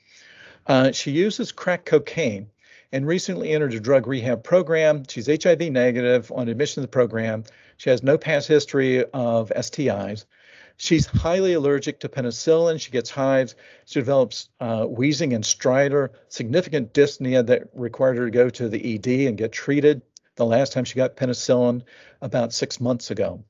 Uh, 0.67 0.91
she 0.91 1.11
uses 1.11 1.51
crack 1.51 1.85
cocaine 1.85 2.47
and 2.91 3.07
recently 3.07 3.51
entered 3.51 3.73
a 3.73 3.79
drug 3.79 4.07
rehab 4.07 4.43
program. 4.43 5.03
She's 5.07 5.27
HIV 5.27 5.61
negative 5.71 6.31
on 6.35 6.49
admission 6.49 6.75
to 6.75 6.81
the 6.81 6.87
program. 6.87 7.43
She 7.77 7.89
has 7.89 8.03
no 8.03 8.17
past 8.17 8.47
history 8.47 9.03
of 9.05 9.51
STIs. 9.55 10.25
She's 10.77 11.05
highly 11.05 11.53
allergic 11.53 11.99
to 11.99 12.09
penicillin. 12.09 12.79
She 12.79 12.91
gets 12.91 13.09
hives. 13.09 13.55
She 13.85 13.99
develops 13.99 14.49
uh, 14.59 14.85
wheezing 14.85 15.33
and 15.33 15.43
stridor, 15.43 16.09
significant 16.27 16.93
dyspnea 16.93 17.45
that 17.45 17.69
required 17.73 18.17
her 18.17 18.25
to 18.25 18.31
go 18.31 18.49
to 18.49 18.67
the 18.67 18.95
ED 18.95 19.27
and 19.27 19.37
get 19.37 19.51
treated. 19.51 20.01
The 20.35 20.45
last 20.45 20.73
time 20.73 20.85
she 20.85 20.95
got 20.95 21.17
penicillin, 21.17 21.83
about 22.21 22.53
six 22.53 22.79
months 22.79 23.11
ago. 23.11 23.43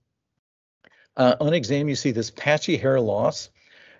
Uh, 1.18 1.36
on 1.40 1.54
exam, 1.54 1.90
you 1.90 1.96
see 1.96 2.12
this 2.12 2.32
patchy 2.32 2.78
hair 2.78 3.00
loss, 3.00 3.50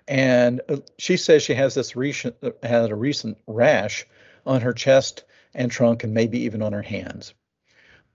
and 0.08 0.60
uh, 0.68 0.76
she 0.98 1.16
says 1.16 1.42
she 1.42 1.54
has 1.54 1.74
this 1.74 1.94
recent 1.94 2.36
had 2.62 2.90
a 2.90 2.94
recent 2.94 3.38
rash 3.46 4.06
on 4.46 4.60
her 4.60 4.72
chest 4.72 5.24
and 5.54 5.70
trunk, 5.70 6.04
and 6.04 6.14
maybe 6.14 6.40
even 6.40 6.62
on 6.62 6.72
her 6.72 6.82
hands. 6.82 7.34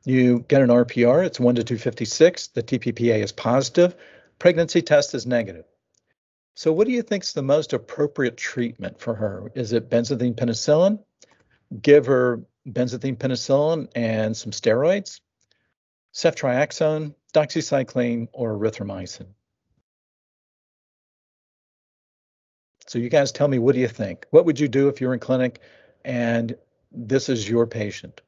You 0.03 0.45
get 0.47 0.61
an 0.61 0.69
RPR, 0.69 1.25
it's 1.25 1.39
1 1.39 1.55
to 1.55 1.63
256. 1.63 2.47
The 2.47 2.63
TPPA 2.63 3.23
is 3.23 3.31
positive. 3.31 3.95
Pregnancy 4.39 4.81
test 4.81 5.13
is 5.13 5.25
negative. 5.25 5.65
So, 6.55 6.71
what 6.71 6.87
do 6.87 6.93
you 6.93 7.01
think 7.01 7.23
is 7.23 7.33
the 7.33 7.43
most 7.43 7.73
appropriate 7.73 8.37
treatment 8.37 8.99
for 8.99 9.13
her? 9.13 9.51
Is 9.53 9.73
it 9.73 9.89
benzathine 9.89 10.35
penicillin? 10.35 10.99
Give 11.81 12.05
her 12.05 12.41
benzathine 12.67 13.17
penicillin 13.17 13.89
and 13.95 14.35
some 14.35 14.51
steroids, 14.51 15.19
ceftriaxone, 16.17 17.13
doxycycline, 17.31 18.27
or 18.33 18.57
erythromycin. 18.57 19.27
So 22.87 22.97
you 22.97 23.09
guys 23.09 23.31
tell 23.31 23.47
me, 23.47 23.59
what 23.59 23.75
do 23.75 23.81
you 23.81 23.87
think? 23.87 24.25
What 24.31 24.45
would 24.45 24.59
you 24.59 24.67
do 24.67 24.87
if 24.87 24.99
you're 24.99 25.13
in 25.13 25.19
clinic 25.19 25.59
and 26.03 26.57
this 26.91 27.29
is 27.29 27.47
your 27.47 27.67
patient? 27.67 28.21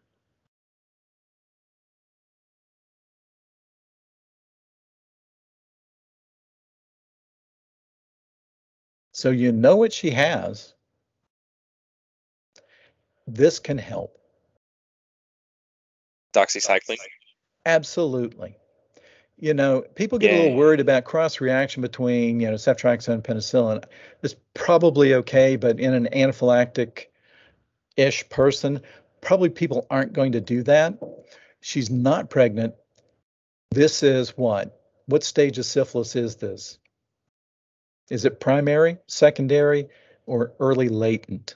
So 9.14 9.32
you 9.32 9.52
know 9.52 9.78
what 9.78 9.94
she 9.94 10.12
has. 10.12 10.76
This 13.26 13.58
can 13.58 13.80
help. 13.80 14.20
Doxycycline. 16.34 16.98
Absolutely. 17.66 18.56
You 19.38 19.54
know, 19.54 19.82
people 19.96 20.20
get 20.20 20.34
a 20.34 20.42
little 20.44 20.58
worried 20.58 20.82
about 20.82 21.06
cross 21.06 21.40
reaction 21.40 21.82
between, 21.82 22.42
you 22.42 22.48
know, 22.50 22.56
ceftriaxone 22.56 23.14
and 23.14 23.24
penicillin. 23.24 23.86
It's 24.22 24.36
probably 24.54 25.14
okay, 25.14 25.56
but 25.56 25.80
in 25.80 25.94
an 25.94 26.10
anaphylactic 26.12 27.06
ish 27.96 28.28
person, 28.28 28.82
probably 29.22 29.50
people 29.50 29.88
aren't 29.90 30.12
going 30.12 30.34
to 30.34 30.42
do 30.42 30.64
that. 30.64 31.00
She's 31.62 31.90
not 31.90 32.30
pregnant. 32.30 32.74
This 33.72 34.04
is 34.04 34.38
what? 34.38 34.82
What 35.06 35.24
stage 35.24 35.58
of 35.58 35.66
syphilis 35.66 36.16
is 36.16 36.36
this? 36.36 36.78
Is 38.10 38.26
it 38.26 38.40
primary, 38.40 38.98
secondary, 39.08 39.88
or 40.26 40.54
early 40.60 40.90
latent? 40.90 41.56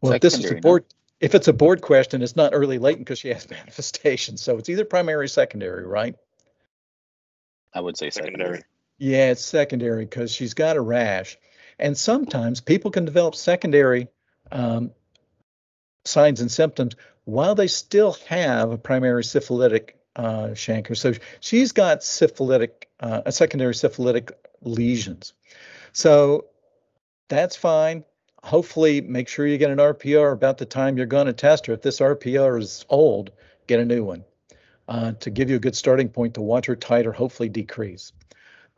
Well, 0.00 0.12
if 0.12 0.20
this 0.20 0.34
is 0.34 0.40
a 0.40 0.42
Secondary, 0.42 0.60
no? 0.60 0.68
board, 0.68 0.84
if 1.20 1.34
it's 1.34 1.48
a 1.48 1.52
board 1.52 1.82
question, 1.82 2.22
it's 2.22 2.36
not 2.36 2.54
early 2.54 2.78
latent 2.78 3.06
because 3.06 3.18
she 3.18 3.28
has 3.28 3.48
manifestations. 3.50 4.42
So 4.42 4.58
it's 4.58 4.68
either 4.68 4.84
primary 4.84 5.24
or 5.24 5.28
secondary, 5.28 5.86
right? 5.86 6.16
I 7.72 7.80
would 7.80 7.96
say 7.96 8.10
Secondary. 8.10 8.38
secondary. 8.56 8.64
Yeah, 8.98 9.30
it's 9.30 9.44
secondary 9.44 10.04
because 10.04 10.32
she's 10.32 10.54
got 10.54 10.76
a 10.76 10.80
rash. 10.80 11.38
And 11.78 11.96
sometimes 11.96 12.60
people 12.60 12.90
can 12.90 13.04
develop 13.04 13.34
secondary 13.34 14.08
um, 14.52 14.90
signs 16.04 16.40
and 16.40 16.50
symptoms 16.50 16.96
while 17.24 17.54
they 17.54 17.68
still 17.68 18.12
have 18.28 18.72
a 18.72 18.78
primary 18.78 19.24
syphilitic 19.24 19.96
uh, 20.16 20.48
chancre. 20.48 20.96
So 20.96 21.14
she's 21.40 21.72
got 21.72 22.02
syphilitic, 22.02 22.88
uh, 22.98 23.22
a 23.24 23.32
secondary 23.32 23.74
syphilitic 23.74 24.32
lesions. 24.62 25.32
So 25.92 26.46
that's 27.28 27.56
fine. 27.56 28.04
Hopefully, 28.42 29.00
make 29.00 29.28
sure 29.28 29.46
you 29.46 29.58
get 29.58 29.70
an 29.70 29.78
RPR 29.78 30.32
about 30.32 30.58
the 30.58 30.66
time 30.66 30.96
you're 30.96 31.06
going 31.06 31.26
to 31.26 31.32
test 31.32 31.66
her. 31.66 31.74
If 31.74 31.82
this 31.82 32.00
RPR 32.00 32.60
is 32.60 32.86
old, 32.88 33.30
get 33.66 33.80
a 33.80 33.84
new 33.84 34.02
one 34.02 34.24
uh, 34.88 35.12
to 35.20 35.30
give 35.30 35.48
you 35.48 35.56
a 35.56 35.60
good 35.60 35.76
starting 35.76 36.08
point 36.08 36.34
to 36.34 36.40
watch 36.40 36.66
her 36.66 36.76
titer 36.76 37.14
hopefully 37.14 37.48
decrease. 37.48 38.12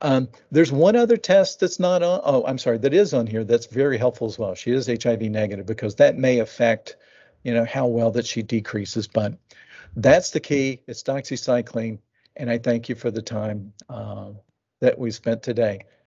Um, 0.03 0.29
there's 0.51 0.73
one 0.73 0.97
other 0.97 1.17
test 1.17 1.61
that's 1.61 1.79
not 1.79 2.03
on. 2.03 2.21
Oh, 2.25 2.45
I'm 2.45 2.59
sorry, 2.59 2.79
that 2.79 2.93
is 2.93 3.15
on 3.15 3.27
here. 3.27 3.45
That's 3.45 3.67
very 3.67 3.97
helpful 3.97 4.27
as 4.27 4.39
well. 4.39 4.55
She 4.55 4.73
is 4.73 4.89
HIV 4.89 5.23
negative 5.23 5.65
because 5.65 5.95
that 5.97 6.19
may 6.19 6.41
affect, 6.41 6.97
you 7.45 7.55
know, 7.55 7.65
how 7.65 7.87
well 7.87 8.11
that 8.11 8.27
she 8.27 8.43
decreases. 8.43 9.07
But 9.07 9.35
that's 9.97 10.31
the 10.31 10.41
key. 10.41 10.83
It's 10.89 11.05
doxycycline, 11.05 11.99
and 12.37 12.51
I 12.51 12.59
thank 12.59 12.89
you 12.89 12.97
for 12.97 13.13
the 13.13 13.23
time 13.23 13.73
uh, 13.89 14.31
that 14.81 14.99
we 14.99 15.13
spent 15.13 15.43
today. 15.43 15.85